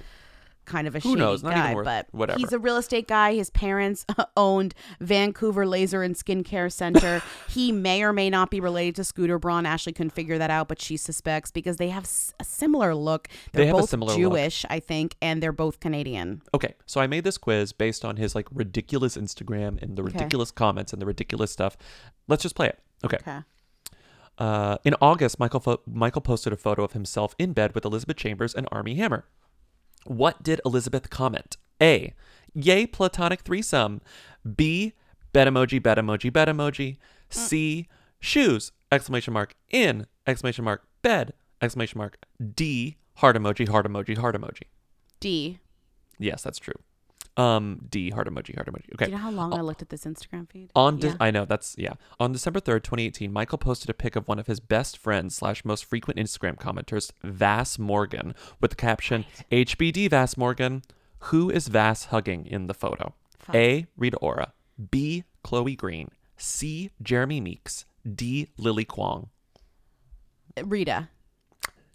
kind 0.64 0.86
of 0.86 0.94
a 0.94 1.00
Who 1.00 1.10
shady 1.10 1.20
knows? 1.20 1.42
Not 1.42 1.54
guy, 1.54 1.74
worth- 1.74 1.84
but 1.84 2.06
whatever. 2.12 2.38
he's 2.38 2.52
a 2.52 2.58
real 2.58 2.76
estate 2.76 3.08
guy. 3.08 3.34
His 3.34 3.50
parents 3.50 4.06
owned 4.36 4.74
Vancouver 5.00 5.66
Laser 5.66 6.02
and 6.02 6.14
Skincare 6.14 6.70
Center. 6.72 7.22
he 7.48 7.72
may 7.72 8.02
or 8.02 8.12
may 8.12 8.30
not 8.30 8.50
be 8.50 8.60
related 8.60 8.94
to 8.96 9.04
Scooter 9.04 9.38
Braun. 9.38 9.66
Ashley 9.66 9.92
couldn't 9.92 10.10
figure 10.10 10.38
that 10.38 10.50
out, 10.50 10.68
but 10.68 10.80
she 10.80 10.96
suspects 10.96 11.50
because 11.50 11.76
they 11.78 11.88
have 11.88 12.04
a 12.40 12.44
similar 12.44 12.94
look. 12.94 13.28
They're 13.52 13.66
They 13.66 13.72
both 13.72 13.88
similar 13.90 14.12
look. 14.12 14.18
Jewish, 14.18 14.64
I 14.70 14.78
think, 14.80 15.16
and 15.20 15.42
they're 15.42 15.52
both 15.52 15.80
Canadian. 15.80 16.42
Okay, 16.54 16.74
so 16.86 17.00
I 17.00 17.06
made 17.06 17.24
this 17.24 17.38
quiz 17.38 17.72
based 17.72 18.04
on 18.04 18.16
his 18.16 18.34
like 18.34 18.46
ridiculous 18.52 19.16
Instagram 19.16 19.82
and 19.82 19.96
the 19.96 20.02
Okay. 20.02 20.12
ridiculous 20.12 20.50
comments 20.50 20.92
and 20.92 21.02
the 21.02 21.06
ridiculous 21.06 21.50
stuff. 21.50 21.76
Let's 22.28 22.42
just 22.42 22.54
play 22.54 22.68
it. 22.68 22.78
Okay. 23.04 23.16
Okay. 23.16 23.38
Uh, 24.38 24.78
in 24.84 24.94
August, 25.00 25.38
Michael 25.38 25.60
fo- 25.60 25.80
Michael 25.86 26.22
posted 26.22 26.52
a 26.52 26.56
photo 26.56 26.82
of 26.82 26.92
himself 26.92 27.34
in 27.38 27.52
bed 27.52 27.74
with 27.74 27.84
Elizabeth 27.84 28.16
Chambers 28.16 28.54
and 28.54 28.66
Armie 28.72 28.94
Hammer. 28.94 29.24
What 30.04 30.42
did 30.42 30.60
Elizabeth 30.64 31.10
comment? 31.10 31.56
A. 31.80 32.14
Yay, 32.54 32.86
platonic 32.86 33.40
threesome. 33.40 34.00
B. 34.56 34.94
Bet 35.32 35.48
emoji, 35.48 35.82
bet 35.82 35.98
emoji, 35.98 36.32
bet 36.32 36.48
emoji. 36.48 36.98
C. 37.30 37.88
Shoes! 38.20 38.72
Exclamation 38.90 39.32
mark. 39.32 39.54
In! 39.70 40.06
Exclamation 40.26 40.64
mark. 40.64 40.84
Bed! 41.02 41.32
Exclamation 41.60 41.98
mark. 41.98 42.18
D. 42.54 42.96
Heart 43.16 43.36
emoji, 43.36 43.68
heart 43.68 43.86
emoji, 43.86 44.18
heart 44.18 44.36
emoji. 44.36 44.64
D. 45.20 45.58
Yes, 46.18 46.42
that's 46.42 46.58
true. 46.58 46.74
Um, 47.36 47.80
D. 47.88 48.10
Heart 48.10 48.28
emoji, 48.28 48.54
heart 48.54 48.68
emoji. 48.70 48.92
Okay. 48.94 49.06
Do 49.06 49.10
you 49.12 49.16
know 49.16 49.22
how 49.22 49.30
long 49.30 49.52
Uh, 49.54 49.56
I 49.56 49.60
looked 49.62 49.80
at 49.80 49.88
this 49.88 50.04
Instagram 50.04 50.50
feed? 50.50 50.70
on 50.76 50.98
De- 50.98 51.08
Yeah. 51.08 51.16
I 51.18 51.30
know 51.30 51.44
that's 51.46 51.74
yeah. 51.78 51.94
On 52.20 52.30
December 52.32 52.60
third, 52.60 52.84
twenty 52.84 53.06
eighteen, 53.06 53.32
Michael 53.32 53.56
posted 53.58 53.88
a 53.88 53.94
pic 53.94 54.16
of 54.16 54.28
one 54.28 54.38
of 54.38 54.46
his 54.46 54.60
best 54.60 54.98
friends 54.98 55.34
slash 55.36 55.64
most 55.64 55.84
frequent 55.86 56.18
Instagram 56.18 56.56
commenters, 56.58 57.10
Vas 57.22 57.78
Morgan, 57.78 58.34
with 58.60 58.70
the 58.72 58.76
caption 58.76 59.24
"HBD 59.50 60.08
Vas 60.10 60.36
Morgan." 60.36 60.82
Who 61.26 61.48
is 61.50 61.68
Vas 61.68 62.06
hugging 62.06 62.44
in 62.46 62.66
the 62.66 62.74
photo? 62.74 63.14
A. 63.54 63.86
Rita 63.96 64.16
Ora. 64.18 64.52
B. 64.90 65.24
Chloe 65.42 65.74
Green. 65.76 66.08
C. 66.36 66.90
Jeremy 67.00 67.40
Meeks. 67.40 67.84
D. 68.14 68.48
Lily 68.58 68.84
Kwong. 68.84 69.30
Rita. 70.62 71.08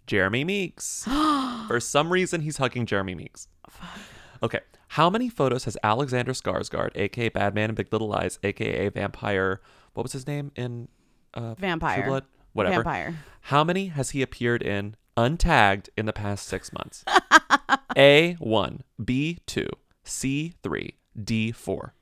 Jeremy 0.06 0.44
Meeks. 0.44 1.04
For 1.68 1.78
some 1.80 2.10
reason, 2.10 2.40
he's 2.40 2.56
hugging 2.56 2.86
Jeremy 2.86 3.14
Meeks. 3.14 3.46
Okay. 4.42 4.60
How 4.92 5.10
many 5.10 5.28
photos 5.28 5.64
has 5.64 5.76
Alexander 5.82 6.32
Skarsgård, 6.32 6.90
aka 6.94 7.28
Badman 7.28 7.70
and 7.70 7.76
Big 7.76 7.92
Little 7.92 8.08
Lies, 8.08 8.38
aka 8.42 8.88
Vampire? 8.88 9.60
What 9.94 10.02
was 10.02 10.12
his 10.12 10.26
name 10.26 10.52
in 10.56 10.88
uh, 11.34 11.54
Vampire. 11.54 12.00
True 12.02 12.10
Blood? 12.10 12.24
Whatever. 12.52 12.76
Vampire. 12.76 13.16
How 13.42 13.64
many 13.64 13.88
has 13.88 14.10
he 14.10 14.22
appeared 14.22 14.62
in 14.62 14.96
untagged 15.16 15.88
in 15.96 16.06
the 16.06 16.12
past 16.12 16.46
six 16.46 16.72
months? 16.72 17.04
A 17.96 18.34
one, 18.34 18.82
B 19.02 19.38
two, 19.46 19.68
C 20.04 20.54
three, 20.62 20.94
D 21.22 21.52
four. 21.52 21.94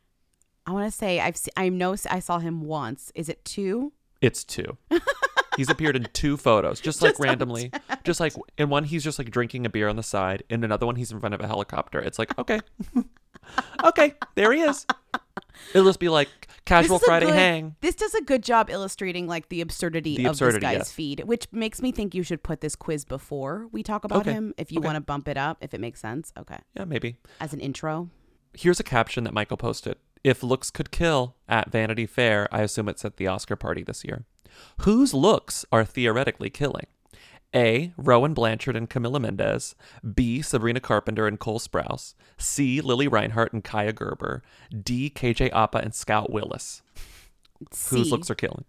I 0.67 0.73
want 0.73 0.91
to 0.91 0.97
say 0.97 1.21
I've 1.21 1.37
se- 1.37 1.53
I 1.57 1.69
know 1.69 1.97
I 2.11 2.19
saw 2.19 2.39
him 2.39 2.63
once. 2.63 3.13
Is 3.15 3.29
it 3.29 3.45
two? 3.45 3.93
It's 4.21 4.45
two. 4.45 4.77
He's 5.57 5.71
appeared 5.71 5.97
in 5.97 6.07
two 6.13 6.37
photos, 6.37 6.81
just 6.81 7.01
like 7.03 7.13
Just 7.13 7.21
randomly. 7.21 7.71
Just 8.05 8.21
like 8.21 8.35
in 8.59 8.69
one, 8.69 8.85
he's 8.85 9.03
just 9.05 9.19
like 9.19 9.31
drinking 9.31 9.65
a 9.67 9.71
beer 9.71 9.89
on 9.89 9.97
the 9.97 10.03
side. 10.03 10.43
In 10.51 10.63
another 10.65 10.87
one, 10.87 10.97
he's 10.97 11.11
in 11.13 11.21
front 11.21 11.35
of 11.35 11.41
a 11.41 11.47
helicopter. 11.47 11.99
It's 11.99 12.19
like, 12.19 12.37
okay, 12.39 12.61
okay, 13.85 14.15
there 14.35 14.53
he 14.53 14.61
is. 14.61 14.87
It'll 15.75 15.87
just 15.87 16.01
be 16.01 16.09
like 16.09 16.29
casual 16.65 16.99
This 16.99 17.03
is 17.03 17.09
a 17.09 17.11
Friday 17.11 17.27
good- 17.27 17.35
hang. 17.35 17.77
This 17.81 17.95
does 17.95 18.15
a 18.15 18.23
good 18.23 18.43
job 18.43 18.69
illustrating 18.71 19.27
like 19.27 19.49
the 19.49 19.61
absurdity 19.61 20.17
The 20.17 20.27
of 20.27 20.31
absurdity, 20.33 20.59
this 20.59 20.63
guy's 20.73 20.79
yes. 20.79 20.93
feed, 20.93 21.21
which 21.25 21.47
makes 21.53 21.81
me 21.81 21.93
think 21.93 22.15
you 22.15 22.23
should 22.23 22.43
put 22.43 22.61
this 22.61 22.77
quiz 22.77 23.05
before 23.05 23.67
we 23.73 23.83
talk 23.83 24.05
about 24.05 24.21
Okay. 24.21 24.33
him 24.33 24.55
if 24.59 24.71
you 24.71 24.79
Okay. 24.79 24.87
want 24.87 24.97
to 24.97 25.01
bump 25.01 25.29
it 25.29 25.37
up, 25.37 25.59
if 25.63 25.73
it 25.75 25.81
makes 25.81 26.01
sense. 26.01 26.33
Okay. 26.39 26.59
Yeah, 26.77 26.85
maybe. 26.85 27.17
As 27.41 27.53
an 27.55 27.61
intro. 27.61 28.11
Here's 28.53 28.81
a 28.81 28.85
caption 28.85 29.25
that 29.25 29.33
Michael 29.35 29.57
posted. 29.57 29.97
If 30.25 30.43
looks 30.43 30.71
could 30.71 30.91
kill 30.91 31.37
at 31.49 31.71
Vanity 31.71 32.07
Fair, 32.07 32.49
I 32.53 32.63
assume 32.63 32.89
it's 32.89 33.05
at 33.05 33.17
the 33.17 33.27
Oscar 33.27 33.57
party 33.57 33.83
this 33.83 34.05
year. 34.05 34.25
Whose 34.81 35.15
looks 35.15 35.65
are 35.71 35.85
theoretically 35.85 36.51
killing? 36.51 36.87
A. 37.55 37.93
Rowan 37.97 38.35
Blanchard 38.35 38.77
and 38.77 38.91
Camila 38.91 39.21
Mendes. 39.21 39.75
B. 40.15 40.43
Sabrina 40.43 40.81
Carpenter 40.81 41.27
and 41.27 41.39
Cole 41.39 41.59
Sprouse. 41.59 42.15
C. 42.37 42.81
Lili 42.81 43.09
Reinhart 43.09 43.53
and 43.53 43.65
Kaia 43.65 43.95
Gerber. 43.95 44.43
D. 44.83 45.11
KJ 45.11 45.51
Apa 45.53 45.79
and 45.79 45.95
Scout 45.95 46.31
Willis. 46.31 46.83
Whose 47.89 48.11
looks 48.11 48.31
are 48.31 48.35
killing? 48.35 48.65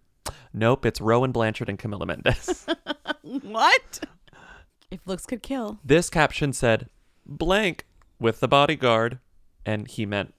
Nope, 0.54 0.86
it's 0.86 1.02
Rowan 1.02 1.32
Blanchard 1.32 1.70
and 1.70 1.78
Camila 1.78 2.08
Mendes. 2.08 2.66
what? 3.22 4.06
If 4.90 5.02
looks 5.06 5.26
could 5.26 5.44
kill. 5.44 5.80
This 5.84 6.10
caption 6.10 6.54
said, 6.54 6.90
blank 7.26 7.86
with 8.20 8.40
the 8.40 8.48
bodyguard. 8.48 9.20
And 9.66 9.88
he 9.88 10.06
meant 10.06 10.34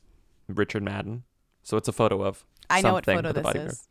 Richard 0.49 0.82
Madden. 0.82 1.24
So 1.62 1.76
it's 1.76 1.88
a 1.88 1.92
photo 1.92 2.22
of 2.22 2.44
I 2.70 2.80
know 2.80 2.94
what 2.94 3.05
photo 3.05 3.32
this 3.32 3.42
bodyguard. 3.42 3.70
is. 3.72 3.88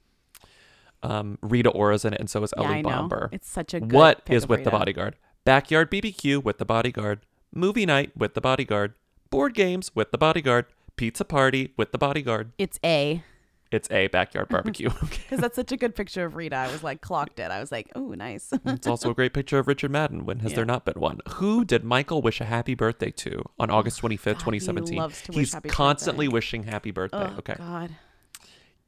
Um, 1.04 1.38
Rita 1.42 1.70
Ora's 1.70 2.06
in 2.06 2.14
it, 2.14 2.20
and 2.20 2.30
so 2.30 2.44
is 2.44 2.54
Ellie 2.58 2.82
know. 2.82 2.90
Bamber. 2.90 3.30
It's 3.32 3.50
such 3.50 3.74
a 3.74 3.80
good 3.80 3.92
What 3.92 4.22
is 4.28 4.48
with 4.48 4.64
the 4.64 4.72
bodyguard? 4.72 5.16
Backyard 5.46 5.92
BBQ 5.92 6.44
with 6.44 6.58
the 6.58 6.66
bodyguard. 6.66 7.22
Movie 7.54 7.86
night 7.86 8.12
with 8.18 8.34
the 8.34 8.42
bodyguard. 8.42 8.94
Board 9.30 9.54
games 9.54 9.92
with 9.96 10.12
the 10.12 10.18
bodyguard. 10.18 10.66
Pizza 10.96 11.24
party 11.24 11.74
with 11.78 11.92
the 11.92 11.98
bodyguard. 11.98 12.52
It's 12.58 12.80
A. 12.84 13.24
It's 13.72 13.90
a 13.92 14.08
backyard 14.08 14.48
barbecue. 14.50 14.90
Because 15.02 15.40
that's 15.40 15.56
such 15.56 15.72
a 15.74 15.78
good 15.78 15.94
picture 15.96 16.24
of 16.26 16.36
Rita. 16.36 16.56
I 16.56 16.72
was 16.72 16.84
like, 16.84 17.02
clocked 17.02 17.40
it. 17.40 17.52
I 17.52 17.60
was 17.60 17.72
like, 17.72 17.92
oh, 17.96 18.14
nice. 18.14 18.54
It's 18.66 18.88
also 18.88 19.12
a 19.12 19.14
great 19.14 19.34
picture 19.34 19.60
of 19.60 19.68
Richard 19.68 19.92
Madden. 19.92 20.26
When 20.26 20.40
has 20.40 20.52
Yeah. 20.52 20.58
there 20.58 20.66
not 20.66 20.86
been 20.86 21.00
one? 21.00 21.20
Who 21.36 21.66
did 21.66 21.84
Michael 21.84 22.22
wish 22.22 22.40
a 22.40 22.46
happy 22.46 22.76
birthday 22.76 23.12
to 23.12 23.44
on 23.60 23.70
August 23.70 24.02
25th, 24.02 24.24
God, 24.46 24.54
he 24.54 24.60
2017? 24.60 24.98
wish 25.04 25.24
He's 25.36 25.54
happy 25.54 25.70
constantly 25.70 26.28
birthday. 26.28 26.34
wishing 26.34 26.64
happy 26.64 26.92
birthday. 26.92 27.30
oh, 27.30 27.36
okay. 27.40 27.56
God. 27.58 27.96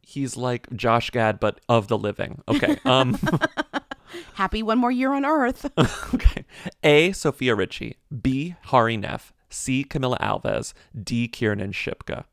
He's 0.01 0.37
like 0.37 0.73
Josh 0.75 1.09
Gad, 1.11 1.39
but 1.39 1.59
of 1.69 1.87
the 1.87 1.97
living. 1.97 2.41
Okay. 2.47 2.77
Um, 2.85 3.17
Happy 4.33 4.63
one 4.63 4.79
more 4.79 4.91
year 4.91 5.13
on 5.13 5.23
Earth. 5.25 5.69
okay. 6.13 6.45
A. 6.83 7.11
Sofia 7.11 7.53
Richie. 7.53 7.97
B. 8.21 8.55
Hari 8.63 8.97
Nef. 8.97 9.33
C. 9.49 9.83
Camila 9.87 10.17
Alves. 10.19 10.73
D. 10.99 11.27
Kiernan 11.27 11.73
Shipka. 11.73 12.23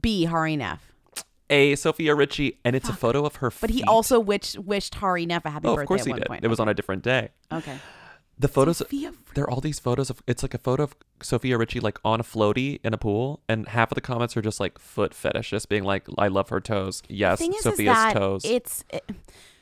B. 0.00 0.24
Hari 0.26 0.56
Nef. 0.56 0.92
A. 1.50 1.74
Sofia 1.76 2.14
Richie, 2.14 2.58
and 2.64 2.76
it's 2.76 2.88
a 2.88 2.92
photo 2.92 3.24
of 3.24 3.36
her. 3.36 3.50
Feet. 3.50 3.60
But 3.60 3.70
he 3.70 3.82
also 3.84 4.20
wished, 4.20 4.58
wished 4.58 4.94
Hari 4.96 5.26
Nef 5.26 5.44
a 5.44 5.50
happy 5.50 5.68
Oh, 5.68 5.76
birthday 5.76 5.82
of 5.82 5.88
course 5.88 6.00
at 6.02 6.06
he 6.06 6.10
one 6.12 6.18
did. 6.20 6.26
point. 6.28 6.44
It 6.44 6.48
was 6.48 6.60
on 6.60 6.68
a 6.68 6.74
different 6.74 7.02
day. 7.02 7.30
Okay. 7.52 7.78
The 8.40 8.46
photos, 8.48 8.76
Sofia 8.76 9.12
there 9.34 9.42
are 9.44 9.50
all 9.50 9.60
these 9.60 9.80
photos 9.80 10.10
of, 10.10 10.22
it's 10.28 10.44
like 10.44 10.54
a 10.54 10.58
photo 10.58 10.84
of 10.84 10.94
Sofia 11.22 11.58
Richie 11.58 11.80
like 11.80 11.98
on 12.04 12.20
a 12.20 12.22
floaty 12.22 12.78
in 12.84 12.94
a 12.94 12.98
pool, 12.98 13.40
and 13.48 13.66
half 13.66 13.90
of 13.90 13.96
the 13.96 14.00
comments 14.00 14.36
are 14.36 14.42
just 14.42 14.60
like 14.60 14.78
foot 14.78 15.12
fetish, 15.12 15.50
just 15.50 15.68
being 15.68 15.82
like, 15.82 16.06
I 16.16 16.28
love 16.28 16.48
her 16.50 16.60
toes. 16.60 17.02
Yes, 17.08 17.38
thing 17.40 17.50
is, 17.52 17.58
is 17.58 17.62
Sofia's 17.64 17.96
that 17.96 18.12
toes. 18.14 18.42
It's 18.44 18.84
it, 18.90 19.04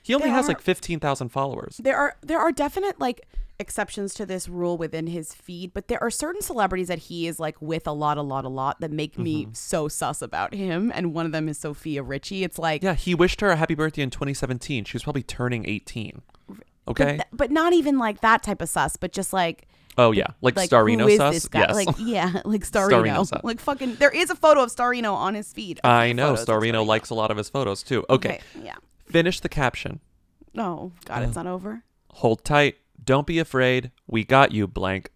he 0.03 0.15
only 0.15 0.29
has 0.29 0.45
are- 0.45 0.49
like 0.49 0.61
15,000 0.61 1.31
followers. 1.31 1.79
there 1.83 1.97
are 1.97 2.17
there 2.21 2.39
are 2.39 2.53
definite 2.53 3.01
like 3.01 3.27
exceptions 3.59 4.13
to 4.15 4.27
this 4.27 4.49
rule 4.49 4.77
within 4.77 5.07
his 5.07 5.33
feed, 5.35 5.73
but 5.73 5.89
there 5.89 6.03
are 6.03 6.11
certain 6.11 6.43
celebrities 6.43 6.89
that 6.89 6.99
he 6.99 7.27
is 7.27 7.41
like 7.41 7.61
with 7.61 7.87
a 7.87 7.93
lot, 7.93 8.19
a 8.19 8.23
lot, 8.23 8.45
a 8.45 8.49
lot 8.49 8.81
that 8.81 8.91
make 8.91 9.19
me 9.19 9.47
Mhm. 9.47 9.57
so 9.57 9.89
sus 9.89 10.21
about 10.23 10.55
him. 10.55 10.93
And 10.95 11.15
one 11.15 11.27
of 11.27 11.33
them 11.33 11.49
is 11.49 11.59
Sofia 11.59 12.03
Richie. 12.03 12.45
It's 12.45 12.59
like 12.59 12.83
Yeah, 12.83 12.95
he 12.95 13.15
wished 13.15 13.41
her 13.41 13.51
a 13.51 13.57
happy 13.57 13.75
birthday 13.75 14.03
in 14.03 14.11
2017. 14.11 14.85
She 14.85 14.95
was 14.95 15.03
probably 15.05 15.23
turning 15.23 15.67
18. 15.69 16.23
but, 16.49 16.59
Okay. 16.89 17.13
th- 17.17 17.23
but 17.33 17.51
not 17.51 17.73
even 17.73 17.99
like 17.99 18.21
that 18.21 18.43
type 18.43 18.61
of 18.63 18.69
sus, 18.69 18.97
but 18.97 19.13
just 19.13 19.33
like 19.33 19.67
oh, 19.99 20.13
yeah. 20.13 20.27
Like, 20.43 20.55
who 20.57 20.61
Starino 20.67 21.17
sus? 21.17 21.49
Yes. 21.55 21.75
Like 21.75 21.89
yeah, 21.99 22.43
like 22.45 22.61
Starino 22.67 23.25
Starino. 23.25 23.41
like 23.43 23.59
fucking. 23.61 23.95
There 23.95 24.11
is 24.11 24.29
a 24.31 24.35
photo 24.37 24.63
of 24.63 24.71
Starino 24.71 25.15
on 25.15 25.35
his 25.35 25.53
feed. 25.55 25.81
I 25.83 26.13
know. 26.13 26.35
Of 26.35 26.41
Starino 26.41 26.85
likes 26.87 27.09
a 27.11 27.15
lot 27.15 27.31
of 27.31 27.39
his 27.39 27.49
photos 27.49 27.83
too. 27.83 28.05
Okay. 28.11 28.41
Yeah. 28.63 28.75
Finish 29.07 29.41
the 29.41 29.49
caption. 29.49 30.01
Oh 30.59 30.93
God, 31.07 31.23
it's 31.23 31.37
Uh, 31.37 31.43
not 31.43 31.51
over. 31.53 31.83
Hold 32.11 32.45
tight. 32.45 32.77
Don't 33.07 33.27
be 33.27 33.39
afraid. 33.39 33.93
We 34.07 34.25
got 34.25 34.53
you, 34.53 34.67
blank. 34.67 35.11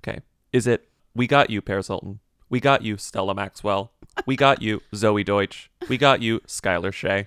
Okay. 0.00 0.20
Is 0.52 0.66
it 0.66 0.88
we 1.14 1.26
got 1.26 1.50
you, 1.50 1.60
Paris 1.60 1.88
Hilton? 1.88 2.20
We 2.48 2.60
got 2.60 2.82
you, 2.82 2.96
Stella 2.96 3.34
Maxwell. 3.34 3.92
We 4.24 4.36
got 4.36 4.62
you, 4.62 4.80
Zoey 4.94 5.24
Deutch. 5.24 5.70
We 5.88 5.98
got 5.98 6.22
you, 6.22 6.40
Skylar 6.46 6.92
Shea. 6.92 7.26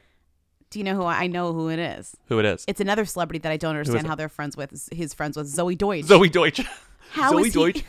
Do 0.69 0.79
you 0.79 0.85
know 0.85 0.95
who 0.95 1.03
I 1.03 1.23
I 1.23 1.27
know 1.27 1.51
who 1.53 1.69
it 1.69 1.79
is? 1.79 2.15
Who 2.27 2.39
it 2.39 2.45
is? 2.45 2.63
It's 2.67 2.79
another 2.79 3.03
celebrity 3.05 3.39
that 3.39 3.51
I 3.51 3.57
don't 3.57 3.75
understand 3.75 4.07
how 4.07 4.15
they're 4.15 4.29
friends 4.29 4.55
with. 4.55 4.89
His 4.91 5.13
friends 5.13 5.35
with 5.35 5.47
Zoey 5.53 5.77
Deutch. 5.77 6.05
Zoey 6.05 6.31
Deutch. 6.31 6.61
How 7.11 7.33
Zoey 7.33 7.47
is 7.47 7.53
he- 7.55 7.59
Deutch. 7.59 7.83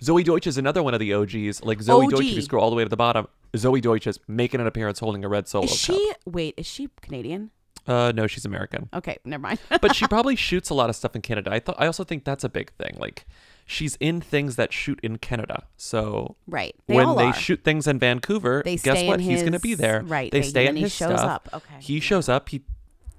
Zoey 0.00 0.24
Deutch 0.24 0.46
is 0.46 0.56
another 0.56 0.80
one 0.82 0.94
of 0.94 1.00
the 1.00 1.12
OGs. 1.12 1.64
Like 1.64 1.78
Zoey 1.80 2.08
Deutch, 2.08 2.20
if 2.20 2.36
you 2.36 2.42
scroll 2.42 2.62
all 2.62 2.70
the 2.70 2.76
way 2.76 2.84
to 2.84 2.88
the 2.88 2.96
bottom, 2.96 3.26
Zoey 3.54 3.82
Deutch 3.82 4.06
is 4.06 4.20
making 4.28 4.60
an 4.60 4.66
appearance 4.68 5.00
holding 5.00 5.24
a 5.24 5.28
red 5.28 5.48
solo 5.48 5.64
Is 5.64 5.74
she? 5.74 6.12
Wait, 6.24 6.54
is 6.56 6.66
she 6.66 6.88
Canadian? 7.02 7.50
Uh, 7.86 8.12
no, 8.14 8.26
she's 8.26 8.44
American. 8.44 8.88
Okay, 8.94 9.16
never 9.24 9.40
mind. 9.42 9.58
but 9.80 9.94
she 9.96 10.06
probably 10.06 10.36
shoots 10.36 10.70
a 10.70 10.74
lot 10.74 10.90
of 10.90 10.96
stuff 10.96 11.16
in 11.16 11.22
Canada. 11.22 11.50
I 11.52 11.58
thought 11.60 11.76
I 11.78 11.86
also 11.86 12.04
think 12.04 12.24
that's 12.24 12.44
a 12.44 12.48
big 12.48 12.72
thing. 12.72 12.96
Like 12.98 13.26
she's 13.66 13.96
in 14.00 14.20
things 14.20 14.56
that 14.56 14.72
shoot 14.72 15.00
in 15.02 15.18
Canada. 15.18 15.64
So 15.76 16.36
Right. 16.46 16.74
They 16.86 16.94
when 16.94 17.16
they 17.16 17.24
are. 17.26 17.32
shoot 17.32 17.64
things 17.64 17.86
in 17.86 17.98
Vancouver, 17.98 18.62
They 18.64 18.76
guess 18.76 19.02
what? 19.04 19.20
He's 19.20 19.40
going 19.42 19.52
to 19.52 19.60
be 19.60 19.74
there. 19.74 20.02
right, 20.02 20.30
They 20.30 20.40
they- 20.40 20.48
stay 20.48 20.66
and 20.66 20.70
in 20.70 20.76
he 20.76 20.82
his 20.82 20.94
shows 20.94 21.18
stuff. 21.18 21.40
up. 21.46 21.48
Okay. 21.54 21.76
He 21.80 22.00
shows 22.00 22.28
up. 22.28 22.48
He 22.50 22.62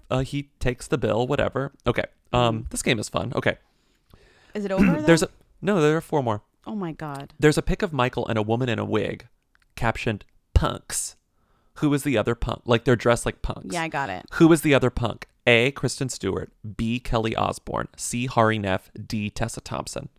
uh, 0.10 0.20
he 0.20 0.50
takes 0.60 0.88
the 0.88 0.98
bill. 0.98 1.26
Whatever. 1.28 1.72
Okay. 1.88 2.06
Um, 2.34 2.68
this 2.70 2.82
game 2.84 3.00
is 3.00 3.10
fun. 3.10 3.32
Okay. 3.36 3.58
Is 4.54 4.66
it 4.66 4.72
over? 4.72 5.02
There's 5.06 5.24
a 5.24 5.30
no. 5.62 5.82
There 5.82 5.96
are 5.98 6.02
four 6.02 6.22
more. 6.22 6.44
Oh 6.68 6.76
my 6.76 6.92
god. 6.92 7.34
There's 7.40 7.58
a 7.58 7.62
pic 7.62 7.82
of 7.82 7.92
Michael 7.94 8.28
and 8.28 8.38
a 8.38 8.42
woman 8.42 8.70
in 8.70 8.78
a 8.80 8.86
wig, 8.86 9.28
captioned 9.76 10.26
"punks." 10.54 11.16
Who 11.76 11.94
is 11.94 12.04
the 12.04 12.18
other 12.18 12.36
punk? 12.36 12.62
Like 12.66 12.84
they're 12.86 12.96
dressed 12.96 13.26
like 13.26 13.42
punks. 13.42 13.74
Yeah, 13.74 13.84
I 13.84 13.88
got 13.88 14.10
it. 14.10 14.26
Who 14.34 14.52
is 14.52 14.62
the 14.62 14.74
other 14.74 14.90
punk? 14.90 15.28
A. 15.48 15.72
Kristen 15.72 16.10
Stewart. 16.10 16.52
B. 16.78 17.00
Kelly 17.00 17.36
Osbourne. 17.36 17.88
C. 17.98 18.26
Hari 18.28 18.60
Neff. 18.60 18.92
D. 19.08 19.30
Tessa 19.30 19.62
Thompson. 19.62 20.10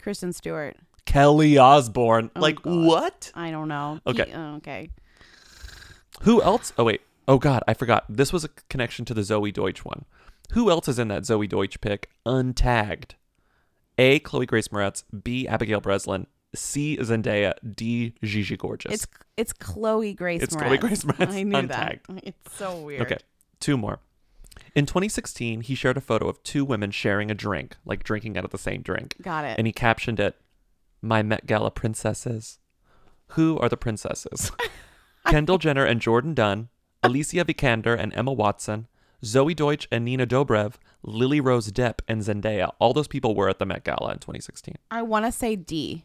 Kristen 0.00 0.32
Stewart. 0.32 0.76
Kelly 1.04 1.58
Osbourne. 1.58 2.30
Oh, 2.36 2.40
like 2.40 2.62
God. 2.62 2.86
what? 2.86 3.32
I 3.34 3.50
don't 3.50 3.68
know. 3.68 4.00
Okay. 4.06 4.26
He- 4.26 4.34
oh, 4.34 4.56
okay. 4.56 4.90
Who 6.22 6.42
else? 6.42 6.72
Oh 6.78 6.84
wait. 6.84 7.00
Oh 7.26 7.38
God, 7.38 7.62
I 7.66 7.74
forgot. 7.74 8.04
This 8.08 8.32
was 8.32 8.44
a 8.44 8.48
connection 8.68 9.04
to 9.06 9.14
the 9.14 9.22
Zoey 9.22 9.52
Deutch 9.52 9.84
one. 9.84 10.04
Who 10.52 10.70
else 10.70 10.86
is 10.88 10.98
in 10.98 11.08
that 11.08 11.22
Zoey 11.22 11.48
Deutch 11.48 11.80
pick? 11.80 12.10
Untagged. 12.26 13.12
A. 13.98 14.18
Chloe 14.20 14.46
Grace 14.46 14.68
Moretz. 14.68 15.04
B. 15.24 15.48
Abigail 15.48 15.80
Breslin. 15.80 16.26
C. 16.54 16.96
Zendaya. 16.98 17.54
D. 17.74 18.14
Gigi 18.22 18.56
Gorgeous. 18.56 18.92
It's 18.92 19.06
it's 19.36 19.52
Chloe 19.52 20.14
Grace. 20.14 20.42
It's 20.42 20.54
Moretz. 20.54 20.66
Chloe 20.66 20.78
Grace 20.78 21.04
Moretz, 21.04 21.32
I 21.32 21.42
knew 21.42 21.56
untagged. 21.56 22.06
that. 22.08 22.24
It's 22.24 22.56
so 22.56 22.80
weird. 22.80 23.02
Okay, 23.02 23.18
two 23.60 23.76
more. 23.76 24.00
In 24.74 24.86
2016, 24.86 25.62
he 25.62 25.74
shared 25.74 25.96
a 25.96 26.00
photo 26.00 26.28
of 26.28 26.42
two 26.42 26.64
women 26.64 26.90
sharing 26.90 27.30
a 27.30 27.34
drink, 27.34 27.76
like 27.84 28.04
drinking 28.04 28.36
out 28.36 28.44
of 28.44 28.50
the 28.50 28.58
same 28.58 28.82
drink. 28.82 29.16
Got 29.22 29.44
it. 29.44 29.58
And 29.58 29.66
he 29.66 29.72
captioned 29.72 30.20
it, 30.20 30.36
"My 31.00 31.22
Met 31.22 31.46
Gala 31.46 31.70
princesses." 31.70 32.58
Who 33.28 33.58
are 33.58 33.68
the 33.70 33.78
princesses? 33.78 34.52
Kendall 35.26 35.56
Jenner 35.56 35.86
and 35.86 36.02
Jourdan 36.02 36.34
Dunn, 36.34 36.68
Alicia 37.02 37.46
Vikander 37.46 37.98
and 37.98 38.12
Emma 38.12 38.32
Watson, 38.32 38.88
Zoey 39.24 39.56
Deutch 39.56 39.88
and 39.90 40.04
Nina 40.04 40.26
Dobrev, 40.26 40.74
Lily 41.02 41.40
Rose 41.40 41.70
Depp 41.70 42.00
and 42.06 42.20
Zendaya. 42.20 42.72
All 42.78 42.92
those 42.92 43.08
people 43.08 43.34
were 43.34 43.48
at 43.48 43.58
the 43.58 43.64
Met 43.64 43.84
Gala 43.84 44.12
in 44.12 44.18
2016. 44.18 44.74
I 44.90 45.00
want 45.00 45.24
to 45.24 45.32
say 45.32 45.56
D 45.56 46.04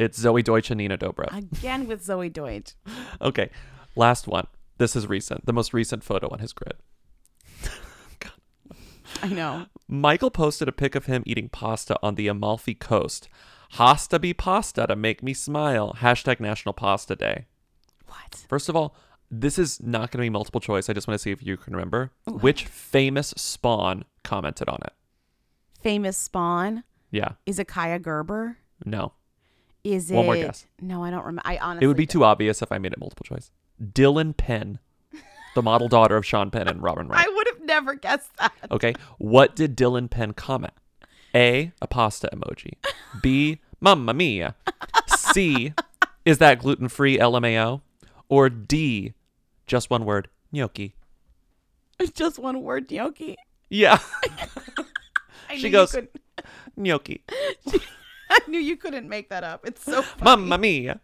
It's 0.00 0.18
Zoey 0.18 0.42
Deutch 0.42 0.70
and 0.70 0.78
Nina 0.78 0.96
Dobrev. 0.96 1.36
again 1.36 1.86
with 1.86 2.02
Zoey 2.02 2.32
Deutch. 2.32 2.72
Okay, 3.20 3.50
last 3.94 4.26
one. 4.26 4.46
This 4.78 4.96
is 4.96 5.06
recent. 5.06 5.44
The 5.44 5.52
most 5.52 5.74
recent 5.74 6.02
photo 6.02 6.30
on 6.30 6.38
his 6.38 6.54
grid. 6.54 6.76
I 9.22 9.28
know. 9.28 9.66
Michael 9.86 10.30
posted 10.30 10.68
a 10.68 10.72
pic 10.72 10.94
of 10.94 11.04
him 11.04 11.22
eating 11.26 11.50
pasta 11.50 11.98
on 12.02 12.14
the 12.14 12.28
Amalfi 12.28 12.74
Coast. 12.74 13.28
Has 13.72 14.06
to 14.06 14.18
be 14.18 14.32
pasta 14.32 14.86
to 14.86 14.96
make 14.96 15.22
me 15.22 15.34
smile. 15.34 15.94
Hashtag 15.98 16.40
National 16.40 16.72
Pasta 16.72 17.14
Day. 17.14 17.44
What? 18.06 18.46
First 18.48 18.70
of 18.70 18.76
all, 18.76 18.96
this 19.30 19.58
is 19.58 19.82
not 19.82 20.10
going 20.10 20.20
to 20.22 20.24
be 20.26 20.30
multiple 20.30 20.62
choice. 20.62 20.88
I 20.88 20.94
just 20.94 21.08
want 21.08 21.16
to 21.16 21.22
see 21.22 21.30
if 21.30 21.42
you 21.42 21.58
can 21.58 21.74
remember. 21.74 22.10
Which 22.26 22.64
famous 22.64 23.34
spawn 23.36 24.06
commented 24.24 24.70
on 24.70 24.78
it? 24.82 24.94
Famous 25.82 26.16
Spawn. 26.16 26.84
Yeah. 27.10 27.32
Is 27.44 27.58
it 27.58 27.68
Kaia 27.68 28.00
Gerber? 28.00 28.56
No. 28.86 29.12
Is 29.84 30.10
it? 30.10 30.14
One 30.14 30.26
more 30.26 30.36
guess. 30.36 30.66
No, 30.80 31.02
I 31.04 31.10
don't 31.10 31.20
remember. 31.24 31.42
I 31.44 31.58
honestly. 31.58 31.84
It 31.84 31.88
would 31.88 31.96
be 31.96 32.06
too 32.06 32.24
obvious 32.24 32.62
if 32.62 32.70
I 32.72 32.78
made 32.78 32.92
it 32.92 32.98
multiple 32.98 33.24
choice. 33.24 33.50
Dylan 33.82 34.36
Penn, 34.36 34.78
the 35.54 35.62
model 35.62 35.88
daughter 35.88 36.16
of 36.16 36.26
Sean 36.26 36.50
Penn 36.50 36.68
and 36.68 36.82
Robin 36.82 37.08
Wright. 37.08 37.26
I 37.26 37.32
would 37.32 37.46
have 37.48 37.64
never 37.64 37.94
guessed 37.94 38.30
that. 38.38 38.52
Okay. 38.70 38.94
What 39.18 39.56
did 39.56 39.76
Dylan 39.76 40.10
Penn 40.10 40.32
comment? 40.32 40.74
A, 41.34 41.72
a 41.80 41.86
pasta 41.86 42.28
emoji. 42.32 42.74
B, 43.22 43.60
mamma 43.80 44.12
mia. 44.12 44.56
C, 45.06 45.72
is 46.24 46.38
that 46.38 46.58
gluten 46.58 46.88
free 46.88 47.18
LMAO? 47.18 47.82
Or 48.28 48.48
D, 48.48 49.14
just 49.66 49.90
one 49.90 50.04
word, 50.04 50.28
gnocchi. 50.52 50.94
It's 51.98 52.12
just 52.12 52.38
one 52.38 52.62
word, 52.62 52.90
gnocchi. 52.90 53.36
Yeah. 53.68 53.98
She 55.56 55.68
goes, 55.68 55.96
gnocchi. 56.76 57.24
I 58.32 58.38
knew 58.46 58.60
you 58.60 58.76
couldn't 58.76 59.08
make 59.08 59.28
that 59.30 59.42
up. 59.42 59.66
It's 59.66 59.84
so 59.84 60.02
funny. 60.02 60.22
Mamma 60.22 60.58
mia. 60.58 61.00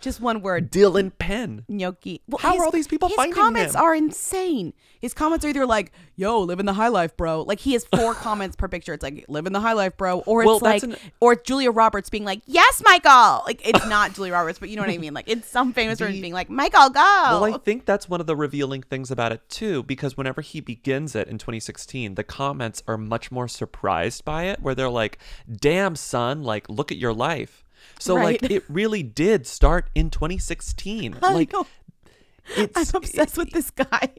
Just 0.00 0.20
one 0.20 0.42
word. 0.42 0.70
Dylan 0.70 1.12
Penn. 1.18 1.64
Gnocchi. 1.68 2.20
Well, 2.28 2.38
How 2.38 2.52
his- 2.52 2.60
are 2.60 2.64
all 2.64 2.70
these 2.70 2.86
people 2.86 3.08
finding 3.08 3.32
him? 3.32 3.36
his 3.36 3.44
comments 3.44 3.74
are 3.76 3.94
insane. 3.94 4.72
His 5.00 5.12
comments 5.14 5.44
are 5.44 5.48
either 5.48 5.66
like, 5.66 5.92
"Yo, 6.16 6.40
living 6.40 6.66
the 6.66 6.72
high 6.72 6.88
life, 6.88 7.16
bro." 7.16 7.42
Like 7.42 7.60
he 7.60 7.72
has 7.74 7.84
four 7.94 8.14
comments 8.26 8.56
per 8.56 8.68
picture. 8.68 8.92
It's 8.94 9.02
like, 9.02 9.24
"Living 9.28 9.52
the 9.52 9.60
high 9.60 9.72
life, 9.74 9.96
bro," 9.96 10.20
or 10.20 10.42
it's 10.42 10.46
Well, 10.46 10.58
like, 10.60 10.82
an- 10.82 10.96
or 11.20 11.34
it's 11.34 11.42
Julia 11.46 11.70
Roberts 11.70 12.08
being 12.10 12.24
like, 12.24 12.40
"Yes, 12.46 12.82
Michael." 12.84 13.42
Like 13.46 13.66
it's 13.66 13.86
not 13.86 14.14
Julia 14.14 14.32
Roberts, 14.32 14.58
but 14.58 14.68
you 14.70 14.76
know 14.76 14.82
what 14.82 14.90
I 14.90 14.98
mean. 14.98 15.12
Like 15.14 15.28
it's 15.28 15.48
some 15.48 15.72
famous 15.72 15.98
person 15.98 16.20
being 16.20 16.32
like, 16.32 16.48
"Michael, 16.48 16.88
go." 16.90 17.00
Well, 17.00 17.44
I 17.54 17.58
think 17.58 17.84
that's 17.84 18.08
one 18.08 18.20
of 18.20 18.26
the 18.26 18.36
revealing 18.36 18.82
things 18.82 19.10
about 19.10 19.32
it 19.32 19.46
too, 19.48 19.82
because 19.82 20.16
whenever 20.16 20.40
he 20.40 20.60
begins 20.60 21.14
it 21.14 21.28
in 21.28 21.38
2016, 21.38 22.14
the 22.14 22.24
comments 22.24 22.82
are 22.86 22.96
much 22.96 23.30
more 23.30 23.48
surprised 23.48 24.24
by 24.24 24.44
it, 24.44 24.60
where 24.62 24.74
they're 24.74 24.88
like, 24.88 25.18
"Damn, 25.50 25.96
son, 25.96 26.42
like 26.42 26.68
look 26.68 26.90
at 26.92 26.98
your 26.98 27.12
life." 27.12 27.63
So 27.98 28.14
like 28.14 28.42
it 28.50 28.64
really 28.68 29.02
did 29.02 29.46
start 29.46 29.90
in 29.94 30.10
2016. 30.10 31.18
I 31.22 31.32
like 31.34 31.52
know. 31.52 31.66
it's 32.56 32.94
I'm 32.94 32.98
obsessed 33.02 33.36
with 33.38 33.50
this 33.50 33.70
guy. 33.70 34.10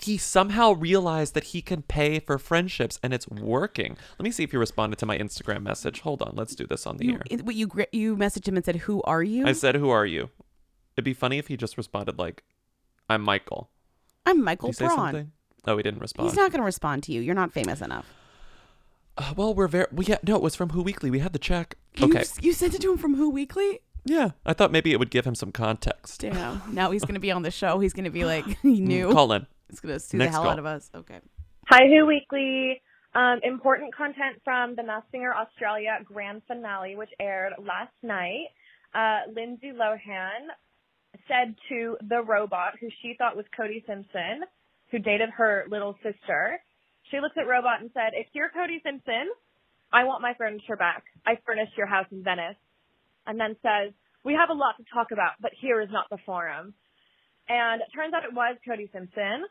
he 0.00 0.16
somehow 0.18 0.72
realized 0.72 1.34
that 1.34 1.44
he 1.44 1.62
can 1.62 1.82
pay 1.82 2.20
for 2.20 2.38
friendships 2.38 2.98
and 3.02 3.12
it's 3.14 3.26
working. 3.28 3.96
Let 4.18 4.24
me 4.24 4.30
see 4.30 4.42
if 4.44 4.50
he 4.50 4.56
responded 4.56 4.98
to 4.98 5.06
my 5.06 5.16
Instagram 5.18 5.62
message. 5.62 6.00
Hold 6.00 6.22
on, 6.22 6.32
let's 6.34 6.54
do 6.54 6.66
this 6.66 6.86
on 6.86 6.98
the 6.98 7.06
You, 7.06 7.12
air. 7.14 7.22
it- 7.30 7.42
what, 7.44 7.54
you 7.54 7.68
you 7.92 8.16
messaged 8.16 8.46
him 8.46 8.56
and 8.56 8.64
said, 8.64 8.76
"Who 8.76 9.02
are 9.02 9.22
you?" 9.22 9.46
I 9.46 9.52
said, 9.52 9.74
"Who 9.76 9.88
are 9.90 10.06
you?" 10.06 10.30
It'd 10.96 11.04
be 11.04 11.14
funny 11.14 11.38
if 11.38 11.48
he 11.48 11.56
just 11.56 11.76
responded 11.76 12.18
like, 12.18 12.44
"I'm 13.08 13.22
Michael." 13.22 13.70
I'm 14.26 14.42
Michael 14.42 14.72
Braun. 14.72 14.90
something? 14.96 15.32
Oh, 15.66 15.76
he 15.76 15.82
didn't 15.82 16.00
respond. 16.00 16.28
He's 16.28 16.36
not 16.36 16.50
going 16.50 16.60
to 16.60 16.64
respond 16.66 17.02
to 17.04 17.12
you. 17.12 17.20
You're 17.20 17.34
not 17.34 17.52
famous 17.52 17.80
enough. 17.82 18.06
Uh, 19.16 19.32
well, 19.36 19.54
we're 19.54 19.68
very. 19.68 19.86
We 19.92 20.06
yeah, 20.06 20.18
no, 20.26 20.36
it 20.36 20.42
was 20.42 20.54
from 20.56 20.70
Who 20.70 20.82
Weekly. 20.82 21.10
We 21.10 21.20
had 21.20 21.32
the 21.32 21.38
check. 21.38 21.76
You, 21.96 22.06
Okay. 22.06 22.24
you 22.40 22.52
sent 22.52 22.74
it 22.74 22.80
to 22.82 22.92
him 22.92 22.98
from 22.98 23.14
Who 23.14 23.30
Weekly? 23.30 23.80
Yeah, 24.04 24.30
I 24.44 24.52
thought 24.52 24.70
maybe 24.72 24.92
it 24.92 24.98
would 24.98 25.10
give 25.10 25.24
him 25.26 25.34
some 25.34 25.50
context. 25.52 26.20
Damn. 26.20 26.60
now 26.74 26.90
he's 26.90 27.02
going 27.02 27.14
to 27.14 27.20
be 27.20 27.30
on 27.30 27.42
the 27.42 27.50
show. 27.50 27.78
He's 27.78 27.92
going 27.94 28.04
to 28.04 28.10
be 28.10 28.24
like, 28.34 28.44
he 28.60 28.80
knew. 28.80 29.08
Mm, 29.08 29.12
Call 29.12 29.32
in. 29.32 29.46
He's 29.70 29.80
going 29.80 29.94
to 29.94 30.00
sue 30.00 30.18
Next 30.18 30.30
the 30.30 30.32
hell 30.32 30.42
call. 30.42 30.50
out 30.52 30.58
of 30.58 30.66
us. 30.66 30.90
Okay. 30.94 31.20
Hi, 31.68 31.86
Who 31.88 32.06
Weekly. 32.06 32.82
Um, 33.14 33.38
important 33.44 33.94
content 33.94 34.40
from 34.42 34.74
the 34.74 34.82
Masked 34.82 35.12
Singer 35.12 35.32
Australia 35.32 35.98
grand 36.04 36.42
finale, 36.48 36.96
which 36.96 37.10
aired 37.20 37.52
last 37.60 37.92
night. 38.02 38.46
Uh, 38.92 39.20
Lindsay 39.34 39.70
Lohan 39.72 40.48
said 41.28 41.54
to 41.68 41.96
the 42.08 42.20
robot, 42.22 42.72
who 42.80 42.88
she 43.00 43.14
thought 43.16 43.36
was 43.36 43.46
Cody 43.56 43.84
Simpson, 43.86 44.42
who 44.90 44.98
dated 44.98 45.30
her 45.30 45.64
little 45.70 45.94
sister, 46.02 46.60
she 47.10 47.20
looked 47.20 47.38
at 47.38 47.46
Robot 47.46 47.80
and 47.80 47.90
said, 47.92 48.12
if 48.14 48.26
you're 48.32 48.50
Cody 48.50 48.80
Simpson, 48.84 49.30
I 49.92 50.04
want 50.04 50.22
my 50.22 50.34
furniture 50.34 50.76
back. 50.76 51.04
I 51.26 51.38
furnished 51.46 51.76
your 51.76 51.86
house 51.86 52.06
in 52.10 52.22
Venice. 52.22 52.56
And 53.26 53.40
then 53.40 53.56
says, 53.62 53.92
we 54.24 54.34
have 54.34 54.50
a 54.50 54.58
lot 54.58 54.76
to 54.76 54.84
talk 54.92 55.12
about, 55.12 55.32
but 55.40 55.52
here 55.60 55.80
is 55.80 55.88
not 55.90 56.08
the 56.10 56.18
forum. 56.26 56.74
And 57.48 57.80
it 57.80 57.88
turns 57.94 58.12
out 58.14 58.24
it 58.24 58.34
was 58.34 58.56
Cody 58.66 58.88
Simpson. 58.92 59.44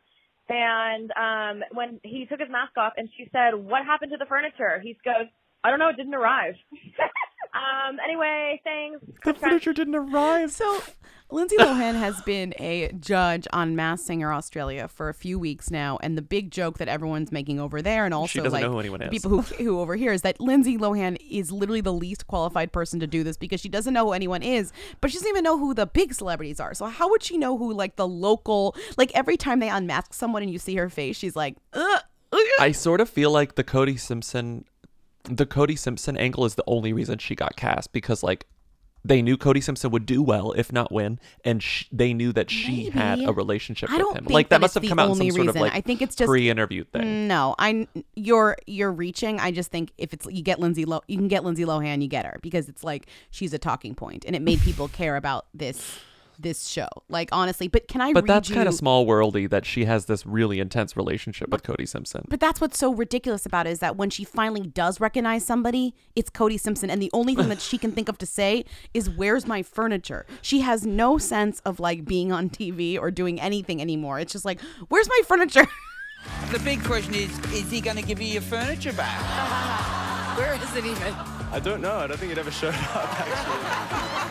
And 0.49 1.09
um, 1.15 1.63
when 1.73 1.99
he 2.03 2.25
took 2.25 2.39
his 2.39 2.49
mask 2.49 2.77
off 2.77 2.93
and 2.97 3.07
she 3.17 3.29
said, 3.31 3.55
what 3.55 3.85
happened 3.85 4.11
to 4.11 4.17
the 4.17 4.25
furniture? 4.25 4.81
He 4.81 4.97
goes, 5.05 5.29
I 5.63 5.69
don't 5.69 5.79
know, 5.79 5.89
it 5.89 5.97
didn't 5.97 6.15
arrive. 6.15 6.55
um, 7.53 7.97
anyway, 8.03 8.61
thanks. 8.63 8.99
The 9.23 9.33
furniture 9.33 9.73
didn't 9.73 9.95
arrive. 9.95 10.51
So, 10.51 10.81
Lindsay 11.33 11.55
Lohan 11.59 11.95
has 11.95 12.21
been 12.21 12.53
a 12.59 12.91
judge 12.99 13.47
on 13.53 13.75
Mass 13.75 14.03
Singer 14.03 14.31
Australia 14.31 14.87
for 14.87 15.09
a 15.09 15.13
few 15.13 15.39
weeks 15.39 15.71
now, 15.71 15.97
and 16.01 16.17
the 16.17 16.21
big 16.21 16.51
joke 16.51 16.77
that 16.77 16.87
everyone's 16.87 17.31
making 17.31 17.59
over 17.59 17.81
there, 17.81 18.05
and 18.05 18.13
also 18.13 18.43
like 18.49 18.61
know 18.61 18.71
who 18.71 18.79
anyone 18.79 19.07
people 19.09 19.31
who 19.31 19.41
who 19.41 19.79
over 19.79 19.95
here 19.95 20.11
is 20.11 20.21
that 20.21 20.39
Lindsay 20.39 20.77
Lohan 20.77 21.17
is 21.29 21.51
literally 21.51 21.81
the 21.81 21.93
least 21.93 22.27
qualified 22.27 22.71
person 22.71 22.99
to 22.99 23.07
do 23.07 23.23
this 23.23 23.37
because 23.37 23.59
she 23.59 23.69
doesn't 23.69 23.93
know 23.93 24.05
who 24.05 24.13
anyone 24.13 24.43
is, 24.43 24.71
but 25.01 25.11
she 25.11 25.17
doesn't 25.17 25.29
even 25.29 25.43
know 25.43 25.57
who 25.57 25.73
the 25.73 25.87
big 25.87 26.13
celebrities 26.13 26.59
are. 26.59 26.73
So 26.73 26.85
how 26.85 27.09
would 27.09 27.23
she 27.23 27.37
know 27.37 27.57
who 27.57 27.73
like 27.73 27.95
the 27.95 28.07
local? 28.07 28.75
Like 28.97 29.11
every 29.15 29.37
time 29.37 29.59
they 29.59 29.69
unmask 29.69 30.13
someone 30.13 30.43
and 30.43 30.51
you 30.51 30.59
see 30.59 30.75
her 30.75 30.89
face, 30.89 31.17
she's 31.17 31.35
like, 31.35 31.55
ugh. 31.73 32.01
ugh." 32.31 32.41
I 32.59 32.71
sort 32.71 33.01
of 33.01 33.09
feel 33.09 33.31
like 33.31 33.55
the 33.55 33.63
Cody 33.63 33.97
Simpson, 33.97 34.65
the 35.25 35.45
Cody 35.45 35.75
Simpson 35.75 36.17
angle 36.17 36.45
is 36.45 36.55
the 36.55 36.63
only 36.67 36.93
reason 36.93 37.17
she 37.17 37.35
got 37.35 37.55
cast 37.55 37.93
because 37.93 38.23
like 38.23 38.45
they 39.05 39.21
knew 39.21 39.35
Cody 39.35 39.59
Simpson 39.59 39.91
would 39.91 40.05
do 40.05 40.21
well 40.23 40.53
if 40.53 40.71
not 40.71 40.89
win, 40.91 41.19
and 41.43 41.61
sh- 41.61 41.85
they 41.91 42.13
knew 42.13 42.31
that 42.31 42.49
she 42.49 42.89
had 42.89 43.19
a 43.19 43.33
relationship 43.33 43.91
I 43.91 43.97
with 43.97 44.15
him. 44.15 44.25
Like 44.29 44.47
that, 44.47 44.55
that 44.55 44.61
must 44.61 44.75
have 44.75 44.85
come 44.87 44.97
out 44.97 45.09
in 45.09 45.15
some 45.15 45.21
only 45.23 45.31
sort 45.31 45.41
of 45.47 45.55
reason. 45.55 45.61
like 45.61 45.73
I 45.75 45.81
think 45.81 46.01
it's 46.01 46.15
just- 46.15 46.27
pre-interview 46.29 46.85
thing. 46.85 47.27
No, 47.27 47.53
I 47.59 47.87
you're 48.15 48.57
you're 48.65 48.91
reaching. 48.91 49.39
I 49.39 49.51
just 49.51 49.71
think 49.71 49.91
if 49.97 50.13
it's 50.13 50.25
you 50.27 50.41
get 50.41 50.59
Lindsay 50.59 50.85
Lo, 50.85 51.01
you 51.07 51.17
can 51.17 51.27
get 51.27 51.43
Lindsay 51.43 51.65
Lohan, 51.65 52.01
you 52.01 52.07
get 52.07 52.25
her 52.25 52.39
because 52.41 52.69
it's 52.69 52.83
like 52.83 53.07
she's 53.29 53.53
a 53.53 53.59
talking 53.59 53.93
point, 53.93 54.23
and 54.25 54.35
it 54.37 54.41
made 54.41 54.61
people 54.61 54.87
care 54.87 55.17
about 55.17 55.47
this 55.53 55.99
this 56.39 56.67
show. 56.67 56.87
Like 57.09 57.29
honestly, 57.31 57.67
but 57.67 57.87
can 57.87 58.01
I? 58.01 58.13
But 58.13 58.23
read 58.23 58.29
that's 58.29 58.49
you, 58.49 58.55
kind 58.55 58.67
of 58.67 58.73
small 58.73 59.05
worldy 59.05 59.49
that 59.49 59.65
she 59.65 59.85
has 59.85 60.05
this 60.05 60.25
really 60.25 60.59
intense 60.59 60.95
relationship 60.95 61.49
with 61.49 61.63
Cody 61.63 61.85
Simpson. 61.85 62.25
But 62.29 62.39
that's 62.39 62.61
what's 62.61 62.77
so 62.77 62.93
ridiculous 62.93 63.45
about 63.45 63.67
it 63.67 63.71
is 63.71 63.79
that 63.79 63.95
when 63.95 64.09
she 64.09 64.23
finally 64.23 64.67
does 64.67 64.99
recognize 64.99 65.45
somebody, 65.45 65.93
it's 66.15 66.29
Cody 66.29 66.57
Simpson, 66.57 66.89
and 66.89 67.01
the 67.01 67.11
only 67.13 67.35
thing 67.35 67.49
that 67.49 67.61
she 67.61 67.77
can 67.77 67.91
think 67.91 68.09
of 68.09 68.17
to 68.19 68.25
say 68.25 68.65
is 68.93 69.09
"Where's 69.09 69.47
my 69.47 69.63
furniture?" 69.63 70.25
She 70.41 70.61
has 70.61 70.85
no 70.85 71.17
sense 71.17 71.61
of 71.65 71.79
like 71.79 72.05
being 72.05 72.31
on 72.31 72.49
TV 72.49 72.99
or 72.99 73.11
doing 73.11 73.39
anything 73.39 73.81
anymore. 73.81 74.19
It's 74.19 74.33
just 74.33 74.45
like, 74.45 74.61
"Where's 74.89 75.09
my 75.09 75.21
furniture?" 75.27 75.67
The 76.51 76.59
big 76.59 76.83
question 76.83 77.15
is, 77.15 77.37
is 77.51 77.69
he 77.69 77.81
going 77.81 77.97
to 77.97 78.01
give 78.01 78.21
you 78.21 78.27
your 78.27 78.41
furniture 78.41 78.93
back? 78.93 80.37
Where 80.37 80.53
is 80.55 80.75
it 80.75 80.85
even? 80.85 81.13
I 81.51 81.59
don't 81.59 81.81
know. 81.81 81.97
I 81.97 82.07
don't 82.07 82.17
think 82.17 82.31
it 82.31 82.37
ever 82.37 82.51
showed 82.51 82.73
up, 82.73 83.19
actually. 83.19 84.19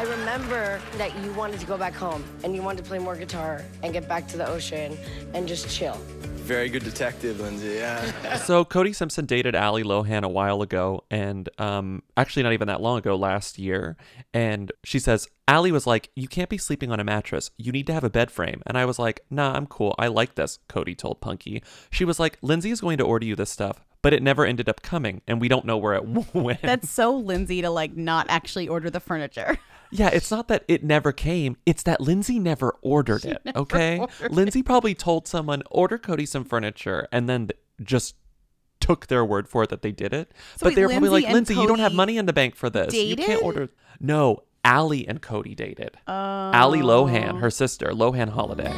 I 0.00 0.04
remember 0.04 0.80
that 0.96 1.14
you 1.22 1.30
wanted 1.34 1.60
to 1.60 1.66
go 1.66 1.76
back 1.76 1.92
home 1.92 2.24
and 2.42 2.56
you 2.56 2.62
wanted 2.62 2.82
to 2.82 2.88
play 2.88 2.98
more 2.98 3.16
guitar 3.16 3.62
and 3.82 3.92
get 3.92 4.08
back 4.08 4.26
to 4.28 4.38
the 4.38 4.48
ocean 4.48 4.96
and 5.34 5.46
just 5.46 5.68
chill. 5.68 5.92
Very 6.36 6.70
good 6.70 6.84
detective, 6.84 7.38
Lindsay, 7.38 7.74
yeah. 7.74 8.36
so 8.36 8.64
Cody 8.64 8.94
Simpson 8.94 9.26
dated 9.26 9.54
Ali 9.54 9.82
Lohan 9.82 10.22
a 10.22 10.28
while 10.28 10.62
ago, 10.62 11.04
and 11.10 11.50
um, 11.58 12.02
actually 12.16 12.44
not 12.44 12.54
even 12.54 12.66
that 12.68 12.80
long 12.80 12.96
ago, 12.96 13.14
last 13.14 13.58
year. 13.58 13.98
And 14.32 14.72
she 14.84 14.98
says 14.98 15.28
Ali 15.46 15.70
was 15.70 15.86
like, 15.86 16.08
"You 16.16 16.28
can't 16.28 16.48
be 16.48 16.56
sleeping 16.56 16.90
on 16.90 16.98
a 16.98 17.04
mattress. 17.04 17.50
You 17.58 17.70
need 17.70 17.86
to 17.88 17.92
have 17.92 18.02
a 18.02 18.10
bed 18.10 18.30
frame." 18.30 18.62
And 18.66 18.78
I 18.78 18.86
was 18.86 18.98
like, 18.98 19.20
"Nah, 19.28 19.52
I'm 19.52 19.66
cool. 19.66 19.94
I 19.98 20.06
like 20.06 20.34
this." 20.34 20.60
Cody 20.66 20.94
told 20.94 21.20
Punky. 21.20 21.62
She 21.90 22.06
was 22.06 22.18
like, 22.18 22.38
"Lindsay 22.40 22.70
is 22.70 22.80
going 22.80 22.96
to 22.98 23.04
order 23.04 23.26
you 23.26 23.36
this 23.36 23.50
stuff." 23.50 23.84
But 24.00 24.14
it 24.14 24.22
never 24.22 24.46
ended 24.46 24.66
up 24.66 24.80
coming, 24.80 25.20
and 25.28 25.42
we 25.42 25.48
don't 25.48 25.66
know 25.66 25.76
where 25.76 25.94
it 25.94 26.04
went. 26.34 26.62
That's 26.62 26.88
so 26.88 27.14
Lindsay 27.14 27.60
to 27.60 27.68
like 27.68 27.98
not 27.98 28.26
actually 28.30 28.66
order 28.66 28.88
the 28.88 28.98
furniture. 28.98 29.58
Yeah, 29.90 30.08
it's 30.08 30.30
not 30.30 30.48
that 30.48 30.64
it 30.68 30.84
never 30.84 31.12
came. 31.12 31.56
It's 31.66 31.82
that 31.82 32.00
Lindsay 32.00 32.38
never 32.38 32.76
ordered 32.80 33.24
it. 33.24 33.40
never 33.44 33.58
Okay, 33.58 33.98
ordered 33.98 34.32
Lindsay 34.32 34.62
probably 34.62 34.94
told 34.94 35.26
someone 35.26 35.62
order 35.70 35.98
Cody 35.98 36.26
some 36.26 36.44
furniture, 36.44 37.08
and 37.10 37.28
then 37.28 37.48
th- 37.48 37.58
just 37.82 38.14
took 38.78 39.08
their 39.08 39.24
word 39.24 39.48
for 39.48 39.64
it 39.64 39.70
that 39.70 39.82
they 39.82 39.92
did 39.92 40.12
it. 40.12 40.32
So 40.56 40.64
but 40.64 40.66
wait, 40.68 40.74
they 40.76 40.82
were 40.82 40.88
probably 40.88 41.08
like, 41.10 41.24
and 41.24 41.34
Lindsay, 41.34 41.54
you 41.54 41.66
don't 41.66 41.80
have 41.80 41.92
money 41.94 42.16
in 42.16 42.26
the 42.26 42.32
bank 42.32 42.56
for 42.56 42.70
this. 42.70 42.94
You 42.94 43.16
can't 43.16 43.42
order. 43.42 43.68
No, 43.98 44.44
Allie 44.64 45.06
and 45.06 45.20
Cody 45.20 45.54
dated. 45.54 45.96
Allie 46.06 46.82
oh. 46.82 47.06
Lohan, 47.06 47.40
her 47.40 47.50
sister, 47.50 47.88
Lohan 47.88 48.30
Holiday. 48.30 48.72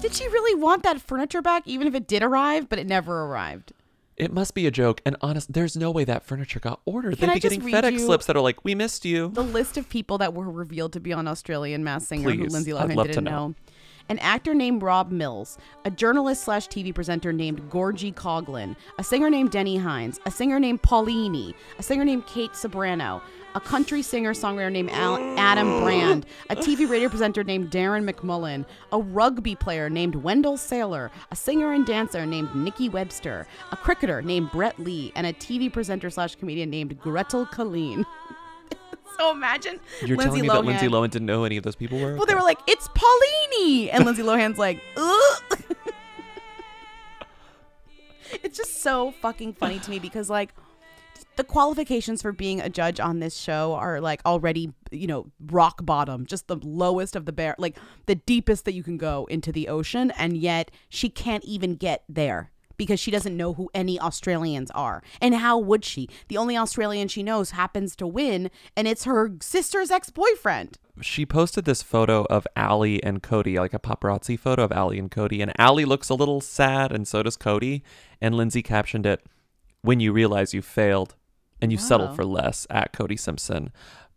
Did 0.00 0.14
she 0.14 0.28
really 0.28 0.60
want 0.60 0.82
that 0.84 1.00
furniture 1.00 1.42
back, 1.42 1.66
even 1.66 1.88
if 1.88 1.94
it 1.94 2.06
did 2.06 2.22
arrive, 2.22 2.68
but 2.68 2.78
it 2.78 2.86
never 2.86 3.22
arrived? 3.22 3.72
It 4.16 4.32
must 4.32 4.54
be 4.54 4.66
a 4.66 4.70
joke. 4.70 5.02
And 5.04 5.16
honest, 5.20 5.52
there's 5.52 5.76
no 5.76 5.90
way 5.90 6.04
that 6.04 6.24
furniture 6.24 6.60
got 6.60 6.80
ordered. 6.86 7.18
Can 7.18 7.28
They'd 7.28 7.32
I 7.32 7.34
be 7.34 7.40
just 7.40 7.54
getting 7.56 7.72
read 7.72 7.84
FedEx 7.84 7.92
you 7.92 7.98
slips 7.98 8.26
that 8.26 8.36
are 8.36 8.40
like, 8.40 8.64
"We 8.64 8.74
missed 8.74 9.04
you." 9.04 9.28
The 9.28 9.42
list 9.42 9.76
of 9.76 9.88
people 9.88 10.18
that 10.18 10.34
were 10.34 10.50
revealed 10.50 10.92
to 10.94 11.00
be 11.00 11.12
on 11.12 11.28
Australian 11.28 11.84
Mass 11.84 12.06
Singer 12.08 12.30
who 12.30 12.38
Please, 12.38 12.52
Lindsay 12.52 12.72
I'd 12.72 12.90
Lohan 12.90 12.96
love 12.96 13.06
to 13.06 13.12
didn't 13.12 13.24
know. 13.24 13.48
know. 13.48 13.54
An 14.08 14.20
actor 14.20 14.54
named 14.54 14.82
Rob 14.82 15.10
Mills, 15.10 15.58
a 15.84 15.90
journalist 15.90 16.44
slash 16.44 16.68
TV 16.68 16.94
presenter 16.94 17.32
named 17.32 17.68
Gorgie 17.68 18.14
Coughlin, 18.14 18.76
a 18.98 19.04
singer 19.04 19.28
named 19.28 19.50
Denni 19.50 19.82
Hines, 19.82 20.20
a 20.24 20.30
singer 20.30 20.60
named 20.60 20.82
Paulini, 20.82 21.54
a 21.78 21.82
singer 21.82 22.04
named 22.04 22.24
Kate 22.26 22.52
Ceberano, 22.52 23.20
a 23.56 23.60
country 23.60 24.02
singer 24.02 24.34
songwriter 24.34 24.70
named 24.70 24.90
Al- 24.90 25.16
Adam 25.38 25.66
mm. 25.66 25.82
Brand, 25.82 26.26
a 26.50 26.56
TV 26.56 26.88
radio 26.88 27.08
presenter 27.08 27.42
named 27.42 27.70
Darren 27.70 28.08
McMullen, 28.08 28.66
a 28.92 28.98
rugby 29.00 29.56
player 29.56 29.88
named 29.88 30.14
Wendell 30.14 30.58
Sailor, 30.58 31.10
a 31.32 31.36
singer 31.36 31.72
and 31.72 31.86
dancer 31.86 32.26
named 32.26 32.54
Nikki 32.54 32.90
Webster, 32.90 33.46
a 33.72 33.76
cricketer 33.76 34.20
named 34.20 34.52
Brett 34.52 34.78
Lee, 34.78 35.10
and 35.16 35.26
a 35.26 35.32
TV 35.32 35.72
presenter 35.72 36.10
slash 36.10 36.36
comedian 36.36 36.68
named 36.68 37.00
Gretel 37.00 37.46
Killeen. 37.46 38.04
so 39.18 39.32
imagine 39.32 39.80
You're 40.02 40.18
Lindsay 40.18 40.42
telling 40.42 40.42
me 40.42 40.48
Lohan. 40.48 40.52
that 40.52 40.64
Lindsay 40.64 40.88
Lohan 40.88 41.10
didn't 41.10 41.26
know 41.26 41.38
who 41.38 41.44
any 41.46 41.56
of 41.56 41.64
those 41.64 41.76
people 41.76 41.98
were? 41.98 42.14
Well, 42.14 42.26
they 42.26 42.34
were 42.34 42.42
like, 42.42 42.58
"It's 42.66 42.88
Paulini," 42.88 43.88
and 43.90 44.04
Lindsay 44.04 44.22
Lohan's 44.22 44.58
like, 44.58 44.82
"Ugh." 44.98 45.42
it's 48.42 48.58
just 48.58 48.82
so 48.82 49.12
fucking 49.22 49.54
funny 49.54 49.78
to 49.78 49.90
me 49.90 49.98
because 49.98 50.28
like 50.28 50.52
the 51.36 51.44
qualifications 51.44 52.22
for 52.22 52.32
being 52.32 52.60
a 52.60 52.68
judge 52.68 53.00
on 53.00 53.20
this 53.20 53.36
show 53.36 53.74
are 53.74 54.00
like 54.00 54.20
already 54.26 54.72
you 54.90 55.06
know 55.06 55.26
rock 55.46 55.84
bottom 55.84 56.26
just 56.26 56.48
the 56.48 56.56
lowest 56.56 57.16
of 57.16 57.26
the 57.26 57.32
bear 57.32 57.54
like 57.58 57.76
the 58.06 58.14
deepest 58.14 58.64
that 58.64 58.72
you 58.72 58.82
can 58.82 58.96
go 58.96 59.26
into 59.30 59.52
the 59.52 59.68
ocean 59.68 60.10
and 60.12 60.36
yet 60.36 60.70
she 60.88 61.08
can't 61.08 61.44
even 61.44 61.74
get 61.74 62.04
there 62.08 62.50
because 62.76 63.00
she 63.00 63.10
doesn't 63.10 63.36
know 63.36 63.54
who 63.54 63.70
any 63.74 63.98
Australians 64.00 64.70
are. 64.72 65.02
And 65.20 65.34
how 65.34 65.58
would 65.58 65.84
she? 65.84 66.08
The 66.28 66.36
only 66.36 66.56
Australian 66.56 67.08
she 67.08 67.22
knows 67.22 67.50
happens 67.52 67.96
to 67.96 68.06
win, 68.06 68.50
and 68.76 68.86
it's 68.86 69.04
her 69.04 69.32
sister's 69.40 69.90
ex 69.90 70.10
boyfriend. 70.10 70.78
She 71.00 71.26
posted 71.26 71.64
this 71.64 71.82
photo 71.82 72.24
of 72.30 72.46
Allie 72.56 73.02
and 73.02 73.22
Cody, 73.22 73.58
like 73.58 73.74
a 73.74 73.78
paparazzi 73.78 74.38
photo 74.38 74.64
of 74.64 74.72
Allie 74.72 74.98
and 74.98 75.10
Cody, 75.10 75.42
and 75.42 75.52
Allie 75.58 75.84
looks 75.84 76.08
a 76.08 76.14
little 76.14 76.40
sad, 76.40 76.92
and 76.92 77.06
so 77.06 77.22
does 77.22 77.36
Cody. 77.36 77.82
And 78.20 78.34
Lindsay 78.34 78.62
captioned 78.62 79.06
it, 79.06 79.24
"When 79.82 80.00
you 80.00 80.12
realize 80.12 80.54
you 80.54 80.62
failed, 80.62 81.14
and 81.60 81.72
you 81.72 81.78
settle 81.78 82.12
for 82.14 82.24
less." 82.24 82.66
At 82.70 82.92
Cody 82.92 83.16
Simpson, 83.16 83.70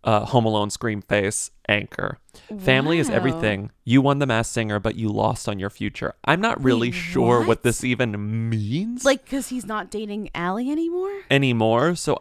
uh, 0.03 0.25
Home 0.25 0.45
Alone 0.45 0.69
scream 0.69 1.01
face 1.01 1.51
anchor. 1.67 2.17
Family 2.59 2.99
is 2.99 3.09
everything. 3.09 3.71
You 3.83 4.01
won 4.01 4.19
the 4.19 4.25
Masked 4.25 4.53
Singer, 4.53 4.79
but 4.79 4.95
you 4.95 5.09
lost 5.09 5.49
on 5.49 5.59
your 5.59 5.69
future. 5.69 6.13
I'm 6.23 6.39
not 6.41 6.63
really 6.63 6.89
Wait, 6.89 6.95
sure 6.95 7.39
what? 7.39 7.47
what? 7.47 7.63
this 7.63 7.83
even 7.83 8.49
means 8.49 9.03
Like, 9.05 9.23
because 9.25 9.49
he's 9.49 9.65
not 9.65 9.91
dating 9.91 10.29
Allie 10.33 10.71
anymore? 10.71 11.11
anymore. 11.29 11.95
So 11.95 12.17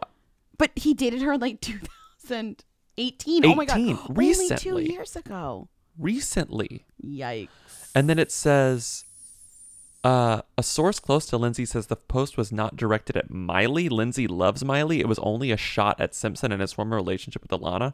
But 0.57 0.71
he 0.75 0.93
dated 0.93 1.21
her 1.21 1.33
in 1.33 1.39
like 1.41 1.61
2018. 2.27 3.45
Oh 3.45 3.55
my 3.55 3.65
God. 3.65 3.77
18, 3.77 3.97
Only 4.09 4.49
two 4.57 4.79
years 4.79 5.15
ago. 5.15 5.69
recently, 5.97 6.85
Yikes. 7.03 7.49
And 7.95 8.09
then 8.09 8.19
it 8.19 8.31
says, 8.31 9.05
uh, 10.09 10.41
a 10.57 10.63
source 10.63 10.99
close 10.99 11.27
to 11.27 11.37
Lindsay 11.37 11.65
says 11.65 11.85
the 11.85 11.95
post 11.95 12.35
was 12.35 12.51
not 12.51 12.75
directed 12.75 13.15
at 13.15 13.29
Miley. 13.29 13.89
Lindsay 13.89 14.25
loves 14.25 14.65
Miley. 14.65 15.01
It 15.01 15.07
was 15.07 15.19
only 15.19 15.51
a 15.51 15.57
shot 15.57 16.01
at 16.01 16.15
Simpson 16.15 16.51
and 16.51 16.61
his 16.61 16.73
former 16.73 16.95
relationship 16.95 17.43
with 17.43 17.51
Alana. 17.51 17.93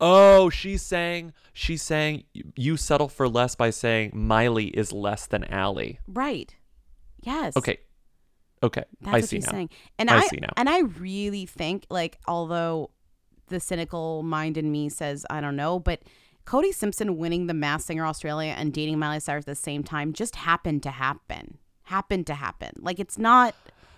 Oh, 0.00 0.48
she's 0.48 0.80
saying 0.80 1.34
she's 1.52 1.82
saying 1.82 2.24
you 2.56 2.78
settle 2.78 3.08
for 3.08 3.28
less 3.28 3.54
by 3.54 3.68
saying 3.68 4.12
Miley 4.14 4.68
is 4.68 4.90
less 4.90 5.26
than 5.26 5.44
Allie. 5.44 6.00
Right. 6.08 6.56
Yes. 7.22 7.54
Okay. 7.58 7.76
Okay. 8.62 8.84
That's 9.02 9.14
I 9.14 9.18
what 9.18 9.28
see 9.28 9.36
she's 9.36 9.46
now. 9.46 9.52
saying. 9.52 9.70
And 9.98 10.08
I 10.08 10.20
I, 10.20 10.26
see 10.28 10.38
now. 10.40 10.52
And 10.56 10.70
I 10.70 10.80
really 10.80 11.44
think, 11.44 11.84
like, 11.90 12.18
although 12.26 12.88
the 13.48 13.60
cynical 13.60 14.22
mind 14.22 14.56
in 14.56 14.72
me 14.72 14.88
says, 14.88 15.26
I 15.28 15.42
don't 15.42 15.56
know, 15.56 15.78
but 15.78 16.00
Cody 16.44 16.72
Simpson 16.72 17.16
winning 17.16 17.46
the 17.46 17.54
Mass 17.54 17.84
Singer 17.84 18.04
Australia 18.06 18.54
and 18.56 18.72
dating 18.72 18.98
Miley 18.98 19.20
Cyrus 19.20 19.42
at 19.42 19.46
the 19.46 19.54
same 19.54 19.82
time 19.82 20.12
just 20.12 20.36
happened 20.36 20.82
to 20.82 20.90
happen. 20.90 21.58
Happened 21.84 22.26
to 22.28 22.34
happen. 22.34 22.72
Like, 22.80 22.98
it's 22.98 23.18
not. 23.18 23.54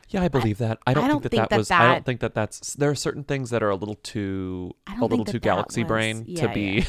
Yeah, 0.09 0.23
I 0.23 0.29
believe 0.29 0.59
that. 0.59 0.79
I 0.87 0.93
don't, 0.93 1.05
I 1.05 1.07
think 1.07 1.13
don't 1.13 1.23
that 1.23 1.29
think 1.31 1.43
that 1.43 1.51
that 1.51 1.59
was. 1.59 1.71
I 1.71 1.93
don't 1.95 2.05
think 2.05 2.21
that 2.21 2.35
that's. 2.35 2.75
There 2.75 2.91
are 2.91 2.95
certain 2.95 3.25
things 3.25 3.51
that 3.51 3.63
are 3.63 3.71
a 3.71 3.77
little 3.77 3.95
too, 3.97 4.73
I 4.87 4.97
a 4.97 5.01
little 5.01 5.19
think 5.19 5.29
too 5.29 5.33
that 5.33 5.41
that 5.41 5.45
galaxy 5.45 5.83
was- 5.83 5.89
brain 5.89 6.25
yeah, 6.27 6.47
to 6.47 6.53
be, 6.53 6.85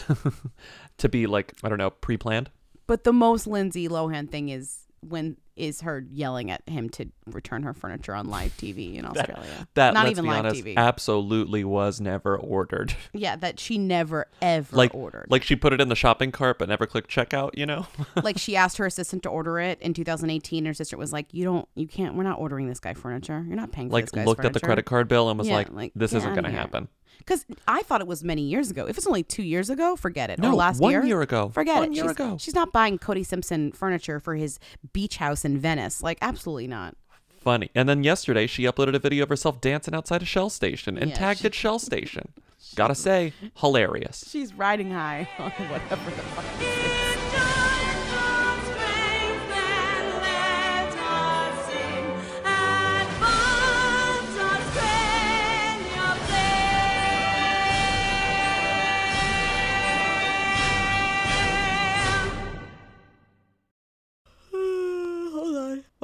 to 0.97 1.09
be 1.09 1.25
like 1.27 1.53
I 1.63 1.69
don't 1.69 1.77
know, 1.77 1.89
pre-planned. 1.89 2.49
But 2.85 3.05
the 3.05 3.13
most 3.13 3.47
Lindsay 3.47 3.87
Lohan 3.87 4.29
thing 4.29 4.49
is 4.49 4.79
when 5.09 5.37
is 5.55 5.81
her 5.81 6.03
yelling 6.09 6.49
at 6.49 6.67
him 6.67 6.89
to 6.89 7.05
return 7.27 7.61
her 7.61 7.73
furniture 7.75 8.15
on 8.15 8.27
live 8.27 8.51
TV 8.57 8.95
in 8.95 9.05
Australia. 9.05 9.67
That 9.75 9.93
not 9.93 10.05
let's 10.05 10.11
even 10.11 10.23
be 10.25 10.29
live 10.31 10.39
honest, 10.45 10.63
TV. 10.63 10.75
absolutely 10.75 11.63
was 11.63 12.01
never 12.01 12.35
ordered. 12.35 12.95
yeah, 13.13 13.35
that 13.35 13.59
she 13.59 13.77
never 13.77 14.25
ever 14.41 14.75
like 14.75 14.95
ordered. 14.95 15.27
like 15.29 15.43
she 15.43 15.55
put 15.55 15.71
it 15.71 15.79
in 15.79 15.89
the 15.89 15.95
shopping 15.95 16.31
cart 16.31 16.57
but 16.57 16.69
never 16.69 16.87
clicked 16.87 17.11
checkout. 17.11 17.51
You 17.55 17.67
know. 17.67 17.85
like 18.23 18.39
she 18.39 18.55
asked 18.55 18.77
her 18.77 18.85
assistant 18.87 19.21
to 19.23 19.29
order 19.29 19.59
it 19.59 19.79
in 19.81 19.93
2018. 19.93 20.65
Her 20.65 20.73
sister 20.73 20.97
was 20.97 21.13
like, 21.13 21.31
"You 21.31 21.43
don't, 21.43 21.67
you 21.75 21.87
can't. 21.87 22.15
We're 22.15 22.23
not 22.23 22.39
ordering 22.39 22.67
this 22.67 22.79
guy 22.79 22.95
furniture. 22.95 23.43
You're 23.47 23.55
not 23.57 23.71
paying 23.71 23.89
for 23.89 23.93
like 23.93 24.05
this 24.05 24.11
guy's 24.11 24.25
looked 24.25 24.45
at 24.45 24.53
the 24.53 24.59
credit 24.59 24.85
card 24.85 25.07
bill 25.07 25.29
and 25.29 25.37
was 25.37 25.47
Yeah, 25.47 25.63
like, 25.71 25.91
"This 25.95 26.13
isn't 26.13 26.33
to 26.35 26.41
here. 26.49 26.51
happen." 26.51 26.87
Because 27.25 27.45
I 27.67 27.83
thought 27.83 28.01
it 28.01 28.07
was 28.07 28.23
many 28.23 28.41
years 28.41 28.69
ago. 28.69 28.85
If 28.85 28.97
it's 28.97 29.07
only 29.07 29.23
two 29.23 29.43
years 29.43 29.69
ago, 29.69 29.95
forget 29.95 30.29
it. 30.29 30.39
No, 30.39 30.49
or 30.51 30.55
last 30.55 30.79
one 30.81 30.91
year, 30.91 31.03
year 31.03 31.21
ago. 31.21 31.49
Forget 31.53 31.75
One 31.79 31.91
it. 31.91 31.95
year 31.95 32.03
she's, 32.05 32.11
ago. 32.11 32.37
She's 32.39 32.55
not 32.55 32.71
buying 32.71 32.97
Cody 32.97 33.23
Simpson 33.23 33.71
furniture 33.71 34.19
for 34.19 34.35
his 34.35 34.59
beach 34.91 35.17
house 35.17 35.45
in 35.45 35.57
Venice. 35.57 36.03
Like, 36.03 36.17
absolutely 36.21 36.67
not. 36.67 36.95
Funny. 37.41 37.69
And 37.75 37.87
then 37.89 38.03
yesterday 38.03 38.47
she 38.47 38.63
uploaded 38.63 38.95
a 38.95 38.99
video 38.99 39.23
of 39.23 39.29
herself 39.29 39.59
dancing 39.61 39.93
outside 39.93 40.21
a 40.21 40.25
Shell 40.25 40.49
station 40.49 40.97
and 40.97 41.09
Yeah, 41.11 41.15
tagged 41.17 41.41
she- 41.41 41.47
it 41.47 41.53
Shell 41.55 41.79
station. 41.79 42.31
Gotta 42.75 42.95
say, 42.95 43.33
hilarious. 43.57 44.25
She's 44.29 44.53
riding 44.53 44.91
high 44.91 45.27
on 45.37 45.51
whatever 45.51 46.09
the 46.09 46.21
fuck 46.21 46.45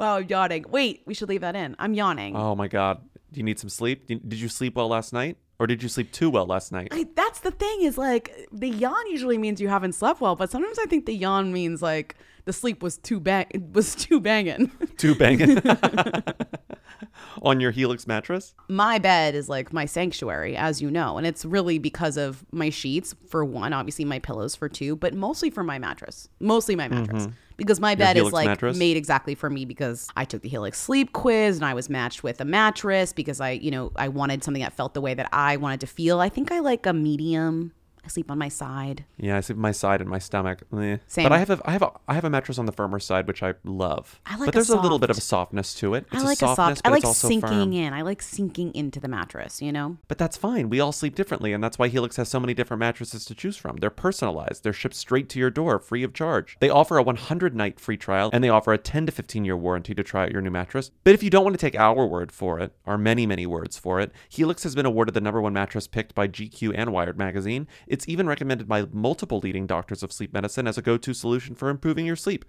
Wow, 0.00 0.16
I'm 0.16 0.26
yawning. 0.26 0.64
Wait, 0.70 1.02
we 1.04 1.12
should 1.12 1.28
leave 1.28 1.42
that 1.42 1.54
in. 1.54 1.76
I'm 1.78 1.92
yawning. 1.92 2.34
Oh 2.34 2.56
my 2.56 2.68
god. 2.68 3.02
Do 3.32 3.38
you 3.38 3.44
need 3.44 3.58
some 3.58 3.68
sleep? 3.68 4.06
Did 4.06 4.40
you 4.40 4.48
sleep 4.48 4.74
well 4.74 4.88
last 4.88 5.12
night? 5.12 5.36
Or 5.58 5.66
did 5.66 5.82
you 5.82 5.90
sleep 5.90 6.10
too 6.10 6.30
well 6.30 6.46
last 6.46 6.72
night? 6.72 6.88
I, 6.90 7.06
that's 7.14 7.40
the 7.40 7.50
thing 7.50 7.82
is 7.82 7.98
like 7.98 8.34
the 8.50 8.70
yawn 8.70 9.10
usually 9.10 9.36
means 9.36 9.60
you 9.60 9.68
haven't 9.68 9.92
slept 9.92 10.22
well, 10.22 10.36
but 10.36 10.50
sometimes 10.50 10.78
I 10.78 10.86
think 10.86 11.04
the 11.04 11.14
yawn 11.14 11.52
means 11.52 11.82
like 11.82 12.16
the 12.46 12.52
sleep 12.54 12.82
was 12.82 12.96
too 12.96 13.20
bang 13.20 13.46
was 13.74 13.94
too 13.94 14.20
banging. 14.20 14.72
Too 14.96 15.14
banging. 15.14 15.58
On 17.42 17.60
your 17.60 17.70
Helix 17.70 18.06
mattress? 18.06 18.54
my 18.68 18.98
bed 18.98 19.34
is 19.34 19.48
like 19.48 19.72
my 19.72 19.84
sanctuary, 19.86 20.56
as 20.56 20.80
you 20.80 20.90
know, 20.90 21.18
and 21.18 21.26
it's 21.26 21.44
really 21.44 21.78
because 21.78 22.16
of 22.16 22.44
my 22.52 22.70
sheets 22.70 23.14
for 23.28 23.44
one, 23.44 23.72
obviously 23.72 24.04
my 24.04 24.18
pillows 24.18 24.54
for 24.54 24.68
two, 24.68 24.96
but 24.96 25.14
mostly 25.14 25.50
for 25.50 25.62
my 25.64 25.78
mattress. 25.78 26.28
Mostly 26.40 26.76
my 26.76 26.88
mattress. 26.88 27.26
Mhm. 27.26 27.32
Because 27.56 27.78
my 27.78 27.94
bed 27.94 28.16
is 28.16 28.32
like 28.32 28.46
mattress? 28.46 28.78
made 28.78 28.96
exactly 28.96 29.34
for 29.34 29.50
me 29.50 29.66
because 29.66 30.08
I 30.16 30.24
took 30.24 30.40
the 30.40 30.48
Helix 30.48 30.80
sleep 30.80 31.12
quiz 31.12 31.56
and 31.56 31.64
I 31.66 31.74
was 31.74 31.90
matched 31.90 32.22
with 32.22 32.40
a 32.40 32.44
mattress 32.46 33.12
because 33.12 33.38
I, 33.38 33.50
you 33.50 33.70
know, 33.70 33.92
I 33.96 34.08
wanted 34.08 34.42
something 34.42 34.62
that 34.62 34.72
felt 34.72 34.94
the 34.94 35.02
way 35.02 35.12
that 35.12 35.28
I 35.30 35.58
wanted 35.58 35.80
to 35.80 35.86
feel. 35.86 36.20
I 36.20 36.30
think 36.30 36.50
I 36.50 36.60
like 36.60 36.86
a 36.86 36.94
medium. 36.94 37.72
I 38.04 38.08
sleep 38.08 38.30
on 38.30 38.38
my 38.38 38.48
side. 38.48 39.04
Yeah, 39.18 39.36
I 39.36 39.40
sleep 39.40 39.56
on 39.56 39.62
my 39.62 39.72
side 39.72 40.00
and 40.00 40.08
my 40.08 40.18
stomach. 40.18 40.62
Eh. 40.76 40.98
Same. 41.06 41.24
But 41.24 41.32
I 41.32 41.38
have 41.38 41.50
a 41.50 41.60
I 41.64 41.72
have 41.72 41.82
a 41.82 41.92
I 42.08 42.14
have 42.14 42.24
a 42.24 42.30
mattress 42.30 42.58
on 42.58 42.66
the 42.66 42.72
firmer 42.72 42.98
side, 42.98 43.26
which 43.26 43.42
I 43.42 43.54
love. 43.64 44.20
I 44.26 44.36
like 44.36 44.46
but 44.46 44.54
a 44.54 44.58
there's 44.58 44.70
a, 44.70 44.80
little 44.80 44.98
bit 44.98 45.10
of 45.10 45.18
a 45.18 45.20
softness 45.20 45.74
to 45.76 45.94
it. 45.94 46.06
It's 46.12 46.22
I 46.22 46.26
like 46.26 46.38
a 46.38 46.54
softness, 46.54 46.80
a 46.80 46.82
soft. 46.82 46.86
I 46.86 46.90
like 46.90 47.06
sinking 47.06 47.40
firm. 47.40 47.72
in. 47.72 47.92
I 47.92 48.02
like 48.02 48.22
sinking 48.22 48.74
into 48.74 49.00
the 49.00 49.08
mattress. 49.08 49.60
You 49.60 49.72
know. 49.72 49.98
But 50.08 50.18
that's 50.18 50.36
fine. 50.36 50.70
We 50.70 50.80
all 50.80 50.92
sleep 50.92 51.14
differently, 51.14 51.52
and 51.52 51.62
that's 51.62 51.78
why 51.78 51.88
Helix 51.88 52.16
has 52.16 52.28
so 52.28 52.40
many 52.40 52.54
different 52.54 52.80
mattresses 52.80 53.24
to 53.26 53.34
choose 53.34 53.56
from. 53.56 53.76
They're 53.76 53.90
personalized. 53.90 54.64
They're 54.64 54.72
shipped 54.72 54.94
straight 54.94 55.28
to 55.30 55.38
your 55.38 55.50
door, 55.50 55.78
free 55.78 56.02
of 56.02 56.14
charge. 56.14 56.56
They 56.60 56.70
offer 56.70 56.96
a 56.96 57.02
100 57.02 57.54
night 57.54 57.80
free 57.80 57.96
trial, 57.96 58.30
and 58.32 58.42
they 58.42 58.48
offer 58.48 58.72
a 58.72 58.78
10 58.78 59.06
to 59.06 59.12
15 59.12 59.44
year 59.44 59.56
warranty 59.56 59.94
to 59.94 60.02
try 60.02 60.24
out 60.24 60.32
your 60.32 60.42
new 60.42 60.50
mattress. 60.50 60.90
But 61.04 61.14
if 61.14 61.22
you 61.22 61.30
don't 61.30 61.44
want 61.44 61.54
to 61.54 61.60
take 61.60 61.78
our 61.78 62.06
word 62.06 62.32
for 62.32 62.58
it, 62.60 62.72
our 62.86 62.98
many, 62.98 63.26
many 63.26 63.46
words 63.46 63.78
for 63.78 64.00
it, 64.00 64.12
Helix 64.28 64.62
has 64.62 64.74
been 64.74 64.86
awarded 64.86 65.14
the 65.14 65.20
number 65.20 65.40
one 65.40 65.52
mattress 65.52 65.86
picked 65.86 66.14
by 66.14 66.28
GQ 66.28 66.72
and 66.74 66.92
Wired 66.92 67.18
magazine. 67.18 67.66
It's 67.90 68.08
even 68.08 68.28
recommended 68.28 68.68
by 68.68 68.86
multiple 68.92 69.40
leading 69.40 69.66
doctors 69.66 70.04
of 70.04 70.12
sleep 70.12 70.32
medicine 70.32 70.68
as 70.68 70.78
a 70.78 70.82
go 70.82 70.96
to 70.96 71.12
solution 71.12 71.56
for 71.56 71.68
improving 71.68 72.06
your 72.06 72.14
sleep. 72.14 72.44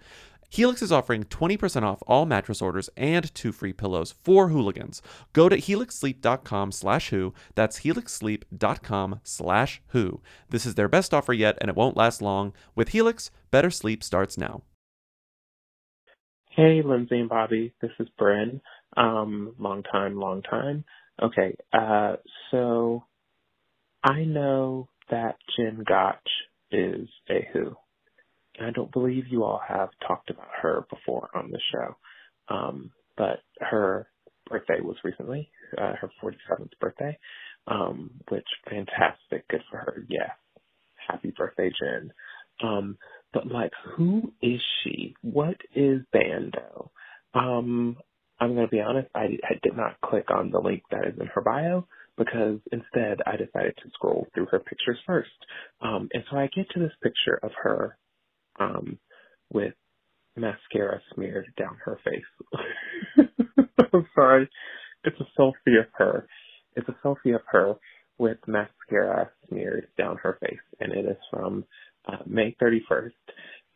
Helix 0.48 0.82
is 0.82 0.92
offering 0.92 1.24
20% 1.24 1.82
off 1.82 2.02
all 2.06 2.26
mattress 2.26 2.62
orders 2.62 2.88
and 2.96 3.34
two 3.34 3.50
free 3.50 3.72
pillows 3.72 4.14
for 4.22 4.50
hooligans. 4.50 5.02
Go 5.32 5.48
to 5.48 5.56
helixsleep.com 5.56 6.70
slash 6.70 7.08
who. 7.08 7.34
That's 7.56 7.80
helixsleep.com 7.80 9.20
slash 9.24 9.82
who. 9.88 10.20
This 10.50 10.64
is 10.64 10.76
their 10.76 10.88
best 10.88 11.12
offer 11.12 11.32
yet, 11.32 11.58
and 11.60 11.68
it 11.68 11.76
won't 11.76 11.96
last 11.96 12.22
long. 12.22 12.52
With 12.76 12.90
Helix, 12.90 13.30
better 13.50 13.70
sleep 13.70 14.04
starts 14.04 14.38
now. 14.38 14.62
Hey, 16.50 16.82
Lindsay 16.84 17.18
and 17.18 17.28
Bobby. 17.30 17.72
This 17.80 17.92
is 17.98 18.08
Bryn. 18.18 18.60
Um, 18.96 19.54
long 19.58 19.82
time, 19.82 20.20
long 20.20 20.42
time. 20.42 20.84
Okay, 21.20 21.56
uh, 21.72 22.16
so 22.50 23.04
I 24.04 24.24
know 24.24 24.88
that 25.12 25.36
Jen 25.56 25.84
Gotch 25.88 26.28
is 26.72 27.08
a 27.30 27.48
who. 27.54 27.76
And 28.58 28.68
I 28.68 28.72
don't 28.72 28.92
believe 28.92 29.26
you 29.30 29.44
all 29.44 29.62
have 29.66 29.90
talked 30.06 30.30
about 30.30 30.48
her 30.62 30.86
before 30.90 31.30
on 31.34 31.50
the 31.52 31.60
show. 31.72 32.54
Um, 32.54 32.92
but 33.16 33.40
her 33.60 34.08
birthday 34.50 34.80
was 34.82 34.96
recently, 35.04 35.50
uh, 35.78 35.94
her 36.00 36.10
47th 36.22 36.70
birthday, 36.80 37.18
um, 37.68 38.12
which 38.30 38.46
fantastic. 38.68 39.48
Good 39.48 39.62
for 39.70 39.78
her. 39.78 40.04
Yeah. 40.08 40.32
Happy 41.08 41.32
birthday, 41.36 41.70
Jen. 41.80 42.12
Um, 42.62 42.98
but 43.34 43.48
like, 43.48 43.72
who 43.96 44.32
is 44.42 44.60
she? 44.84 45.14
What 45.22 45.56
is 45.74 46.02
Bando? 46.12 46.92
Um, 47.34 47.96
I'm 48.40 48.54
to 48.56 48.68
be 48.68 48.80
honest, 48.80 49.08
I, 49.14 49.38
I 49.44 49.54
did 49.62 49.76
not 49.76 50.00
click 50.02 50.26
on 50.30 50.50
the 50.50 50.60
link 50.60 50.82
that 50.90 51.06
is 51.06 51.14
in 51.20 51.26
her 51.28 51.42
bio 51.42 51.86
because 52.16 52.58
instead 52.72 53.18
I 53.26 53.36
decided 53.36 53.76
to 53.82 53.90
scroll 53.94 54.26
through 54.34 54.46
her 54.46 54.60
pictures 54.60 54.98
first. 55.06 55.30
Um, 55.80 56.08
and 56.12 56.24
so 56.30 56.36
I 56.36 56.48
get 56.54 56.68
to 56.70 56.80
this 56.80 56.92
picture 57.02 57.38
of 57.42 57.50
her, 57.62 57.96
um, 58.60 58.98
with 59.52 59.74
mascara 60.36 61.00
smeared 61.14 61.52
down 61.58 61.76
her 61.84 61.98
face. 62.04 62.58
I'm 63.92 64.06
sorry. 64.14 64.48
It's 65.04 65.16
a 65.20 65.40
selfie 65.40 65.78
of 65.78 65.86
her. 65.94 66.26
It's 66.76 66.88
a 66.88 67.06
selfie 67.06 67.34
of 67.34 67.42
her 67.50 67.74
with 68.18 68.38
mascara 68.46 69.30
smeared 69.48 69.88
down 69.98 70.16
her 70.22 70.38
face. 70.40 70.60
And 70.80 70.92
it 70.92 71.04
is 71.04 71.16
from 71.30 71.64
uh, 72.06 72.18
May 72.26 72.56
31st. 72.62 73.10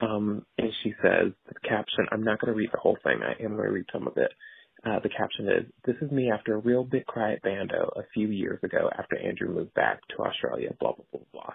Um, 0.00 0.44
and 0.58 0.70
she 0.82 0.94
says, 1.02 1.32
the 1.48 1.68
caption, 1.68 2.06
I'm 2.12 2.22
not 2.22 2.40
going 2.40 2.52
to 2.52 2.58
read 2.58 2.70
the 2.72 2.78
whole 2.78 2.98
thing. 3.02 3.20
I 3.22 3.42
am 3.42 3.56
going 3.56 3.66
to 3.66 3.72
read 3.72 3.86
some 3.92 4.06
of 4.06 4.16
it. 4.16 4.30
Uh, 4.86 5.00
the 5.02 5.08
caption 5.08 5.48
is, 5.48 5.64
This 5.84 5.96
is 6.00 6.10
me 6.10 6.30
after 6.30 6.54
a 6.54 6.58
real 6.58 6.84
big 6.84 7.06
cry 7.06 7.32
at 7.32 7.42
Bando 7.42 7.90
a 7.96 8.02
few 8.14 8.28
years 8.28 8.60
ago 8.62 8.88
after 8.96 9.18
Andrew 9.18 9.52
moved 9.52 9.74
back 9.74 10.00
to 10.10 10.22
Australia, 10.22 10.70
blah, 10.78 10.92
blah, 10.92 11.04
blah, 11.12 11.20
blah. 11.32 11.54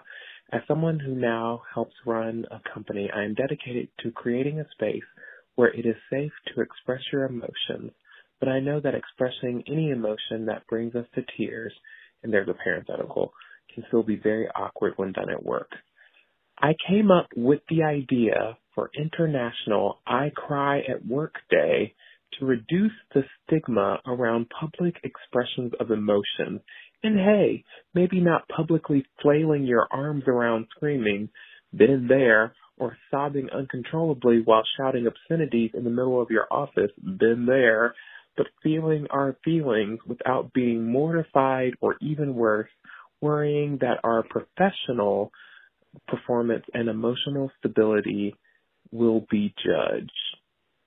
As 0.52 0.60
someone 0.68 0.98
who 0.98 1.14
now 1.14 1.62
helps 1.74 1.94
run 2.04 2.44
a 2.50 2.60
company, 2.74 3.10
I 3.14 3.24
am 3.24 3.34
dedicated 3.34 3.88
to 4.00 4.10
creating 4.10 4.60
a 4.60 4.68
space 4.72 5.02
where 5.54 5.72
it 5.72 5.86
is 5.86 5.96
safe 6.10 6.32
to 6.54 6.60
express 6.60 7.00
your 7.10 7.24
emotions, 7.24 7.92
but 8.38 8.48
I 8.48 8.60
know 8.60 8.80
that 8.80 8.94
expressing 8.94 9.62
any 9.66 9.90
emotion 9.90 10.46
that 10.46 10.66
brings 10.66 10.94
us 10.94 11.06
to 11.14 11.22
tears, 11.38 11.72
and 12.22 12.32
there's 12.32 12.48
a 12.48 12.54
parenthetical, 12.54 13.32
can 13.74 13.84
still 13.88 14.02
be 14.02 14.16
very 14.16 14.48
awkward 14.54 14.92
when 14.96 15.12
done 15.12 15.30
at 15.30 15.42
work. 15.42 15.70
I 16.58 16.74
came 16.88 17.10
up 17.10 17.28
with 17.34 17.60
the 17.70 17.82
idea 17.82 18.58
for 18.74 18.90
International 18.94 20.00
I 20.06 20.30
Cry 20.34 20.80
at 20.80 21.06
Work 21.06 21.34
Day 21.50 21.94
to 22.38 22.46
reduce 22.46 22.92
the 23.14 23.22
stigma 23.46 23.98
around 24.06 24.46
public 24.58 24.96
expressions 25.04 25.72
of 25.80 25.90
emotion. 25.90 26.60
And 27.02 27.18
hey, 27.18 27.64
maybe 27.94 28.20
not 28.20 28.48
publicly 28.48 29.04
flailing 29.20 29.64
your 29.64 29.86
arms 29.90 30.24
around 30.26 30.66
screaming, 30.76 31.28
been 31.74 32.06
there, 32.08 32.54
or 32.78 32.96
sobbing 33.10 33.48
uncontrollably 33.50 34.42
while 34.44 34.62
shouting 34.76 35.06
obscenities 35.06 35.70
in 35.74 35.84
the 35.84 35.90
middle 35.90 36.20
of 36.20 36.30
your 36.30 36.46
office, 36.50 36.90
been 37.00 37.46
there, 37.46 37.94
but 38.36 38.46
feeling 38.62 39.06
our 39.10 39.36
feelings 39.44 39.98
without 40.06 40.52
being 40.52 40.90
mortified 40.90 41.74
or 41.80 41.96
even 42.00 42.34
worse, 42.34 42.70
worrying 43.20 43.78
that 43.80 43.98
our 44.04 44.24
professional 44.24 45.30
performance 46.08 46.64
and 46.72 46.88
emotional 46.88 47.50
stability 47.58 48.34
will 48.90 49.24
be 49.30 49.54
judged. 49.64 50.10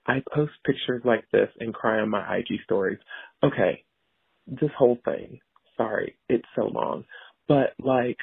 I 0.08 0.22
post 0.34 0.54
pictures 0.66 1.02
like 1.04 1.26
this 1.32 1.50
and 1.60 1.74
cry 1.74 2.00
on 2.00 2.10
my 2.10 2.38
IG 2.38 2.60
stories. 2.64 3.00
Okay, 3.44 3.84
this 4.48 4.70
whole 4.78 4.98
thing, 5.06 5.40
sorry, 5.78 6.18
it's 6.30 6.48
so 6.56 6.66
long, 6.66 7.06
but 7.48 7.74
like, 7.80 8.18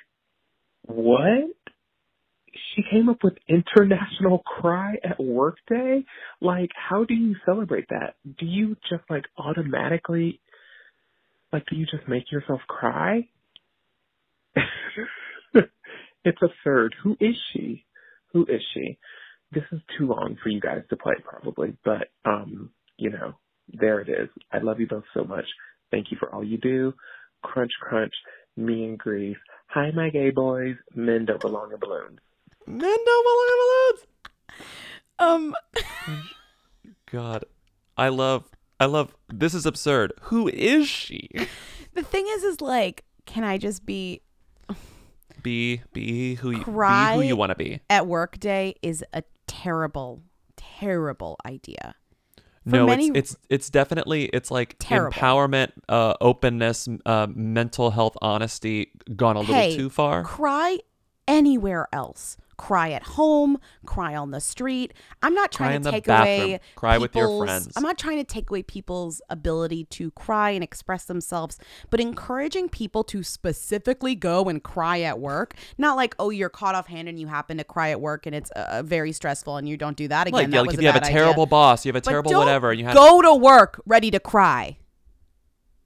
what? 0.83 1.51
She 2.75 2.83
came 2.91 3.09
up 3.09 3.25
with 3.25 3.35
International 3.49 4.41
Cry 4.41 4.97
at 5.03 5.19
Work 5.19 5.57
Day? 5.69 6.05
Like, 6.41 6.71
how 6.75 7.05
do 7.05 7.15
you 7.15 7.35
celebrate 7.47 7.89
that? 7.89 8.15
Do 8.39 8.45
you 8.45 8.77
just 8.91 9.05
like 9.09 9.25
automatically, 9.39 10.41
like, 11.53 11.65
do 11.67 11.77
you 11.77 11.87
just 11.87 12.09
make 12.09 12.31
yourself 12.31 12.61
cry? 12.69 13.29
it's 16.25 16.39
absurd. 16.43 16.95
Who 17.03 17.17
is 17.21 17.35
she? 17.53 17.87
Who 18.33 18.43
is 18.43 18.63
she? 18.75 18.99
This 19.53 19.65
is 19.73 19.81
too 19.99 20.07
long 20.07 20.37
for 20.43 20.49
you 20.49 20.61
guys 20.61 20.83
to 20.91 20.97
play 20.97 21.15
probably, 21.25 21.77
but 21.85 22.09
um, 22.25 22.71
you 22.97 23.11
know, 23.11 23.35
there 23.69 24.01
it 24.01 24.09
is. 24.09 24.29
I 24.53 24.59
love 24.59 24.81
you 24.81 24.87
both 24.87 25.05
so 25.15 25.25
much. 25.25 25.45
Thank 25.91 26.11
you 26.11 26.17
for 26.19 26.35
all 26.35 26.43
you 26.43 26.59
do. 26.59 26.95
Crunch 27.43 27.73
crunch, 27.81 28.15
me 28.57 28.85
and 28.85 28.99
Grief. 28.99 29.37
Hi 29.69 29.91
my 29.91 30.09
gay 30.11 30.31
boys. 30.31 30.77
Men 30.95 31.27
don't 31.27 31.41
belong 31.41 31.73
in 31.73 31.79
balloons. 31.79 32.19
Men 32.67 32.97
don't 33.05 33.25
belong 33.25 33.49
in 33.51 33.59
balloons. 35.19 35.55
Um 36.09 36.23
God, 37.11 37.45
I 37.97 38.09
love, 38.09 38.45
I 38.81 38.87
love. 38.87 39.15
This 39.29 39.53
is 39.55 39.67
absurd. 39.67 40.13
Who 40.23 40.49
is 40.49 40.89
she? 40.89 41.29
the 41.95 42.03
thing 42.03 42.27
is 42.31 42.43
is 42.43 42.61
like, 42.61 43.05
can 43.27 43.45
I 43.45 43.59
just 43.59 43.85
be 43.85 44.23
Be, 45.43 45.83
be 45.93 46.37
who 46.37 46.51
you, 46.53 46.63
cry 46.63 47.13
be 47.13 47.19
who 47.19 47.29
you 47.29 47.37
want 47.37 47.51
to 47.51 47.57
be. 47.57 47.81
at 47.91 48.07
work 48.07 48.39
day 48.39 48.77
is 48.83 49.05
a 49.13 49.23
terrible, 49.53 50.23
terrible 50.57 51.37
idea. 51.47 51.95
For 52.65 52.77
no, 52.77 52.87
many- 52.87 53.09
it's 53.09 53.33
it's 53.33 53.37
it's 53.51 53.71
definitely 53.71 54.27
it's 54.27 54.51
like 54.51 54.77
Terrible. 54.79 55.13
empowerment, 55.17 55.73
uh, 55.89 56.15
openness, 56.21 56.89
uh, 57.05 57.27
mental 57.35 57.91
health, 57.91 58.17
honesty 58.23 58.93
gone 59.17 59.37
a 59.37 59.41
little 59.41 59.55
hey, 59.55 59.77
too 59.77 59.91
far. 59.91 60.23
Cry 60.23 60.79
anywhere 61.27 61.89
else. 61.93 62.37
Cry 62.57 62.91
at 62.93 63.03
home, 63.03 63.59
cry 63.87 64.15
on 64.15 64.31
the 64.31 64.41
street. 64.41 64.95
I'm 65.23 65.35
not 65.35 65.51
Cry 65.53 65.67
trying 65.67 65.77
in 65.77 65.83
to 65.83 65.91
take 65.91 66.05
bathroom. 66.05 66.49
away 66.51 66.61
Cry 66.77 66.99
with 66.99 67.15
your 67.15 67.45
friends. 67.45 67.73
I'm 67.77 67.83
not 67.83 67.99
trying 67.99 68.19
to 68.19 68.25
take 68.25 68.51
away 68.51 68.63
people's 68.63 69.21
ability 69.31 69.85
to 69.87 70.11
cry 70.13 70.51
and 70.51 70.63
express 70.63 71.05
themselves, 71.05 71.59
but 71.91 72.01
encouraging 72.01 72.69
people 72.69 73.05
to 73.05 73.23
specifically 73.23 74.15
go 74.15 74.49
and 74.49 74.63
cry 74.63 75.01
at 75.01 75.19
work. 75.19 75.55
Not 75.79 75.97
like, 75.97 76.15
oh, 76.19 76.31
you're 76.31 76.49
caught 76.49 76.75
off 76.75 76.87
hand 76.87 77.09
and 77.09 77.19
you 77.19 77.27
happen 77.27 77.59
to 77.59 77.65
cry 77.65 77.91
at 77.91 78.01
work 78.01 78.27
and 78.27 78.35
it's 78.35 78.51
uh, 78.53 78.83
very 78.85 79.13
stressful 79.13 79.57
and 79.57 79.69
you 79.69 79.77
don't 79.77 79.97
do 79.97 80.09
that 80.09 80.27
again. 80.27 80.33
Like, 80.35 80.51
that 80.51 80.55
yeah, 80.57 80.61
like 80.63 80.75
if 80.75 80.81
you 80.81 80.87
have 80.87 80.97
a 80.97 81.01
bad 81.01 81.09
idea. 81.09 81.19
terrible 81.21 81.47
boss, 81.47 81.85
you 81.85 81.91
have 81.91 81.97
a 81.97 82.01
But 82.05 82.11
terrible 82.11 82.33
whatever, 82.35 82.71
and 82.71 82.79
you 82.81 82.87
have 82.87 82.95
go 82.95 83.23
to 83.23 83.35
work 83.35 83.81
ready 83.87 84.11
to 84.11 84.21
cry. 84.21 84.79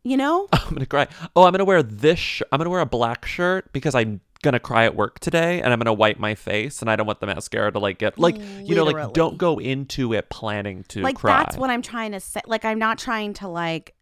You 0.02 0.16
know? 0.16 0.48
I'm 0.52 0.74
gonna 0.74 0.86
cry. 0.86 1.08
Oh, 1.34 1.44
I'm 1.44 1.52
gonna 1.52 1.64
wear 1.64 1.82
this. 1.82 2.18
Sh- 2.18 2.42
I'm 2.52 2.58
gonna 2.58 2.70
wear 2.70 2.80
a 2.80 2.86
black 2.86 3.26
shirt 3.26 3.72
because 3.72 3.94
I'm 3.94 4.20
gonna 4.46 4.60
cry 4.60 4.84
at 4.84 4.96
work 4.96 5.18
today, 5.20 5.60
and 5.60 5.72
I'm 5.72 5.78
gonna 5.78 5.92
wipe 5.92 6.18
my 6.18 6.34
face, 6.34 6.80
and 6.80 6.90
I 6.90 6.96
don't 6.96 7.06
want 7.06 7.20
the 7.20 7.26
mascara 7.26 7.70
to 7.72 7.78
like 7.78 7.98
get 7.98 8.18
like 8.18 8.36
mm, 8.36 8.66
you 8.66 8.74
know 8.74 8.84
like 8.84 9.12
don't 9.12 9.36
go 9.36 9.58
into 9.58 10.12
it 10.14 10.30
planning 10.30 10.84
to 10.88 11.02
like 11.02 11.16
cry. 11.16 11.42
that's 11.44 11.56
what 11.56 11.68
i'm 11.70 11.82
trying 11.82 12.12
to 12.12 12.20
say 12.20 12.40
like 12.46 12.64
i'm 12.64 12.78
not 12.78 12.96
trying 12.98 13.32
to 13.34 13.48
like 13.48 13.94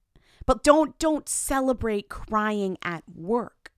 but 0.47 0.63
don't 0.63 0.99
don't 0.99 1.29
celebrate 1.29 2.09
crying 2.09 2.77
at 2.83 3.03
work 3.15 3.73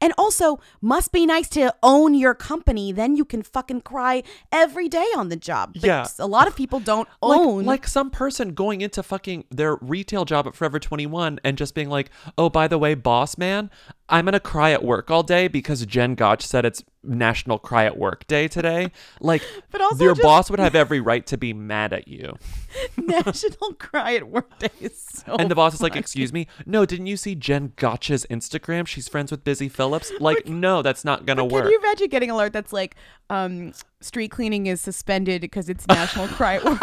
and 0.00 0.12
also 0.18 0.60
must 0.82 1.12
be 1.12 1.24
nice 1.26 1.48
to 1.48 1.74
own 1.82 2.14
your 2.14 2.34
company 2.34 2.92
then 2.92 3.16
you 3.16 3.24
can 3.24 3.42
fucking 3.42 3.80
cry 3.80 4.22
every 4.52 4.88
day 4.88 5.06
on 5.16 5.28
the 5.30 5.36
job 5.36 5.72
but 5.74 5.82
Yeah. 5.84 6.06
a 6.18 6.26
lot 6.26 6.46
of 6.46 6.54
people 6.54 6.78
don't 6.80 7.08
like, 7.22 7.40
own 7.40 7.64
like 7.64 7.86
some 7.86 8.10
person 8.10 8.52
going 8.54 8.80
into 8.82 9.02
fucking 9.02 9.44
their 9.50 9.76
retail 9.76 10.24
job 10.24 10.46
at 10.46 10.54
Forever 10.54 10.78
21 10.78 11.40
and 11.42 11.56
just 11.56 11.74
being 11.74 11.88
like, 11.88 12.10
"Oh, 12.36 12.50
by 12.50 12.68
the 12.68 12.78
way, 12.78 12.94
boss 12.94 13.38
man, 13.38 13.70
I'm 14.10 14.24
gonna 14.24 14.40
cry 14.40 14.70
at 14.72 14.82
work 14.82 15.10
all 15.10 15.22
day 15.22 15.48
because 15.48 15.84
Jen 15.84 16.14
Gotch 16.14 16.44
said 16.46 16.64
it's 16.64 16.82
National 17.04 17.58
Cry 17.58 17.84
at 17.84 17.96
Work 17.98 18.26
Day 18.26 18.48
today." 18.48 18.90
Like, 19.20 19.42
But 19.70 19.80
also 19.82 20.02
your 20.04 20.14
just- 20.14 20.22
boss 20.22 20.50
would 20.50 20.60
have 20.60 20.74
every 20.74 21.00
right 21.00 21.26
to 21.26 21.36
be 21.36 21.52
mad 21.52 21.92
at 21.92 22.08
you. 22.08 22.36
national 22.96 23.72
cry 23.78 24.14
at 24.16 24.28
work 24.28 24.58
day 24.58 24.68
is 24.80 24.98
so 25.26 25.36
and 25.36 25.50
the 25.50 25.54
boss 25.54 25.74
is 25.74 25.80
like, 25.80 25.92
funny. 25.92 26.00
"Excuse 26.00 26.32
me, 26.32 26.46
no, 26.66 26.84
didn't 26.86 27.06
you 27.06 27.16
see 27.16 27.34
Jen 27.34 27.72
Gotch's 27.76 28.26
Instagram? 28.30 28.86
She's 28.86 29.08
friends 29.08 29.30
with 29.30 29.44
Busy 29.44 29.68
Philipps. 29.68 30.12
Like, 30.20 30.46
no, 30.48 30.82
that's 30.82 31.04
not 31.04 31.26
gonna 31.26 31.42
But 31.44 31.52
work." 31.52 31.62
Can 31.64 31.72
you 31.72 31.78
imagine 31.78 32.08
getting 32.08 32.30
an 32.30 32.34
alert 32.36 32.52
that's 32.52 32.72
like, 32.72 32.96
um, 33.30 33.72
street 34.00 34.28
cleaning 34.30 34.66
is 34.66 34.80
suspended 34.80 35.40
because 35.42 35.68
it's 35.68 35.86
National 35.86 36.28
Cry 36.28 36.54
at 36.56 36.64
Work 36.64 36.80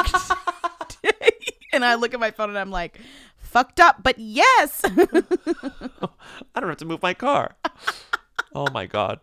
Day? 1.02 1.30
and 1.74 1.84
I 1.84 1.96
look 1.96 2.14
at 2.14 2.20
my 2.20 2.32
phone 2.32 2.50
and 2.50 2.58
I'm 2.58 2.72
like, 2.72 3.00
fucked 3.56 3.80
up, 3.80 4.04
but 4.04 4.20
yes. 4.20 4.82
I 4.86 6.60
don't 6.60 6.68
have 6.68 6.76
to 6.78 6.86
move 6.86 7.02
my 7.02 7.14
car. 7.14 7.56
oh 8.54 8.68
my 8.74 8.86
god. 8.86 9.22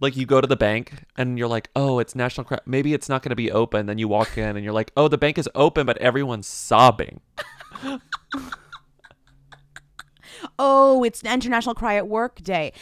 Like 0.00 0.16
you 0.16 0.24
go 0.24 0.40
to 0.40 0.46
the 0.46 0.56
bank 0.56 1.04
and 1.16 1.38
you're 1.38 1.48
like, 1.48 1.68
"Oh, 1.76 1.98
it's 1.98 2.14
National 2.14 2.44
Cry. 2.44 2.60
Maybe 2.64 2.94
it's 2.94 3.08
not 3.08 3.22
going 3.22 3.30
to 3.30 3.36
be 3.36 3.50
open." 3.50 3.84
Then 3.86 3.98
you 3.98 4.08
walk 4.08 4.38
in 4.38 4.56
and 4.56 4.64
you're 4.64 4.72
like, 4.72 4.90
"Oh, 4.96 5.08
the 5.08 5.18
bank 5.18 5.36
is 5.36 5.50
open, 5.54 5.84
but 5.84 5.98
everyone's 5.98 6.46
sobbing." 6.46 7.20
oh, 10.58 11.04
it's 11.04 11.22
International 11.24 11.74
Cry 11.74 11.96
at 11.96 12.08
Work 12.08 12.36
Day. 12.42 12.72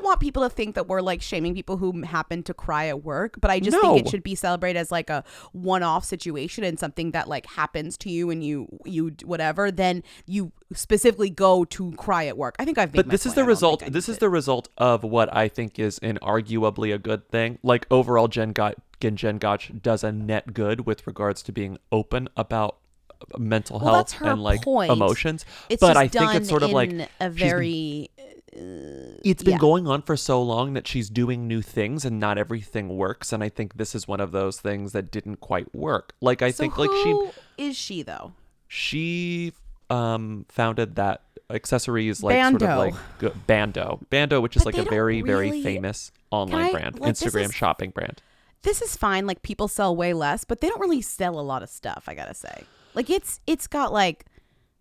Don't 0.00 0.08
want 0.08 0.20
people 0.20 0.42
to 0.44 0.48
think 0.48 0.76
that 0.76 0.88
we're 0.88 1.02
like 1.02 1.20
shaming 1.20 1.52
people 1.54 1.76
who 1.76 2.00
happen 2.02 2.42
to 2.44 2.54
cry 2.54 2.86
at 2.86 3.04
work, 3.04 3.34
but 3.38 3.50
I 3.50 3.60
just 3.60 3.78
think 3.78 3.98
it 4.06 4.08
should 4.08 4.22
be 4.22 4.34
celebrated 4.34 4.78
as 4.78 4.90
like 4.90 5.10
a 5.10 5.22
one-off 5.52 6.06
situation 6.06 6.64
and 6.64 6.78
something 6.78 7.10
that 7.10 7.28
like 7.28 7.44
happens 7.44 7.98
to 7.98 8.10
you 8.10 8.30
and 8.30 8.42
you 8.42 8.66
you 8.86 9.14
whatever. 9.26 9.70
Then 9.70 10.02
you 10.26 10.52
specifically 10.72 11.28
go 11.28 11.66
to 11.66 11.92
cry 11.92 12.24
at 12.24 12.38
work. 12.38 12.56
I 12.58 12.64
think 12.64 12.78
I've 12.78 12.94
made 12.94 12.96
But 12.96 13.08
this 13.10 13.26
is 13.26 13.32
point. 13.32 13.36
the 13.36 13.44
result. 13.44 13.92
This 13.92 14.08
is 14.08 14.16
to- 14.16 14.20
the 14.20 14.30
result 14.30 14.70
of 14.78 15.04
what 15.04 15.34
I 15.36 15.48
think 15.48 15.78
is 15.78 15.98
an 15.98 16.18
arguably 16.22 16.94
a 16.94 16.98
good 16.98 17.28
thing. 17.28 17.58
Like 17.62 17.86
overall, 17.90 18.26
Jen 18.28 18.52
Gotch, 18.52 18.76
Jen 19.00 19.36
Gotch 19.36 19.70
does 19.82 20.02
a 20.02 20.10
net 20.12 20.54
good 20.54 20.86
with 20.86 21.06
regards 21.06 21.42
to 21.42 21.52
being 21.52 21.76
open 21.92 22.30
about 22.38 22.78
uh, 23.20 23.36
mental 23.38 23.78
Well, 23.80 23.96
health 23.96 24.16
and 24.22 24.42
like 24.42 24.62
point. 24.62 24.90
emotions. 24.90 25.44
It's 25.68 25.82
but 25.82 25.98
I 25.98 26.08
think 26.08 26.34
it's 26.36 26.48
sort 26.48 26.62
of 26.62 26.70
like 26.70 26.90
a 27.20 27.28
very. 27.28 28.08
It's 28.52 29.42
been 29.42 29.52
yeah. 29.52 29.58
going 29.58 29.86
on 29.86 30.02
for 30.02 30.16
so 30.16 30.42
long 30.42 30.72
that 30.74 30.86
she's 30.86 31.08
doing 31.08 31.46
new 31.46 31.62
things 31.62 32.04
and 32.04 32.18
not 32.18 32.36
everything 32.36 32.88
works 32.88 33.32
and 33.32 33.44
i 33.44 33.48
think 33.48 33.74
this 33.76 33.94
is 33.94 34.08
one 34.08 34.20
of 34.20 34.32
those 34.32 34.60
things 34.60 34.92
that 34.92 35.10
didn't 35.10 35.36
quite 35.36 35.72
work 35.74 36.14
like 36.20 36.42
i 36.42 36.50
So 36.50 36.62
think 36.64 36.76
like 36.76 36.90
she 36.90 37.28
is 37.58 37.76
she 37.76 38.02
though? 38.02 38.32
she 38.66 39.52
um 39.88 40.46
founded 40.48 40.96
that 40.96 41.22
accessories 41.48 42.22
like 42.22 42.40
sort 42.50 42.62
of 42.62 42.78
like 42.78 43.46
bando 43.46 44.00
bando 44.10 44.40
which 44.40 44.56
is 44.56 44.64
But 44.64 44.74
like 44.76 44.86
a 44.86 44.90
very 44.90 45.20
very 45.22 45.62
famous 45.62 46.10
online 46.30 46.66
I- 46.66 46.72
brand 46.72 46.98
like, 47.00 47.14
instagram 47.14 47.44
is- 47.46 47.54
shopping 47.54 47.90
brand 47.90 48.22
This 48.62 48.82
is 48.82 48.94
fine. 48.94 49.26
Like 49.26 49.40
people 49.40 49.68
sell 49.68 49.96
way 49.96 50.12
less, 50.12 50.44
but 50.44 50.60
they 50.60 50.68
don't 50.68 50.80
really 50.82 51.00
sell 51.00 51.40
a 51.40 51.46
lot 51.52 51.62
of 51.62 51.70
stuff. 51.70 52.04
I 52.06 52.12
gotta 52.14 52.34
say, 52.34 52.64
like 52.94 53.08
it's 53.08 53.40
it's 53.46 53.66
got 53.66 53.90
like, 53.90 54.26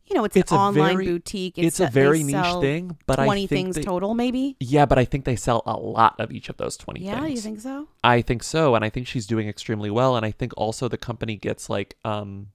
you 0.10 0.16
know, 0.16 0.24
it's, 0.26 0.36
It's 0.36 0.51
an 0.51 0.57
online 0.57 0.93
very- 0.95 1.05
boutique. 1.05 1.57
it's 1.57 1.80
a 1.80 1.84
they 1.84 1.89
very 1.91 2.24
niche 2.24 2.55
thing, 2.62 2.97
but 3.05 3.20
I 3.20 3.26
twenty 3.26 3.47
think 3.47 3.68
things 3.68 3.76
they- 3.76 3.84
total, 3.84 4.14
maybe. 4.16 4.55
yeah 4.60 4.86
but 4.86 4.97
i 4.97 5.05
think 5.05 5.26
they 5.26 5.36
sell 5.36 5.62
a 5.66 5.78
lot 5.78 6.16
of 6.20 6.32
each 6.32 6.49
of 6.49 6.57
those 6.57 6.76
20 6.78 7.01
Yeah, 7.01 7.22
things 7.22 7.30
you 7.36 7.41
think 7.41 7.60
so? 7.62 7.88
I 8.03 8.22
think 8.22 8.43
so, 8.43 8.76
and 8.76 8.84
I 8.84 8.89
think 8.89 9.07
she's 9.07 9.28
doing 9.28 9.47
extremely 9.47 9.89
well. 9.89 10.16
And 10.18 10.26
I 10.26 10.32
think 10.32 10.53
also 10.57 10.88
the 10.88 10.97
company 10.97 11.36
gets 11.36 11.70
like, 11.70 11.95
um, 12.05 12.47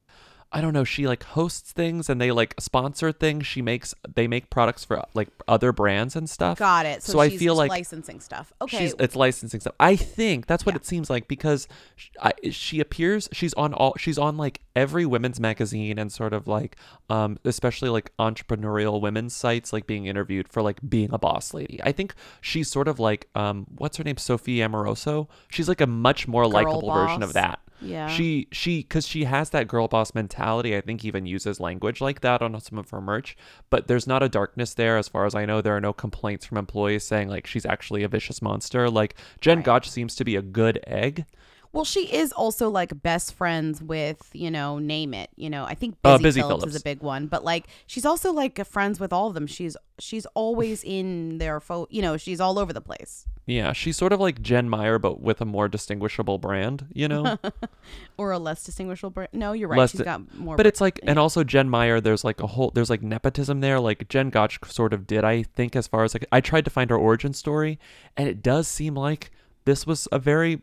I 0.55 0.61
don't 0.61 0.73
know, 0.73 0.85
she 0.85 1.07
like 1.09 1.25
hosts 1.25 1.73
things 1.73 2.09
and 2.09 2.21
they 2.21 2.31
like 2.31 2.55
sponsor 2.61 3.11
things. 3.11 3.47
She 3.47 3.61
makes 3.61 3.93
they 4.15 4.29
make 4.29 4.51
products 4.51 4.85
for 4.85 5.03
like 5.13 5.29
other 5.49 5.73
brands 5.73 6.15
and 6.15 6.31
stuff. 6.31 6.59
Got 6.59 6.87
it. 6.87 7.03
So, 7.03 7.15
So, 7.15 7.21
I 7.21 7.29
feel 7.29 7.57
like 7.57 7.71
licensing 7.71 8.21
stuff. 8.21 8.53
Okay. 8.63 8.93
It's 8.99 9.17
licensing 9.17 9.61
stuff. 9.61 9.75
I 9.81 9.97
think 9.97 10.47
that's 10.47 10.65
what 10.65 10.77
it 10.77 10.87
seems 10.87 11.11
like 11.11 11.27
because 11.27 11.67
sh- 11.97 12.11
I, 12.23 12.33
she 12.51 12.79
appears 12.81 13.29
she's 13.33 13.53
on 13.55 13.75
all 13.75 13.95
she's 13.99 14.17
on 14.17 14.37
like 14.37 14.61
every 14.77 15.05
women's 15.05 15.41
magazine 15.41 15.99
and 15.99 16.13
sort 16.13 16.33
of 16.33 16.47
like 16.47 16.77
um 17.11 17.37
especially 17.45 17.89
like 17.89 18.13
entrepreneurial 18.19 19.01
women's 19.01 19.35
sites 19.35 19.73
like 19.73 19.87
being 19.87 20.07
interviewed 20.07 20.49
for 20.49 20.63
like 20.63 20.79
being 20.89 21.13
a 21.13 21.19
boss 21.19 21.53
lady. 21.53 21.81
I 21.83 21.91
think 21.93 22.15
she's 22.41 22.71
sort 22.71 22.87
of 22.87 23.01
like 23.01 23.29
um 23.35 23.67
what's 23.77 23.97
her 23.97 24.05
name 24.05 24.19
Sophia 24.19 24.69
Amoruso. 24.69 25.29
She's 25.51 25.69
like 25.69 25.81
a 25.81 25.87
much 25.87 26.29
more 26.29 26.47
likable 26.47 26.93
version 26.93 27.23
of 27.23 27.33
that. 27.33 27.61
Yeah. 27.85 28.09
She 28.09 28.49
she 28.51 28.83
cuz 28.83 29.07
she 29.07 29.25
has 29.25 29.51
that 29.51 29.69
girl 29.69 29.89
boss 29.89 30.15
mentality. 30.15 30.77
I 30.77 30.81
think 30.81 31.05
even 31.05 31.27
uses 31.27 31.61
language 31.61 32.01
like 32.01 32.21
that 32.21 32.43
on 32.43 32.59
some 32.61 32.79
of 32.79 32.91
her 32.91 33.01
merch, 33.01 33.37
but 33.71 33.87
there's 33.87 34.07
not 34.07 34.23
a 34.23 34.29
darkness 34.29 34.75
there 34.75 34.97
as 34.97 35.09
far 35.09 35.27
as 35.27 35.35
I 35.35 35.45
know. 35.45 35.61
There 35.61 35.77
are 35.77 35.81
no 35.81 35.93
complaints 35.93 36.47
from 36.47 36.59
employees 36.59 37.05
saying 37.05 37.29
like 37.29 37.47
she's 37.47 37.67
actually 37.67 38.03
a 38.03 38.09
vicious 38.09 38.43
monster. 38.43 38.89
Like 38.91 39.15
Jen 39.41 39.63
Gotch 39.63 39.89
seems 39.91 40.15
to 40.17 40.25
be 40.25 40.37
a 40.37 40.43
good 40.43 40.81
egg. 40.87 41.27
Well, 41.75 41.85
she 41.85 42.13
is 42.13 42.33
also 42.33 42.71
like 42.71 43.03
best 43.03 43.35
friends 43.35 43.83
with, 43.83 44.31
you 44.33 44.51
know, 44.51 44.79
name 44.79 45.13
it. 45.13 45.29
You 45.37 45.51
know, 45.51 45.65
I 45.65 45.75
think 45.75 46.01
Busy, 46.03 46.15
Uh, 46.15 46.19
Busy 46.19 46.41
Philipps, 46.41 46.61
Philipps. 46.63 46.75
is 46.77 46.81
a 46.81 46.85
big 46.85 47.03
one, 47.03 47.27
but 47.27 47.45
like 47.45 47.67
she's 47.87 48.07
also 48.07 48.33
like 48.33 48.65
friends 48.65 49.01
with 49.01 49.13
all 49.13 49.27
of 49.29 49.35
them. 49.35 49.47
She's 49.47 49.77
she's 49.99 50.25
always 50.35 50.83
in 50.85 51.39
their 51.39 51.61
fo. 51.61 51.87
You 51.91 52.01
know, 52.01 52.17
she's 52.17 52.41
all 52.41 52.59
over 52.59 52.73
the 52.73 52.81
place. 52.81 53.27
Yeah, 53.47 53.73
she's 53.75 53.97
sort 53.97 54.13
of 54.13 54.21
like 54.21 54.41
Jen 54.41 54.69
Meyer 54.71 54.99
but 54.99 55.21
with 55.21 55.41
a 55.41 55.45
more 55.45 55.69
distinguishable 55.69 56.39
brand, 56.39 56.87
you 56.95 57.09
know? 57.09 57.39
or 58.17 58.33
a 58.33 58.39
less 58.39 58.65
distinguishable 58.65 59.11
brand. 59.11 59.31
No, 59.35 59.53
you're 59.53 59.69
right. 59.69 59.79
Less 59.81 59.91
she's 59.91 59.99
di- 59.99 60.05
got 60.05 60.35
more. 60.39 60.57
But 60.57 60.67
it's 60.67 60.81
like, 60.81 60.99
and 61.03 61.19
also 61.19 61.45
Jen 61.45 61.69
Meyer, 61.69 62.01
there's 62.01 62.25
like 62.25 62.41
a 62.41 62.47
whole, 62.47 62.71
there's 62.71 62.89
like 62.89 63.03
nepotism 63.03 63.61
there. 63.61 63.79
Like 63.81 64.09
Jen 64.09 64.31
Gotch 64.31 64.59
sort 64.65 64.95
of 64.95 65.07
did, 65.07 65.25
I 65.25 65.43
think, 65.43 65.77
as 65.77 65.87
far 65.87 66.05
as 66.05 66.15
like, 66.15 66.25
I 66.33 66.41
tried 66.41 66.65
to 66.65 66.71
find 66.71 66.89
her 66.89 66.97
origin 66.97 67.35
story, 67.35 67.79
and 68.17 68.29
it 68.29 68.43
does 68.43 68.67
seem 68.67 68.95
like 68.95 69.31
this 69.67 69.87
was 69.87 70.09
a 70.11 70.19
very, 70.19 70.63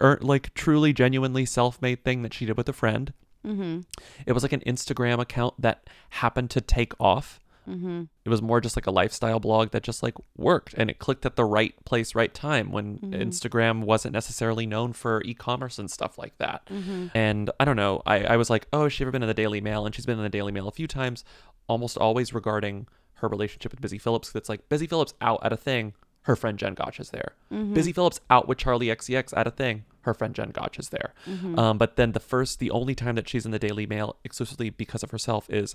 er, 0.00 0.18
like, 0.22 0.54
truly, 0.54 0.92
genuinely 0.92 1.44
self 1.44 1.80
made 1.82 2.04
thing 2.04 2.22
that 2.22 2.34
she 2.34 2.46
did 2.46 2.56
with 2.56 2.68
a 2.68 2.72
friend. 2.72 3.12
Mm-hmm. 3.46 3.80
It 4.26 4.32
was 4.32 4.42
like 4.44 4.52
an 4.52 4.60
Instagram 4.66 5.18
account 5.20 5.60
that 5.60 5.88
happened 6.10 6.50
to 6.50 6.60
take 6.60 6.92
off. 7.00 7.40
Mhm. 7.68 8.08
It 8.24 8.28
was 8.28 8.42
more 8.42 8.60
just 8.60 8.76
like 8.76 8.86
a 8.88 8.90
lifestyle 8.92 9.38
blog 9.38 9.70
that 9.70 9.84
just 9.84 10.02
like 10.02 10.14
worked 10.36 10.74
and 10.74 10.90
it 10.90 10.98
clicked 10.98 11.24
at 11.24 11.36
the 11.36 11.44
right 11.44 11.74
place, 11.84 12.14
right 12.14 12.32
time 12.34 12.72
when 12.72 12.98
Mhm. 12.98 13.14
Instagram 13.22 13.84
wasn't 13.84 14.12
necessarily 14.14 14.66
known 14.66 14.92
for 14.92 15.22
e 15.24 15.32
commerce 15.34 15.78
and 15.78 15.88
stuff 15.90 16.18
like 16.18 16.36
that. 16.38 16.66
Mhm. 16.66 17.10
And 17.14 17.50
I 17.60 17.64
don't 17.64 17.76
know, 17.76 18.02
I, 18.04 18.24
I 18.24 18.36
was 18.36 18.50
like, 18.50 18.66
oh, 18.72 18.84
has 18.84 18.92
she 18.92 19.04
ever 19.04 19.12
been 19.12 19.22
in 19.22 19.28
the 19.28 19.34
Daily 19.34 19.60
Mail? 19.60 19.86
And 19.86 19.94
she's 19.94 20.06
been 20.06 20.18
in 20.18 20.24
the 20.24 20.28
Daily 20.28 20.50
Mail 20.50 20.66
a 20.66 20.72
few 20.72 20.88
times, 20.88 21.24
almost 21.68 21.96
always 21.96 22.32
regarding 22.34 22.88
her 23.14 23.28
relationship 23.28 23.70
with 23.70 23.80
Busy 23.80 23.98
Philipps. 23.98 24.32
That's 24.32 24.48
like 24.48 24.68
Busy 24.68 24.88
Philipps 24.88 25.14
out 25.20 25.38
at 25.44 25.52
a 25.52 25.56
thing, 25.56 25.94
her 26.22 26.36
friend 26.36 26.58
Jen 26.58 26.74
Gotch 26.74 27.00
is 27.00 27.10
there. 27.10 27.32
Mhm. 27.52 27.74
Busy 27.74 27.92
Philipps 27.92 28.20
out 28.30 28.46
with 28.48 28.58
Charli 28.58 28.90
XCX 28.90 29.32
at 29.36 29.46
a 29.46 29.50
thing, 29.50 29.84
her 30.02 30.14
friend 30.14 30.34
Jen 30.34 30.50
Gotch 30.50 30.78
is 30.78 30.90
there. 30.90 31.14
Mhm. 31.26 31.58
Um, 31.58 31.78
but 31.78 31.96
then 31.96 32.12
the 32.12 32.20
first, 32.20 32.58
the 32.58 32.70
only 32.70 32.94
time 32.94 33.14
that 33.16 33.28
she's 33.28 33.44
in 33.44 33.50
the 33.50 33.58
Daily 33.58 33.86
Mail 33.86 34.16
exclusively 34.24 34.70
because 34.70 35.02
of 35.02 35.10
herself 35.10 35.48
is, 35.50 35.74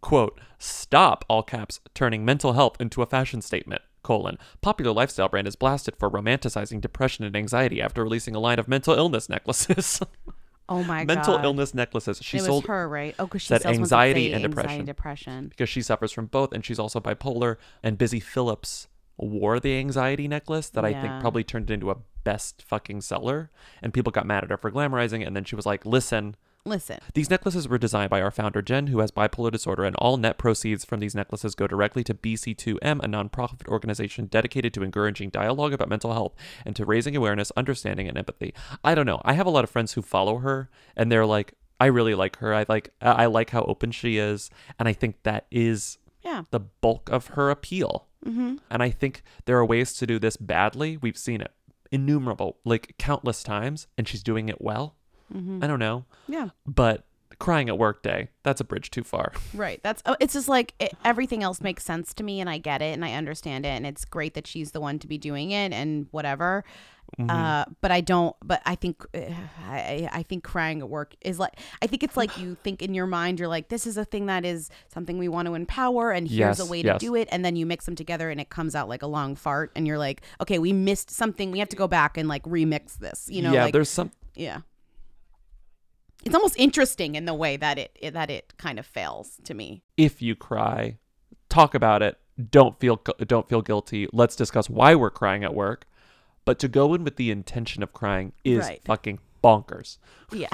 quote, 0.00 0.38
stop, 0.58 1.24
all 1.28 1.42
caps, 1.42 1.80
turning 1.94 2.24
mental 2.24 2.52
health 2.52 2.76
into 2.80 3.02
a 3.02 3.06
fashion 3.06 3.42
statement, 3.42 3.82
colon. 4.02 4.38
Popular 4.60 4.92
lifestyle 4.92 5.28
brand 5.28 5.46
is 5.48 5.56
blasted 5.56 5.96
for 5.96 6.08
romanticizing 6.10 6.80
depression 6.80 7.24
and 7.24 7.34
anxiety 7.36 7.82
after 7.82 8.02
releasing 8.02 8.34
a 8.34 8.40
line 8.40 8.58
of 8.58 8.68
mental 8.68 8.94
illness 8.94 9.28
necklaces. 9.28 10.00
Oh 10.72 10.84
my 10.84 10.98
god. 11.00 11.06
mental 11.08 11.34
God. 11.38 11.44
illness 11.46 11.74
necklaces. 11.74 12.20
She 12.22 12.36
It 12.36 12.42
was 12.42 12.46
sold 12.46 12.66
her, 12.68 12.88
right? 12.88 13.12
Oh, 13.18 13.26
'cause 13.26 13.42
she 13.42 13.48
said 13.48 13.62
sells 13.62 13.76
ones 13.78 13.90
that 13.90 13.96
anxiety 13.96 14.32
and 14.32 14.44
anxiety 14.44 14.48
depression. 14.54 14.78
and 14.78 14.86
depression. 14.86 15.48
because 15.48 15.68
she 15.68 15.82
suffers 15.82 16.12
from 16.12 16.26
both, 16.26 16.52
and 16.52 16.64
she's 16.64 16.78
also 16.78 17.00
bipolar. 17.00 17.56
And 17.82 17.98
Busy 17.98 18.20
Philipps 18.20 18.86
wore 19.20 19.60
the 19.60 19.78
anxiety 19.78 20.26
necklace 20.28 20.68
that 20.70 20.84
I 20.84 20.90
Yeah. 20.90 21.02
think 21.02 21.20
probably 21.20 21.44
turned 21.44 21.70
it 21.70 21.74
into 21.74 21.90
a 21.90 21.96
best 22.24 22.62
fucking 22.62 23.00
seller, 23.02 23.50
and 23.82 23.94
people 23.94 24.10
got 24.12 24.26
mad 24.26 24.44
at 24.44 24.50
her 24.50 24.56
for 24.56 24.70
glamorizing. 24.70 25.20
it, 25.22 25.26
And 25.26 25.36
then 25.36 25.44
she 25.44 25.56
was 25.56 25.66
like, 25.66 25.84
"Listen." 25.86 26.36
Listen. 26.66 26.98
These 27.14 27.30
necklaces 27.30 27.66
were 27.68 27.78
designed 27.78 28.10
by 28.10 28.20
our 28.20 28.30
founder 28.30 28.60
Jen, 28.60 28.88
who 28.88 28.98
has 29.00 29.10
bipolar 29.10 29.50
disorder, 29.50 29.84
and 29.84 29.96
all 29.96 30.18
net 30.18 30.36
proceeds 30.36 30.84
from 30.84 31.00
these 31.00 31.14
necklaces 31.14 31.54
go 31.54 31.66
directly 31.66 32.04
to 32.04 32.12
BC2M, 32.12 33.00
a 33.00 33.08
nonprofit 33.08 33.66
organization 33.66 34.26
dedicated 34.26 34.74
to 34.74 34.82
encouraging 34.82 35.30
dialogue 35.30 35.72
about 35.72 35.88
mental 35.88 36.12
health 36.12 36.34
and 36.66 36.76
to 36.76 36.84
raising 36.84 37.16
awareness, 37.16 37.50
understanding, 37.56 38.06
and 38.08 38.18
empathy. 38.18 38.52
I 38.84 38.94
don't 38.94 39.06
know. 39.06 39.22
I 39.24 39.32
have 39.32 39.46
a 39.46 39.50
lot 39.50 39.64
of 39.64 39.70
friends 39.70 39.94
who 39.94 40.02
follow 40.02 40.38
her, 40.40 40.68
and 40.94 41.10
they're 41.10 41.24
like, 41.24 41.54
I 41.80 41.86
really 41.86 42.14
like 42.14 42.36
her. 42.40 42.52
I 42.52 42.66
like 42.68 42.92
I 43.00 43.24
like 43.24 43.48
how 43.50 43.62
open 43.62 43.90
she 43.90 44.18
is, 44.18 44.50
and 44.78 44.86
I 44.86 44.92
think 44.92 45.22
that 45.22 45.46
is 45.50 45.96
Yeah. 46.20 46.42
the 46.50 46.60
bulk 46.60 47.08
of 47.10 47.28
her 47.28 47.48
appeal. 47.48 48.06
Mhm. 48.26 48.58
And 48.70 48.82
I 48.82 48.90
think 48.90 49.22
there 49.46 49.56
are 49.58 49.64
ways 49.64 49.92
to 49.94 50.06
do 50.06 50.18
this 50.18 50.36
badly. 50.36 50.96
We've 50.96 51.16
seen 51.18 51.40
it 51.40 51.52
innumerable, 51.90 52.58
like 52.64 52.94
countless 52.98 53.42
times, 53.42 53.86
and 53.98 54.06
she's 54.06 54.22
doing 54.22 54.48
it 54.48 54.60
well. 54.60 54.94
Mhm. 55.34 55.62
I 55.62 55.66
don't 55.66 55.78
know. 55.78 56.04
Yeah. 56.28 56.50
But 56.66 57.04
crying 57.38 57.68
at 57.70 57.78
work 57.78 58.02
day, 58.02 58.28
that's 58.42 58.60
a 58.60 58.64
bridge 58.64 58.90
too 58.90 59.02
far. 59.02 59.32
Right. 59.54 59.80
That's 59.82 60.02
oh, 60.06 60.16
it's 60.20 60.34
just 60.34 60.48
like 60.48 60.74
it, 60.78 60.92
everything 61.04 61.42
else 61.42 61.60
makes 61.60 61.84
sense 61.84 62.12
to 62.14 62.22
me 62.22 62.40
and 62.40 62.48
I 62.50 62.58
get 62.58 62.82
it 62.82 62.92
and 62.92 63.04
I 63.04 63.14
understand 63.14 63.64
it 63.64 63.70
and 63.70 63.86
it's 63.86 64.04
great 64.04 64.34
that 64.34 64.46
she's 64.46 64.72
the 64.72 64.80
one 64.80 64.98
to 65.00 65.06
be 65.08 65.18
doing 65.18 65.50
it 65.50 65.72
and 65.72 66.06
whatever. 66.10 66.64
Mhm. 67.18 67.30
Uh, 67.30 67.64
but 67.80 67.90
I 67.90 68.00
don't. 68.00 68.34
But 68.42 68.62
I 68.64 68.74
think 68.74 69.04
I 69.14 70.08
I 70.12 70.22
think 70.22 70.44
crying 70.44 70.80
at 70.80 70.88
work 70.88 71.14
is 71.20 71.38
like 71.38 71.58
I 71.82 71.86
think 71.86 72.02
it's 72.02 72.16
like 72.16 72.36
you 72.38 72.56
think 72.62 72.82
in 72.82 72.94
your 72.94 73.06
mind 73.06 73.38
you're 73.38 73.48
like 73.48 73.68
this 73.68 73.86
is 73.86 73.96
a 73.96 74.04
thing 74.04 74.26
that 74.26 74.44
is 74.44 74.70
something 74.88 75.18
we 75.18 75.28
want 75.28 75.46
to 75.46 75.54
empower 75.54 76.12
and 76.12 76.28
here's 76.28 76.58
Yes, 76.58 76.60
a 76.60 76.66
way 76.66 76.80
yes. 76.82 77.00
to 77.00 77.06
do 77.06 77.14
it 77.14 77.28
and 77.32 77.44
then 77.44 77.56
you 77.56 77.66
mix 77.66 77.84
them 77.84 77.94
together 77.96 78.30
and 78.30 78.40
it 78.40 78.48
comes 78.50 78.74
out 78.74 78.88
like 78.88 79.02
a 79.02 79.06
long 79.06 79.34
fart 79.36 79.72
and 79.74 79.86
you're 79.86 79.98
like 79.98 80.22
okay 80.40 80.58
we 80.58 80.72
missed 80.72 81.10
something 81.10 81.50
we 81.50 81.58
have 81.58 81.68
to 81.68 81.76
go 81.76 81.88
back 81.88 82.16
and 82.16 82.28
like 82.28 82.42
remix 82.44 82.98
this 82.98 83.28
you 83.30 83.42
know 83.42 83.52
yeah, 83.52 83.64
like 83.64 83.72
there's 83.72 83.90
some. 83.90 84.10
yeah 84.34 84.60
it's 86.24 86.34
almost 86.34 86.58
interesting 86.58 87.14
in 87.14 87.24
the 87.24 87.34
way 87.34 87.56
that 87.56 87.78
it 87.78 88.12
that 88.12 88.30
it 88.30 88.52
kind 88.58 88.78
of 88.78 88.86
fails 88.86 89.38
to 89.44 89.54
me 89.54 89.82
If 89.96 90.20
you 90.20 90.34
cry, 90.36 90.98
talk 91.48 91.74
about 91.74 92.02
it. 92.02 92.18
Don't 92.50 92.78
feel 92.78 92.96
don't 93.26 93.48
feel 93.48 93.60
guilty. 93.62 94.06
Let's 94.12 94.36
discuss 94.36 94.68
why 94.70 94.94
we're 94.94 95.10
crying 95.10 95.44
at 95.44 95.54
work. 95.54 95.86
But 96.50 96.58
to 96.58 96.66
go 96.66 96.94
in 96.94 97.04
with 97.04 97.14
the 97.14 97.30
intention 97.30 97.80
of 97.80 97.92
crying 97.92 98.32
is 98.42 98.58
Right. 98.64 98.80
fucking 98.84 99.20
bonkers. 99.40 99.98
yeah 100.32 100.48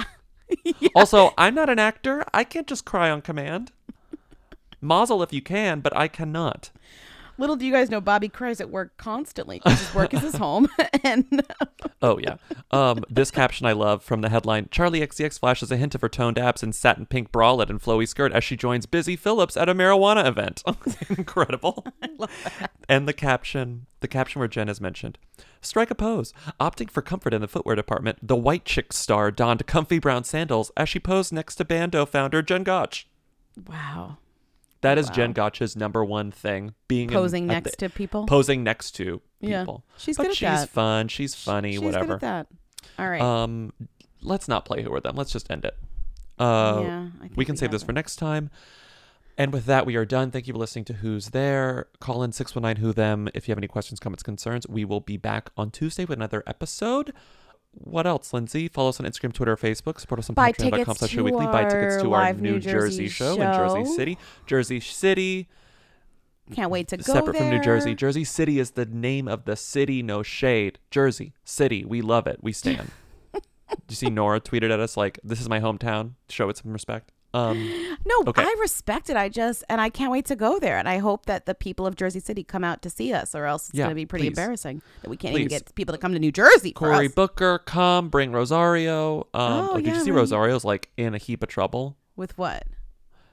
Also, 0.94 1.32
I'm 1.38 1.54
not 1.54 1.70
an 1.70 1.78
actor. 1.78 2.22
I 2.34 2.44
can't 2.44 2.66
just 2.66 2.84
cry 2.84 3.08
on 3.08 3.22
command. 3.22 3.72
Mazel 4.82 5.22
if 5.22 5.32
you 5.32 5.40
can, 5.40 5.80
but 5.80 5.96
I 5.96 6.06
cannot. 6.08 6.68
Little 7.38 7.56
do 7.56 7.64
you 7.66 7.72
guys 7.72 7.88
know, 7.90 8.00
Bobby 8.02 8.28
cries 8.28 8.60
at 8.62 8.70
work 8.70 8.96
constantly 8.98 9.58
'cause 9.60 9.78
his 9.78 9.94
work 9.94 10.12
is 10.14 10.20
his 10.20 10.36
home, 10.36 10.68
and 11.04 11.42
Oh 12.02 12.18
yeah. 12.18 12.36
Um, 12.70 13.02
this 13.10 13.30
caption 13.30 13.66
I 13.66 13.72
love 13.72 14.02
from 14.02 14.20
the 14.22 14.28
headline: 14.30 14.66
Charli 14.66 15.00
XCX 15.02 15.38
flashes 15.38 15.70
a 15.70 15.76
hint 15.78 15.94
of 15.94 16.00
her 16.02 16.08
toned 16.10 16.38
abs 16.38 16.62
in 16.62 16.72
satin 16.72 17.04
pink 17.06 17.32
bralette 17.32 17.68
and 17.70 17.80
flowy 17.80 18.06
skirt 18.08 18.32
as 18.32 18.42
she 18.44 18.56
joins 18.56 18.84
Busy 18.86 19.16
Philipps 19.16 19.56
at 19.56 19.68
a 19.68 19.74
marijuana 19.74 20.26
event. 20.26 20.62
Incredible. 21.10 21.84
And 22.88 23.06
the 23.08 23.12
caption, 23.12 23.86
the 24.00 24.08
caption 24.08 24.38
where 24.38 24.48
Jen 24.48 24.68
is 24.70 24.80
mentioned: 24.80 25.18
Strike 25.60 25.90
a 25.90 25.94
pose. 25.94 26.32
Opting 26.60 26.90
for 26.90 27.02
comfort 27.02 27.34
in 27.34 27.40
the 27.40 27.48
footwear 27.48 27.76
department, 27.76 28.18
the 28.22 28.36
White 28.36 28.64
Chick 28.64 28.92
star 28.92 29.30
donned 29.30 29.66
comfy 29.66 29.98
brown 29.98 30.24
sandals 30.24 30.70
as 30.76 30.88
she 30.88 30.98
posed 31.00 31.32
next 31.32 31.56
to 31.56 31.64
Bando 31.64 32.06
founder 32.06 32.42
Jen 32.42 32.62
Gotch. 32.62 33.08
wow, 33.68 34.18
That 34.82 34.98
is 34.98 35.08
Jen 35.10 35.32
Gotch's 35.32 35.74
number 35.76 36.04
one 36.04 36.30
thing: 36.30 36.74
being 36.88 37.08
in- 37.10 37.14
Posing 37.14 37.44
at 37.50 37.64
next 37.64 37.78
to 37.78 37.88
people? 37.88 38.26
Posing 38.26 38.62
next 38.62 38.92
to 38.92 39.20
people. 39.40 39.84
Yeah. 39.88 39.94
She's 39.98 40.16
but 40.16 40.24
good 40.24 40.30
at 40.32 40.36
she's 40.36 40.48
that. 40.48 40.68
fun. 40.68 41.08
She's 41.08 41.34
funny. 41.34 41.72
she's 41.72 41.80
whatever. 41.80 42.06
good 42.06 42.12
at 42.14 42.20
that. 42.20 42.46
All 42.98 43.08
right, 43.10 43.20
Um, 43.20 43.72
let's 44.22 44.48
not 44.48 44.64
play 44.64 44.82
who 44.82 44.92
are 44.94 45.00
them. 45.00 45.16
Let's 45.16 45.32
just 45.32 45.50
end 45.50 45.64
it. 45.64 45.76
Uh, 46.38 46.80
Yeah, 46.82 47.06
I 47.16 47.20
think 47.22 47.32
we 47.36 47.44
can 47.44 47.54
we 47.54 47.58
save 47.58 47.70
this 47.70 47.82
have 47.82 47.86
for 47.86 47.92
next 47.92 48.16
time. 48.16 48.50
And 49.38 49.52
with 49.52 49.66
that, 49.66 49.84
we 49.84 49.96
are 49.96 50.06
done. 50.06 50.30
Thank 50.30 50.46
you 50.46 50.54
for 50.54 50.58
listening 50.58 50.86
to 50.86 50.94
Who's 50.94 51.30
There. 51.30 51.88
Call 52.00 52.22
in 52.22 52.32
619 52.32 52.82
Who 52.82 52.92
Them 52.92 53.28
if 53.34 53.46
you 53.46 53.52
have 53.52 53.58
any 53.58 53.68
questions, 53.68 54.00
comments, 54.00 54.22
concerns. 54.22 54.66
We 54.66 54.84
will 54.84 55.00
be 55.00 55.18
back 55.18 55.50
on 55.56 55.70
Tuesday 55.70 56.04
with 56.04 56.16
another 56.18 56.42
episode. 56.46 57.12
What 57.72 58.06
else, 58.06 58.32
Lindsay? 58.32 58.68
Follow 58.68 58.88
us 58.88 58.98
on 58.98 59.04
Instagram, 59.04 59.34
Twitter, 59.34 59.54
Facebook. 59.56 60.00
Support 60.00 60.20
us 60.20 60.30
on 60.30 60.36
patreon.com 60.36 60.96
slash 60.96 61.14
weekly. 61.16 61.44
Buy 61.46 61.64
tickets 61.64 62.02
to 62.02 62.14
our 62.14 62.32
New 62.32 62.52
New 62.52 62.58
Jersey, 62.60 63.04
Jersey 63.04 63.08
show, 63.08 63.34
in 63.34 63.52
Jersey. 63.52 63.84
City. 63.84 64.18
Jersey 64.46 64.80
City. 64.80 65.48
can't 66.54 66.70
wait 66.70 66.88
to 66.88 66.96
go 66.96 67.12
Separate 67.12 67.36
from 67.36 67.50
New. 67.50 67.60
Jersey. 67.60 67.94
Jersey 67.94 68.24
City 68.24 68.58
is 68.58 68.70
the 68.70 68.86
name 68.86 69.28
of 69.28 69.44
the 69.44 69.56
city, 69.56 70.02
no 70.02 70.22
shade. 70.22 70.78
Jersey 70.90 71.34
City. 71.44 71.84
We 71.84 72.00
love 72.00 72.26
it. 72.26 72.38
We 72.40 72.52
stand. 72.52 72.90
Did 73.34 73.42
you 73.90 73.96
see 73.96 74.08
Nora 74.08 74.40
tweeted 74.40 74.70
at 74.70 74.80
us 74.80 74.96
like, 74.96 75.20
"This 75.22 75.42
is 75.42 75.48
my 75.50 75.60
hometown. 75.60 76.12
Show 76.30 76.48
it 76.48 76.56
some 76.56 76.72
respect." 76.72 77.12
Um, 77.36 77.68
No, 78.04 78.14
Okay. 78.28 78.42
I 78.42 78.56
respect 78.60 79.10
it. 79.10 79.16
I 79.16 79.28
just 79.28 79.64
and 79.68 79.80
I 79.80 79.90
can't 79.90 80.10
wait 80.12 80.24
to 80.26 80.36
go 80.36 80.58
there, 80.58 80.78
and 80.78 80.88
I 80.88 80.98
hope 80.98 81.26
that 81.26 81.46
the 81.46 81.54
people 81.54 81.86
of 81.86 81.96
Jersey 81.96 82.20
City 82.20 82.42
come 82.44 82.64
out 82.64 82.82
to 82.82 82.90
see 82.90 83.12
us, 83.12 83.34
or 83.34 83.44
else 83.46 83.68
it's 83.68 83.78
Yeah, 83.78 83.84
going 83.86 83.90
to 83.90 83.94
be 83.96 84.06
pretty 84.06 84.24
please. 84.26 84.38
embarrassing 84.38 84.80
that 85.02 85.10
we 85.10 85.16
can't 85.16 85.34
even 85.36 85.48
get 85.48 85.74
people 85.74 85.92
to 85.92 85.98
come 85.98 86.12
to 86.12 86.18
New 86.18 86.32
Jersey 86.32 86.72
Cory. 86.72 87.08
Booker, 87.08 87.58
come 87.58 88.08
bring 88.08 88.32
Rosario. 88.32 89.26
Um, 89.34 89.52
Oh, 89.52 89.68
oh, 89.72 89.76
did 89.76 89.86
yeah, 89.86 89.94
you 89.94 90.00
see 90.00 90.10
man. 90.10 90.18
Rosario's 90.20 90.64
like 90.64 90.90
in 90.96 91.14
a 91.14 91.18
heap 91.18 91.42
of 91.42 91.48
trouble? 91.48 91.96
With 92.14 92.36
what? 92.38 92.64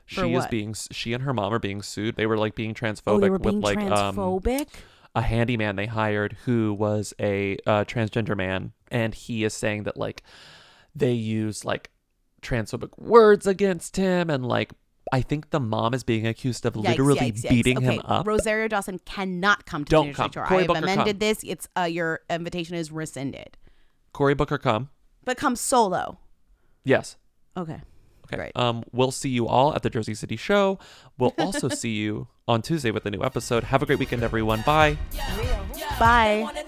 She 0.05 0.15
For 0.15 0.25
is 0.27 0.31
what? 0.43 0.49
being 0.51 0.73
she 0.91 1.13
and 1.13 1.23
her 1.23 1.33
mom 1.33 1.53
are 1.53 1.59
being 1.59 1.81
sued. 1.81 2.15
They 2.15 2.25
were 2.25 2.37
like 2.37 2.55
being 2.55 2.73
transphobic 2.73 3.29
Oh, 3.29 3.37
being 3.37 3.55
with 3.61 3.63
like 3.63 3.79
um 3.91 4.41
a 5.15 5.21
handyman 5.21 5.75
they 5.75 5.85
hired 5.85 6.35
who 6.45 6.73
was 6.73 7.13
a 7.19 7.57
uh, 7.67 7.83
transgender 7.85 8.35
man, 8.35 8.73
and 8.91 9.13
he 9.15 9.43
is 9.43 9.53
saying 9.53 9.83
that 9.83 9.95
like 9.95 10.23
they 10.95 11.13
use 11.13 11.63
like 11.63 11.89
transphobic 12.43 12.97
words 12.97 13.47
against 13.47 13.95
him, 13.97 14.29
and 14.29 14.45
like 14.45 14.73
I 15.11 15.21
think 15.21 15.49
the 15.49 15.59
mom 15.59 15.93
is 15.93 16.03
being 16.03 16.25
accused 16.27 16.65
of 16.65 16.73
Yikes, 16.73 16.87
literally 16.89 17.19
yikes, 17.31 17.41
yikes. 17.41 17.49
beating 17.49 17.77
okay, 17.77 17.95
him 17.95 18.01
up. 18.05 18.27
Rosario 18.27 18.67
Dawson 18.67 18.99
cannot 19.05 19.65
come 19.65 19.85
to 19.85 19.89
Don't 19.89 20.03
Teenage 20.05 20.15
come. 20.15 20.29
Tour. 20.31 20.45
Cory 20.45 20.57
I 20.57 20.61
have 20.61 20.67
Booker, 20.67 20.79
amended 20.79 21.15
come. 21.15 21.19
this. 21.19 21.43
It's 21.43 21.67
uh, 21.77 21.83
your 21.83 22.21
invitation 22.29 22.75
is 22.75 22.91
rescinded, 22.91 23.57
Cory 24.13 24.33
Booker, 24.33 24.57
come. 24.57 24.89
but 25.25 25.37
come 25.37 25.55
solo. 25.55 26.19
Yes. 26.83 27.17
Okay. 27.55 27.81
Okay. 28.25 28.37
Great. 28.37 28.51
Um, 28.57 28.83
we'll 28.91 29.11
see 29.11 29.29
you 29.29 29.47
all 29.47 29.75
at 29.75 29.83
the 29.83 29.89
Jersey 29.89 30.15
City 30.15 30.35
show. 30.37 30.79
We'll 31.17 31.33
also 31.37 31.69
see 31.69 31.91
you 31.93 32.27
on 32.47 32.61
Tuesday 32.61 32.91
with 32.91 33.05
a 33.05 33.11
new 33.11 33.23
episode. 33.23 33.65
Have 33.65 33.83
a 33.83 33.85
great 33.85 33.99
weekend, 33.99 34.23
everyone. 34.23 34.63
Bye. 34.65 34.97
Bye. 35.99 36.63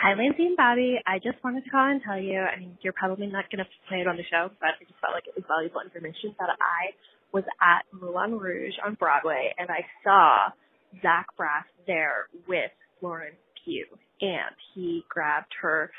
Hi, 0.00 0.14
Lindsay 0.16 0.46
and 0.46 0.56
Bobby. 0.56 0.96
I 1.06 1.18
just 1.18 1.36
wanted 1.44 1.62
to 1.62 1.68
call 1.68 1.84
and 1.90 2.00
tell 2.00 2.18
you, 2.18 2.40
I 2.40 2.58
mean, 2.58 2.78
you're 2.80 2.94
probably 2.94 3.26
not 3.26 3.44
going 3.52 3.62
to 3.62 3.68
play 3.86 4.00
it 4.00 4.06
on 4.08 4.16
the 4.16 4.24
show, 4.30 4.48
but 4.58 4.72
I 4.80 4.84
just 4.88 4.96
felt 4.98 5.12
like 5.12 5.28
it 5.28 5.36
was 5.36 5.44
valuable 5.46 5.82
information 5.84 6.34
that 6.40 6.48
I 6.56 6.96
was 7.36 7.44
at 7.60 7.84
Moulin 7.92 8.38
Rouge 8.38 8.72
on 8.80 8.94
Broadway 8.94 9.52
and 9.58 9.68
I 9.68 9.84
saw 10.02 10.56
Zach 11.02 11.26
Braff 11.38 11.68
there 11.86 12.32
with 12.48 12.72
Florence 12.98 13.36
Pugh 13.62 13.84
and 14.22 14.56
he 14.74 15.04
grabbed 15.10 15.52
her 15.60 15.90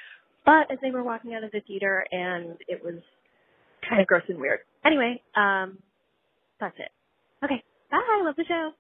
butt 0.48 0.72
as 0.72 0.80
they 0.82 0.90
were 0.90 1.04
walking 1.04 1.36
out 1.36 1.44
of 1.44 1.52
the 1.52 1.62
theater 1.68 2.04
and 2.12 2.58
it 2.68 2.82
was 2.84 2.98
kind 3.88 4.02
of 4.02 4.08
gross 4.08 4.24
and 4.30 4.40
weird. 4.42 4.62
Anyway, 4.84 5.22
um, 5.38 5.78
that's 6.60 6.76
it. 6.80 6.90
Okay. 7.46 7.64
Bye. 7.92 8.22
Love 8.26 8.36
the 8.36 8.46
show. 8.48 8.72